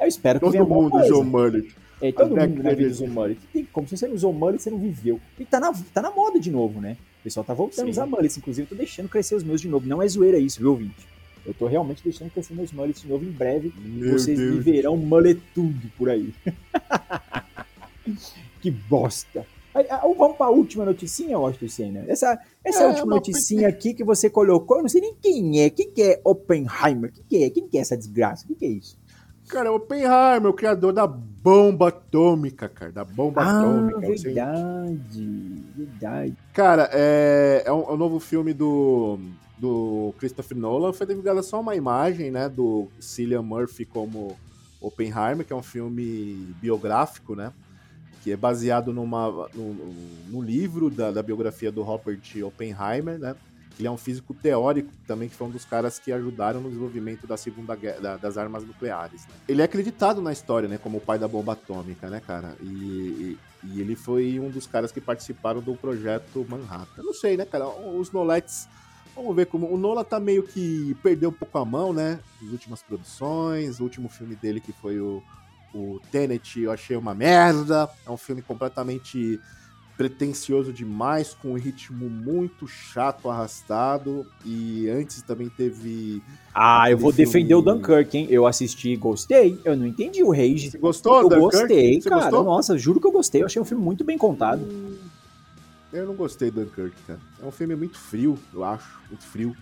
eu 0.00 0.06
espero 0.06 0.40
que 0.40 0.48
venha 0.48 0.64
Todo 0.64 0.72
alguma 0.72 0.88
mundo 0.88 1.04
usou 1.04 1.22
mullet. 1.22 1.76
É, 2.00 2.12
todo 2.12 2.34
A 2.38 2.46
mundo 2.46 2.76
de- 2.76 2.86
usou 2.86 3.08
mullet. 3.08 3.38
Tem 3.52 3.68
como 3.70 3.86
se 3.86 3.94
você 3.98 4.08
não 4.08 4.14
usou 4.14 4.32
mullet, 4.32 4.62
você 4.62 4.70
não 4.70 4.78
viveu. 4.78 5.20
E 5.38 5.44
tá 5.44 5.60
na, 5.60 5.70
tá 5.92 6.00
na 6.00 6.10
moda 6.10 6.40
de 6.40 6.50
novo, 6.50 6.80
né? 6.80 6.96
O 7.20 7.24
pessoal 7.24 7.44
tá 7.44 7.52
voltando 7.52 7.84
Sim. 7.84 7.88
a 7.88 7.90
usar 7.90 8.06
mullets. 8.06 8.38
Inclusive, 8.38 8.64
eu 8.64 8.68
tô 8.70 8.74
deixando 8.74 9.06
crescer 9.06 9.34
os 9.34 9.42
meus 9.44 9.60
de 9.60 9.68
novo. 9.68 9.86
Não 9.86 10.00
é 10.00 10.08
zoeira 10.08 10.38
isso, 10.38 10.58
viu, 10.60 10.70
ouvinte? 10.70 10.94
Eu 11.46 11.54
tô 11.54 11.66
realmente 11.66 12.02
deixando 12.02 12.30
crescer 12.30 12.54
meus 12.54 12.72
mullets 12.72 13.02
de 13.02 13.08
novo. 13.08 13.24
Em 13.24 13.30
breve, 13.30 13.72
Meu 13.78 14.18
vocês 14.18 14.38
me 14.38 14.50
Deus. 14.52 14.64
verão 14.64 14.96
mulletudo 14.96 15.88
por 15.96 16.08
aí. 16.10 16.34
que 18.60 18.70
bosta. 18.70 19.46
Ah, 19.74 20.00
Vamos 20.16 20.36
pra 20.38 20.48
última 20.48 20.84
noticinha, 20.86 21.38
Washington 21.38 21.68
Senna? 21.68 22.04
Essa, 22.08 22.38
essa 22.64 22.84
É, 22.84 22.88
última 22.88 23.06
noticinha 23.14 23.68
aqui 23.68 23.92
que 23.92 24.02
você 24.02 24.30
colocou, 24.30 24.78
eu 24.78 24.82
não 24.84 24.88
sei 24.88 25.02
nem 25.02 25.14
quem 25.20 25.60
é. 25.60 25.68
Quem 25.70 25.90
que 25.90 26.02
é 26.02 26.20
Oppenheimer? 26.24 27.12
Quem 27.12 27.24
que 27.28 27.44
é? 27.44 27.50
Quem 27.50 27.68
que 27.68 27.76
é 27.76 27.80
essa 27.82 27.96
desgraça? 27.96 28.44
O 28.44 28.48
que, 28.48 28.54
que 28.54 28.64
é 28.64 28.68
isso? 28.68 28.98
Cara, 29.48 29.70
o 29.70 29.76
Oppenheimer, 29.76 30.46
o 30.46 30.54
criador 30.54 30.92
da 30.94 31.06
bomba 31.06 31.88
atômica, 31.88 32.68
cara. 32.70 32.90
Da 32.90 33.04
bomba 33.04 33.42
Ah, 33.42 33.60
atômica. 33.60 33.98
assim. 34.12 34.22
verdade, 34.24 35.62
verdade. 35.76 36.36
Cara, 36.54 36.88
é, 36.92 37.62
é, 37.66 37.72
um, 37.72 37.82
é 37.82 37.92
um 37.92 37.96
novo 37.98 38.18
filme 38.18 38.54
do, 38.54 39.18
do 39.58 40.14
Christopher 40.18 40.56
Nolan. 40.56 40.92
Foi 40.92 41.06
divulgada 41.06 41.42
só 41.42 41.60
uma 41.60 41.74
imagem, 41.76 42.30
né? 42.30 42.48
Do 42.48 42.88
Cillian 43.00 43.42
Murphy 43.42 43.84
como 43.84 44.36
Oppenheimer, 44.80 45.44
que 45.46 45.52
é 45.52 45.56
um 45.56 45.62
filme 45.62 46.54
biográfico, 46.60 47.34
né? 47.34 47.52
Que 48.22 48.32
é 48.32 48.36
baseado 48.36 48.92
numa, 48.92 49.48
no, 49.54 49.74
no 50.28 50.42
livro 50.42 50.90
da, 50.90 51.10
da 51.10 51.22
biografia 51.22 51.70
do 51.72 51.82
Robert 51.82 52.20
Oppenheimer, 52.44 53.18
né? 53.18 53.34
Ele 53.78 53.86
é 53.86 53.90
um 53.90 53.96
físico 53.98 54.32
teórico 54.32 54.90
também, 55.06 55.28
que 55.28 55.34
foi 55.34 55.46
um 55.46 55.50
dos 55.50 55.66
caras 55.66 55.98
que 55.98 56.10
ajudaram 56.10 56.60
no 56.62 56.68
desenvolvimento 56.70 57.26
da 57.26 57.36
segunda 57.36 57.76
guerra, 57.76 58.00
da- 58.00 58.16
das 58.16 58.38
armas 58.38 58.64
nucleares. 58.64 59.20
né? 59.26 59.34
Ele 59.46 59.60
é 59.60 59.64
acreditado 59.66 60.22
na 60.22 60.32
história, 60.32 60.66
né, 60.66 60.78
como 60.78 60.96
o 60.96 61.00
pai 61.00 61.18
da 61.18 61.28
bomba 61.28 61.52
atômica, 61.52 62.08
né, 62.08 62.22
cara? 62.26 62.56
E, 62.62 62.66
e- 62.66 63.38
e 63.64 63.80
ele 63.82 63.94
foi 63.94 64.40
um 64.40 64.48
dos 64.48 64.66
caras 64.66 64.90
que 64.90 64.98
participaram 65.00 65.60
do 65.60 65.74
projeto 65.76 66.46
Manhattan. 66.48 66.88
Eu 67.02 67.04
não 67.04 67.12
sei, 67.12 67.36
né, 67.36 67.44
cara? 67.44 67.68
Os 67.68 68.10
Nolets, 68.12 68.66
vamos 69.16 69.34
ver 69.34 69.46
como. 69.46 69.66
O 69.72 69.76
Nola 69.76 70.04
tá 70.04 70.20
meio 70.20 70.42
que 70.42 70.94
perdeu 71.02 71.30
um 71.30 71.32
pouco 71.32 71.58
a 71.58 71.64
mão, 71.64 71.92
né? 71.92 72.20
Nas 72.42 72.52
últimas 72.52 72.82
produções. 72.82 73.80
O 73.80 73.82
último 73.84 74.08
filme 74.08 74.36
dele, 74.36 74.60
que 74.60 74.72
foi 74.72 75.00
o, 75.00 75.22
o 75.74 75.98
Tenet, 76.12 76.60
eu 76.60 76.70
achei 76.70 76.96
uma 76.96 77.14
merda. 77.14 77.88
É 78.06 78.10
um 78.10 78.16
filme 78.16 78.42
completamente 78.42 79.40
pretencioso 79.96 80.74
demais, 80.74 81.32
com 81.32 81.52
um 81.52 81.54
ritmo 81.54 82.10
muito 82.10 82.68
chato, 82.68 83.30
arrastado. 83.30 84.26
E 84.44 84.86
antes 84.90 85.22
também 85.22 85.48
teve. 85.48 86.22
Ah, 86.54 86.90
eu 86.90 86.98
vou 86.98 87.08
Aquele 87.10 87.24
defender 87.26 87.54
o 87.54 87.62
filme- 87.62 87.80
Dunkirk, 87.80 88.18
hein? 88.18 88.26
Eu 88.28 88.46
assisti 88.46 88.90
e 88.90 88.96
gostei. 88.96 89.58
Eu 89.64 89.74
não 89.76 89.86
entendi 89.86 90.22
o 90.22 90.30
rage. 90.30 90.70
Você 90.70 90.78
gostou, 90.78 91.22
eu 91.22 91.28
Dunkirk? 91.30 91.56
gostei, 91.58 92.00
Você 92.02 92.08
cara. 92.10 92.20
gostou? 92.22 92.44
Nossa, 92.44 92.76
juro 92.76 93.00
que 93.00 93.06
eu 93.06 93.12
gostei. 93.12 93.40
Eu 93.42 93.46
achei 93.46 93.60
um 93.60 93.64
filme 93.64 93.82
muito 93.82 94.04
bem 94.04 94.18
contado. 94.18 94.66
Eu 95.92 96.06
não 96.06 96.14
gostei 96.14 96.50
do 96.50 96.64
Dunkirk, 96.64 96.96
cara. 97.06 97.20
É 97.42 97.46
um 97.46 97.50
filme 97.50 97.76
muito 97.76 97.98
frio, 97.98 98.38
eu 98.52 98.64
acho. 98.64 99.00
Muito 99.08 99.24
frio. 99.24 99.56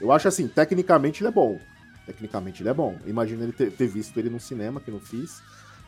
Eu 0.00 0.10
acho 0.10 0.28
assim, 0.28 0.48
tecnicamente 0.48 1.22
ele 1.22 1.28
é 1.28 1.32
bom. 1.32 1.58
Tecnicamente 2.04 2.62
ele 2.62 2.68
é 2.68 2.74
bom. 2.74 2.96
Imagina 3.06 3.44
ele 3.44 3.52
ter, 3.52 3.70
ter 3.70 3.86
visto 3.86 4.18
ele 4.18 4.28
no 4.28 4.40
cinema, 4.40 4.80
que 4.80 4.90
não 4.90 4.98
fiz. 4.98 5.40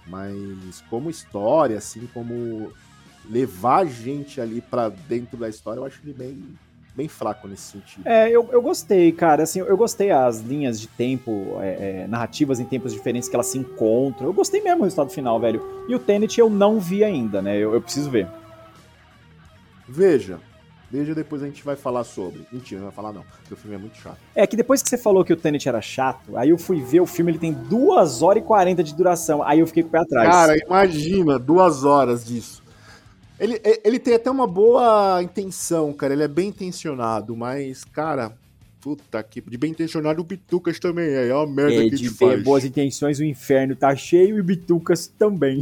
Mas 0.06 0.82
como 0.88 1.10
história, 1.10 1.76
assim, 1.76 2.08
como 2.12 2.70
levar 3.28 3.78
a 3.78 3.84
gente 3.84 4.40
ali 4.40 4.60
pra 4.60 4.88
dentro 4.88 5.36
da 5.36 5.48
história, 5.48 5.80
eu 5.80 5.84
acho 5.84 6.00
ele 6.04 6.12
bem, 6.12 6.44
bem 6.94 7.08
fraco 7.08 7.48
nesse 7.48 7.72
sentido. 7.72 8.06
É, 8.06 8.30
eu, 8.30 8.48
eu 8.52 8.62
gostei, 8.62 9.10
cara. 9.10 9.42
Assim, 9.42 9.60
eu 9.60 9.76
gostei 9.76 10.10
as 10.10 10.40
linhas 10.40 10.80
de 10.80 10.86
tempo, 10.86 11.56
é, 11.60 12.02
é, 12.02 12.06
narrativas 12.06 12.60
em 12.60 12.64
tempos 12.64 12.92
diferentes 12.92 13.28
que 13.28 13.34
elas 13.34 13.46
se 13.46 13.58
encontram. 13.58 14.28
Eu 14.28 14.32
gostei 14.32 14.60
mesmo 14.62 14.78
do 14.78 14.84
resultado 14.84 15.10
final, 15.10 15.40
velho. 15.40 15.84
E 15.88 15.94
o 15.94 15.98
Tenet 15.98 16.38
eu 16.38 16.48
não 16.48 16.78
vi 16.78 17.02
ainda, 17.02 17.42
né? 17.42 17.56
Eu, 17.56 17.74
eu 17.74 17.80
preciso 17.80 18.10
ver. 18.10 18.28
Veja. 19.94 20.40
Veja, 20.90 21.14
depois 21.14 21.42
a 21.42 21.46
gente 21.46 21.64
vai 21.64 21.76
falar 21.76 22.04
sobre. 22.04 22.46
Mentira, 22.52 22.80
não 22.80 22.88
vai 22.88 22.94
falar 22.94 23.12
não, 23.12 23.22
porque 23.22 23.54
o 23.54 23.56
filme 23.56 23.76
é 23.76 23.78
muito 23.78 23.96
chato. 23.96 24.18
É 24.34 24.46
que 24.46 24.56
depois 24.56 24.82
que 24.82 24.88
você 24.88 24.98
falou 24.98 25.24
que 25.24 25.32
o 25.32 25.36
Tenet 25.36 25.68
era 25.68 25.80
chato, 25.80 26.36
aí 26.36 26.50
eu 26.50 26.58
fui 26.58 26.80
ver 26.82 27.00
o 27.00 27.06
filme, 27.06 27.32
ele 27.32 27.38
tem 27.38 27.52
2 27.52 28.22
horas 28.22 28.42
e 28.42 28.46
40 28.46 28.82
de 28.82 28.94
duração. 28.94 29.42
Aí 29.42 29.60
eu 29.60 29.66
fiquei 29.66 29.82
com 29.82 29.88
o 29.88 29.92
pé 29.92 29.98
atrás. 29.98 30.28
Cara, 30.28 30.56
imagina, 30.56 31.38
duas 31.38 31.84
horas 31.84 32.24
disso. 32.24 32.62
Ele, 33.40 33.60
ele 33.84 33.98
tem 33.98 34.14
até 34.14 34.30
uma 34.30 34.46
boa 34.46 35.20
intenção, 35.22 35.92
cara. 35.92 36.12
Ele 36.12 36.22
é 36.22 36.28
bem 36.28 36.48
intencionado, 36.50 37.34
mas, 37.36 37.82
cara, 37.82 38.32
puta 38.80 39.20
que. 39.24 39.40
De 39.40 39.58
bem 39.58 39.72
intencionado 39.72 40.20
o 40.20 40.24
Bitucas 40.24 40.78
também 40.78 41.06
é. 41.08 41.28
É 41.28 41.34
uma 41.34 41.46
merda 41.46 41.84
É, 41.84 41.88
que 41.88 41.96
de 41.96 42.10
ter 42.10 42.26
faz. 42.28 42.42
boas 42.44 42.64
intenções, 42.64 43.18
o 43.18 43.24
inferno 43.24 43.74
tá 43.74 43.96
cheio 43.96 44.38
e 44.38 44.42
Bitucas 44.42 45.08
também. 45.08 45.60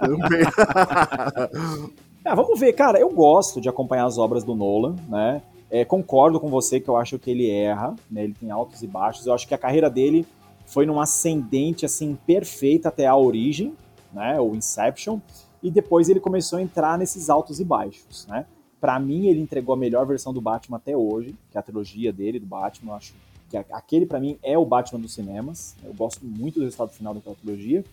Também. 0.00 0.40
Ah, 2.24 2.34
vamos 2.34 2.58
ver, 2.58 2.72
cara. 2.72 2.98
Eu 2.98 3.10
gosto 3.10 3.60
de 3.60 3.68
acompanhar 3.68 4.04
as 4.04 4.18
obras 4.18 4.44
do 4.44 4.54
Nolan, 4.54 4.96
né? 5.08 5.42
É, 5.70 5.84
concordo 5.84 6.40
com 6.40 6.48
você 6.48 6.80
que 6.80 6.88
eu 6.88 6.96
acho 6.96 7.18
que 7.18 7.30
ele 7.30 7.50
erra, 7.50 7.94
né? 8.10 8.24
Ele 8.24 8.34
tem 8.34 8.50
altos 8.50 8.82
e 8.82 8.86
baixos. 8.86 9.26
Eu 9.26 9.34
acho 9.34 9.46
que 9.46 9.54
a 9.54 9.58
carreira 9.58 9.88
dele 9.88 10.26
foi 10.66 10.84
num 10.84 11.00
ascendente 11.00 11.86
assim 11.86 12.18
perfeita 12.26 12.88
até 12.88 13.06
a 13.06 13.16
origem, 13.16 13.74
né? 14.12 14.40
O 14.40 14.54
Inception, 14.54 15.18
e 15.62 15.70
depois 15.70 16.08
ele 16.08 16.20
começou 16.20 16.58
a 16.58 16.62
entrar 16.62 16.98
nesses 16.98 17.30
altos 17.30 17.60
e 17.60 17.64
baixos, 17.64 18.26
né? 18.26 18.46
Para 18.80 18.98
mim, 18.98 19.26
ele 19.26 19.40
entregou 19.40 19.74
a 19.74 19.78
melhor 19.78 20.06
versão 20.06 20.32
do 20.32 20.40
Batman 20.40 20.76
até 20.76 20.96
hoje, 20.96 21.34
que 21.50 21.56
é 21.56 21.60
a 21.60 21.62
trilogia 21.62 22.12
dele 22.12 22.38
do 22.38 22.46
Batman. 22.46 22.92
Eu 22.92 22.96
acho 22.96 23.14
que 23.50 23.56
aquele 23.56 24.06
para 24.06 24.20
mim 24.20 24.38
é 24.42 24.56
o 24.56 24.64
Batman 24.64 25.00
dos 25.00 25.14
cinemas. 25.14 25.74
Eu 25.82 25.92
gosto 25.94 26.24
muito 26.24 26.58
do 26.58 26.64
resultado 26.64 26.90
final 26.90 27.14
daquela 27.14 27.34
trilogia 27.34 27.84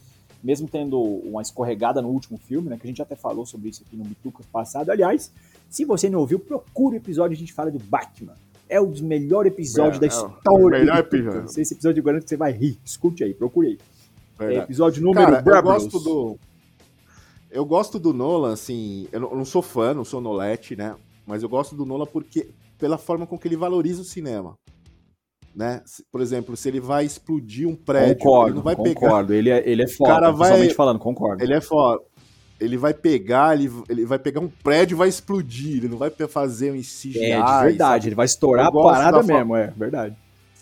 mesmo 0.45 0.67
tendo 0.67 1.01
uma 1.01 1.41
escorregada 1.41 2.03
no 2.03 2.09
último 2.09 2.37
filme, 2.37 2.69
né? 2.69 2.77
Que 2.77 2.85
a 2.85 2.87
gente 2.87 3.01
até 3.01 3.15
falou 3.15 3.47
sobre 3.47 3.69
isso 3.69 3.83
aqui 3.85 3.95
no 3.97 4.03
Bitucas 4.03 4.45
passado. 4.45 4.91
Aliás, 4.91 5.31
se 5.67 5.83
você 5.83 6.07
não 6.07 6.19
ouviu, 6.19 6.37
procure 6.37 6.97
o 6.97 6.99
episódio 6.99 7.35
a 7.35 7.39
gente 7.39 7.51
fala 7.51 7.71
do 7.71 7.79
Batman. 7.79 8.35
É 8.69 8.79
um 8.79 8.89
dos 8.91 9.01
melhores 9.01 9.51
episódios 9.51 9.97
É, 9.97 9.99
da 10.01 10.05
é 10.05 10.09
o 10.09 10.13
história. 10.37 10.79
melhor 10.79 10.97
do 10.97 11.09
Bitucas. 11.09 11.35
episódio. 11.35 11.61
Esse 11.61 11.73
episódio 11.73 11.95
de 11.95 12.05
garanto 12.05 12.23
que 12.23 12.29
você 12.29 12.37
vai 12.37 12.51
rir. 12.51 12.79
Escute 12.85 13.23
aí, 13.23 13.33
procure 13.33 13.67
aí. 13.69 13.79
É 14.47 14.57
episódio 14.57 15.01
número 15.01 15.31
Cara, 15.31 15.57
eu 15.57 15.63
gosto 15.63 15.99
do. 15.99 16.37
Eu 17.49 17.65
gosto 17.65 17.97
do 17.97 18.13
Nolan, 18.13 18.53
assim. 18.53 19.07
Eu 19.11 19.21
não, 19.21 19.31
eu 19.31 19.37
não 19.37 19.45
sou 19.45 19.61
fã, 19.63 19.93
não 19.93 20.05
sou 20.05 20.21
Nolete, 20.21 20.75
né? 20.75 20.95
Mas 21.25 21.41
eu 21.41 21.49
gosto 21.49 21.75
do 21.75 21.85
Nolan 21.85 22.05
porque. 22.05 22.49
pela 22.77 22.97
forma 22.97 23.25
com 23.25 23.37
que 23.39 23.47
ele 23.47 23.55
valoriza 23.55 24.01
o 24.01 24.05
cinema. 24.05 24.55
Né? 25.55 25.81
Por 26.11 26.19
exemplo, 26.19 26.57
se 26.57 26.67
ele 26.67 26.81
vai 26.81 27.05
explodir 27.05 27.65
um 27.67 27.75
prédio, 27.75 28.17
concordo, 28.17 28.49
ele 28.49 28.55
não 28.55 28.61
vai 28.63 28.75
pegar. 28.75 28.99
concordo. 28.99 29.33
Ele 29.33 29.49
é, 29.49 29.63
ele 29.69 29.83
é 29.83 29.87
foda, 29.87 30.13
cara 30.13 30.31
vai- 30.31 30.69
falando, 30.71 30.99
concordo. 30.99 31.41
Ele 31.41 31.53
é 31.53 31.61
foda. 31.61 32.03
Ele 32.59 32.77
vai 32.77 32.93
pegar, 32.93 33.53
ele, 33.57 33.71
ele 33.87 34.05
vai 34.05 34.19
pegar 34.19 34.39
um 34.41 34.47
prédio 34.49 34.95
e 34.95 34.97
vai 34.97 35.07
explodir. 35.07 35.77
Ele 35.77 35.87
não 35.87 35.97
vai 35.97 36.09
fazer 36.27 36.71
um 36.71 36.81
CGI. 36.81 37.31
É, 37.31 37.41
de 37.41 37.63
verdade. 37.63 37.77
sabe? 37.77 38.07
Ele 38.09 38.15
vai 38.15 38.25
estourar 38.25 38.67
a 38.67 38.71
parada 38.71 39.17
da 39.17 39.23
forma- 39.23 39.37
mesmo, 39.37 39.55
é 39.55 39.73
verdade. 39.77 40.15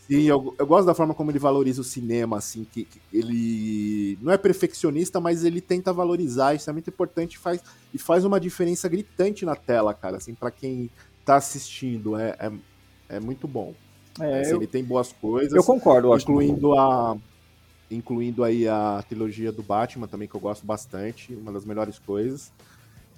Sim, 0.08 0.24
eu, 0.24 0.54
eu 0.60 0.68
gosto 0.68 0.86
da 0.86 0.94
forma 0.94 1.14
como 1.14 1.32
ele 1.32 1.40
valoriza 1.40 1.80
o 1.82 1.84
cinema, 1.84 2.38
assim, 2.38 2.68
que, 2.72 2.84
que 2.84 3.00
ele 3.12 4.18
não 4.22 4.34
é 4.34 4.38
perfeccionista, 4.38 5.20
mas 5.22 5.46
ele 5.46 5.62
tenta 5.62 5.94
valorizar, 5.94 6.54
isso 6.54 6.70
é 6.70 6.74
muito 6.74 6.90
importante 6.90 7.36
e 7.36 7.38
faz, 7.40 7.62
e 7.94 7.98
faz 7.98 8.26
uma 8.26 8.38
diferença 8.40 8.90
gritante 8.90 9.46
na 9.46 9.56
tela, 9.56 9.94
cara, 9.94 10.18
assim, 10.18 10.34
para 10.36 10.52
quem 10.52 10.90
tá 11.26 11.38
assistindo, 11.38 12.18
é, 12.18 12.36
é, 12.38 12.52
é 13.16 13.20
muito 13.22 13.48
bom. 13.48 13.74
É, 14.20 14.42
Assim, 14.42 14.52
eu, 14.52 14.58
ele 14.58 14.68
tem 14.68 14.84
boas 14.84 15.12
coisas, 15.14 15.54
eu 15.54 15.64
concordo, 15.64 16.10
eu 16.10 16.14
acho. 16.14 16.24
incluindo 16.24 16.78
a 16.78 17.18
incluindo 17.90 18.44
aí 18.44 18.68
a 18.68 19.04
trilogia 19.08 19.52
do 19.52 19.62
Batman 19.62 20.08
também, 20.08 20.28
que 20.28 20.36
eu 20.36 20.42
gosto 20.42 20.66
bastante, 20.66 21.34
uma 21.36 21.52
das 21.52 21.64
melhores 21.66 22.00
coisas. 22.00 22.52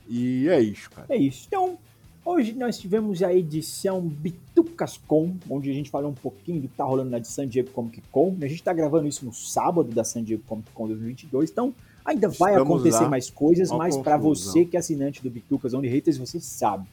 E 0.07 0.47
é 0.49 0.59
isso, 0.59 0.89
cara. 0.91 1.07
É 1.09 1.15
isso. 1.15 1.45
Então, 1.47 1.77
hoje 2.23 2.53
nós 2.53 2.77
tivemos 2.77 3.23
a 3.23 3.33
edição 3.33 4.01
Bitucas 4.01 4.97
Com, 5.07 5.35
onde 5.49 5.69
a 5.69 5.73
gente 5.73 5.89
falou 5.89 6.11
um 6.11 6.15
pouquinho 6.15 6.61
do 6.61 6.67
que 6.67 6.75
tá 6.75 6.83
rolando 6.83 7.09
na 7.09 7.19
de 7.19 7.27
San 7.27 7.47
Diego 7.47 7.71
Comic 7.71 8.01
Con. 8.11 8.35
A 8.41 8.47
gente 8.47 8.61
tá 8.61 8.73
gravando 8.73 9.07
isso 9.07 9.25
no 9.25 9.33
sábado 9.33 9.91
da 9.91 10.03
San 10.03 10.23
Diego 10.23 10.43
Comic 10.45 10.69
Con 10.73 10.87
2022, 10.87 11.49
então 11.49 11.73
ainda 12.03 12.27
vai 12.27 12.51
Estamos 12.53 12.75
acontecer 12.75 13.03
lá. 13.03 13.09
mais 13.09 13.29
coisas, 13.29 13.69
Uma 13.71 13.79
mas 13.79 13.97
para 13.97 14.17
você 14.17 14.65
que 14.65 14.75
é 14.75 14.79
assinante 14.79 15.23
do 15.23 15.29
Bitucas 15.29 15.73
Only 15.73 15.87
Haters, 15.87 16.17
você 16.17 16.39
sabe. 16.39 16.85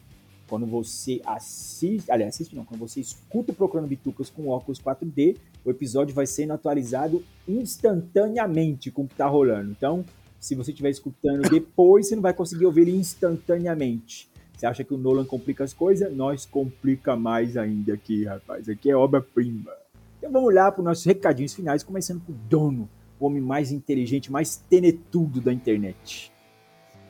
Quando 0.52 0.66
você 0.66 1.18
assiste, 1.24 2.12
aliás, 2.12 2.34
assiste 2.34 2.54
não, 2.54 2.62
quando 2.62 2.80
você 2.80 3.00
escuta 3.00 3.52
o 3.52 3.54
Procurando 3.54 3.88
Bitucas 3.88 4.28
com 4.28 4.48
óculos 4.48 4.78
4D, 4.78 5.38
o 5.64 5.70
episódio 5.70 6.14
vai 6.14 6.26
sendo 6.26 6.52
atualizado 6.52 7.24
instantaneamente 7.48 8.90
com 8.90 9.04
o 9.04 9.08
que 9.08 9.14
tá 9.14 9.26
rolando. 9.26 9.70
Então, 9.70 10.04
se 10.38 10.54
você 10.54 10.70
estiver 10.70 10.90
escutando 10.90 11.40
depois, 11.48 12.06
você 12.06 12.16
não 12.16 12.22
vai 12.22 12.34
conseguir 12.34 12.66
ouvir 12.66 12.82
ele 12.82 12.94
instantaneamente. 12.94 14.28
Você 14.54 14.66
acha 14.66 14.84
que 14.84 14.92
o 14.92 14.98
Nolan 14.98 15.24
complica 15.24 15.64
as 15.64 15.72
coisas? 15.72 16.14
Nós 16.14 16.44
complica 16.44 17.16
mais 17.16 17.56
ainda 17.56 17.94
aqui, 17.94 18.26
rapaz. 18.26 18.68
Aqui 18.68 18.90
é 18.90 18.94
obra-prima. 18.94 19.72
Então 20.18 20.30
vamos 20.30 20.54
lá 20.54 20.70
para 20.70 20.82
os 20.82 20.84
nossos 20.84 21.04
recadinhos 21.06 21.54
finais, 21.54 21.82
começando 21.82 22.20
com 22.26 22.32
o 22.32 22.36
dono, 22.50 22.90
o 23.18 23.24
homem 23.24 23.40
mais 23.40 23.72
inteligente, 23.72 24.30
mais 24.30 24.56
tenetudo 24.68 25.40
da 25.40 25.50
internet. 25.50 26.31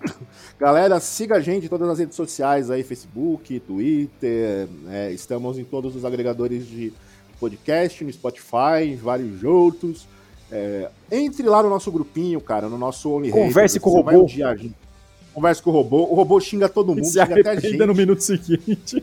Galera, 0.58 1.00
siga 1.00 1.36
a 1.36 1.40
gente 1.40 1.66
em 1.66 1.68
todas 1.68 1.88
as 1.88 1.98
redes 1.98 2.16
sociais 2.16 2.70
aí, 2.70 2.82
Facebook, 2.82 3.58
Twitter, 3.60 4.68
é, 4.88 5.10
estamos 5.12 5.58
em 5.58 5.64
todos 5.64 5.96
os 5.96 6.04
agregadores 6.04 6.66
de 6.66 6.92
podcast, 7.40 8.04
no 8.04 8.12
Spotify, 8.12 8.84
em 8.84 8.96
vários 8.96 9.42
outros. 9.42 10.06
É, 10.50 10.88
entre 11.10 11.44
lá 11.44 11.62
no 11.62 11.70
nosso 11.70 11.90
grupinho, 11.90 12.40
cara, 12.40 12.68
no 12.68 12.78
nosso 12.78 13.10
Only 13.10 13.30
Converse 13.30 13.78
Haters, 13.78 13.82
com 13.82 13.90
o 13.90 13.94
robô. 13.94 14.28
gente. 14.28 14.74
Converse 15.32 15.62
com 15.62 15.70
o 15.70 15.72
robô. 15.72 16.02
O 16.02 16.14
robô 16.14 16.38
xinga 16.38 16.68
todo 16.68 16.88
mundo, 16.94 17.04
Se 17.06 17.12
xinga 17.12 17.40
até 17.40 17.48
a 17.48 17.52
arrependa 17.52 17.86
no 17.86 17.94
gente. 17.94 18.00
minuto 18.02 18.20
seguinte. 18.20 19.02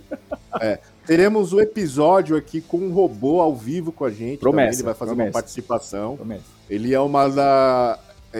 Teremos 1.07 1.53
o 1.53 1.59
episódio 1.59 2.37
aqui 2.37 2.61
com 2.61 2.77
um 2.77 2.91
robô 2.93 3.41
ao 3.41 3.55
vivo 3.55 3.91
com 3.91 4.05
a 4.05 4.11
gente. 4.11 4.37
Promessa, 4.37 4.67
também, 4.67 4.75
Ele 4.77 4.83
vai 4.83 4.93
fazer 4.93 5.09
promessa. 5.09 5.27
uma 5.29 5.33
participação. 5.33 6.15
Promessa. 6.17 6.43
Ele 6.69 6.93
é 6.93 6.99
uma 6.99 7.27
da. 7.27 7.99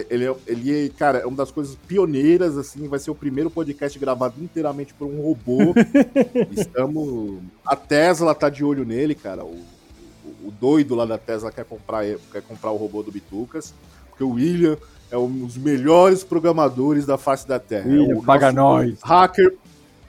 Ele, 0.10 0.26
é, 0.28 0.36
ele 0.46 0.86
é, 0.86 0.90
cara, 0.90 1.18
é 1.20 1.26
uma 1.26 1.38
das 1.38 1.52
coisas 1.52 1.76
pioneiras, 1.88 2.58
assim, 2.58 2.88
vai 2.88 3.00
ser 3.00 3.10
o 3.10 3.16
primeiro 3.16 3.50
podcast 3.50 3.98
gravado 3.98 4.36
inteiramente 4.42 4.94
por 4.94 5.06
um 5.08 5.20
robô. 5.22 5.74
Estamos. 6.52 7.40
A 7.66 7.76
Tesla 7.76 8.36
tá 8.36 8.50
de 8.50 8.64
olho 8.64 8.86
nele, 8.86 9.16
cara. 9.16 9.44
O, 9.44 9.50
o- 9.56 10.48
o 10.48 10.52
doido 10.52 10.96
lá 10.96 11.06
da 11.06 11.18
Tesla 11.18 11.52
quer 11.52 11.66
comprar, 11.66 12.04
quer 12.32 12.42
comprar 12.44 12.72
o 12.72 12.78
robô 12.78 13.02
do 13.04 13.12
Bitucas. 13.12 13.74
Porque 14.10 14.24
o 14.24 14.32
William 14.32 14.78
é 15.12 15.18
um 15.18 15.30
dos 15.32 15.58
melhores 15.58 16.24
programadores 16.24 17.06
da 17.06 17.18
face 17.18 17.48
da 17.48 17.60
Terra. 17.60 17.90
é 17.90 17.94
William, 17.94 18.18
o 18.20 18.24
paga 18.24 18.52
nós. 18.52 19.00
Hacker, 19.02 19.56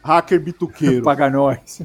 hacker 0.03 0.41
bituqueiro. 0.41 1.03
Paga 1.05 1.31
nós. 1.31 1.83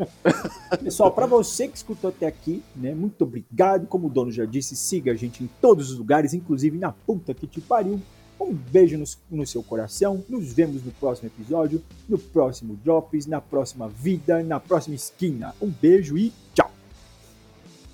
Pessoal, 0.82 1.10
para 1.10 1.26
você 1.26 1.68
que 1.68 1.76
escutou 1.76 2.10
até 2.10 2.26
aqui, 2.26 2.62
né, 2.76 2.94
muito 2.94 3.22
obrigado. 3.22 3.86
Como 3.86 4.06
o 4.06 4.10
dono 4.10 4.30
já 4.30 4.44
disse, 4.44 4.76
siga 4.76 5.12
a 5.12 5.14
gente 5.14 5.42
em 5.42 5.50
todos 5.60 5.90
os 5.90 5.98
lugares, 5.98 6.34
inclusive 6.34 6.78
na 6.78 6.92
puta 6.92 7.34
que 7.34 7.46
te 7.46 7.60
pariu. 7.60 8.00
Um 8.40 8.54
beijo 8.54 8.96
no, 8.96 9.04
no 9.38 9.46
seu 9.46 9.62
coração. 9.62 10.24
Nos 10.28 10.52
vemos 10.52 10.84
no 10.84 10.92
próximo 10.92 11.28
episódio, 11.28 11.82
no 12.08 12.18
próximo 12.18 12.78
Drops, 12.84 13.26
na 13.26 13.40
próxima 13.40 13.88
vida, 13.88 14.42
na 14.44 14.60
próxima 14.60 14.94
esquina. 14.94 15.54
Um 15.60 15.68
beijo 15.68 16.16
e. 16.16 16.32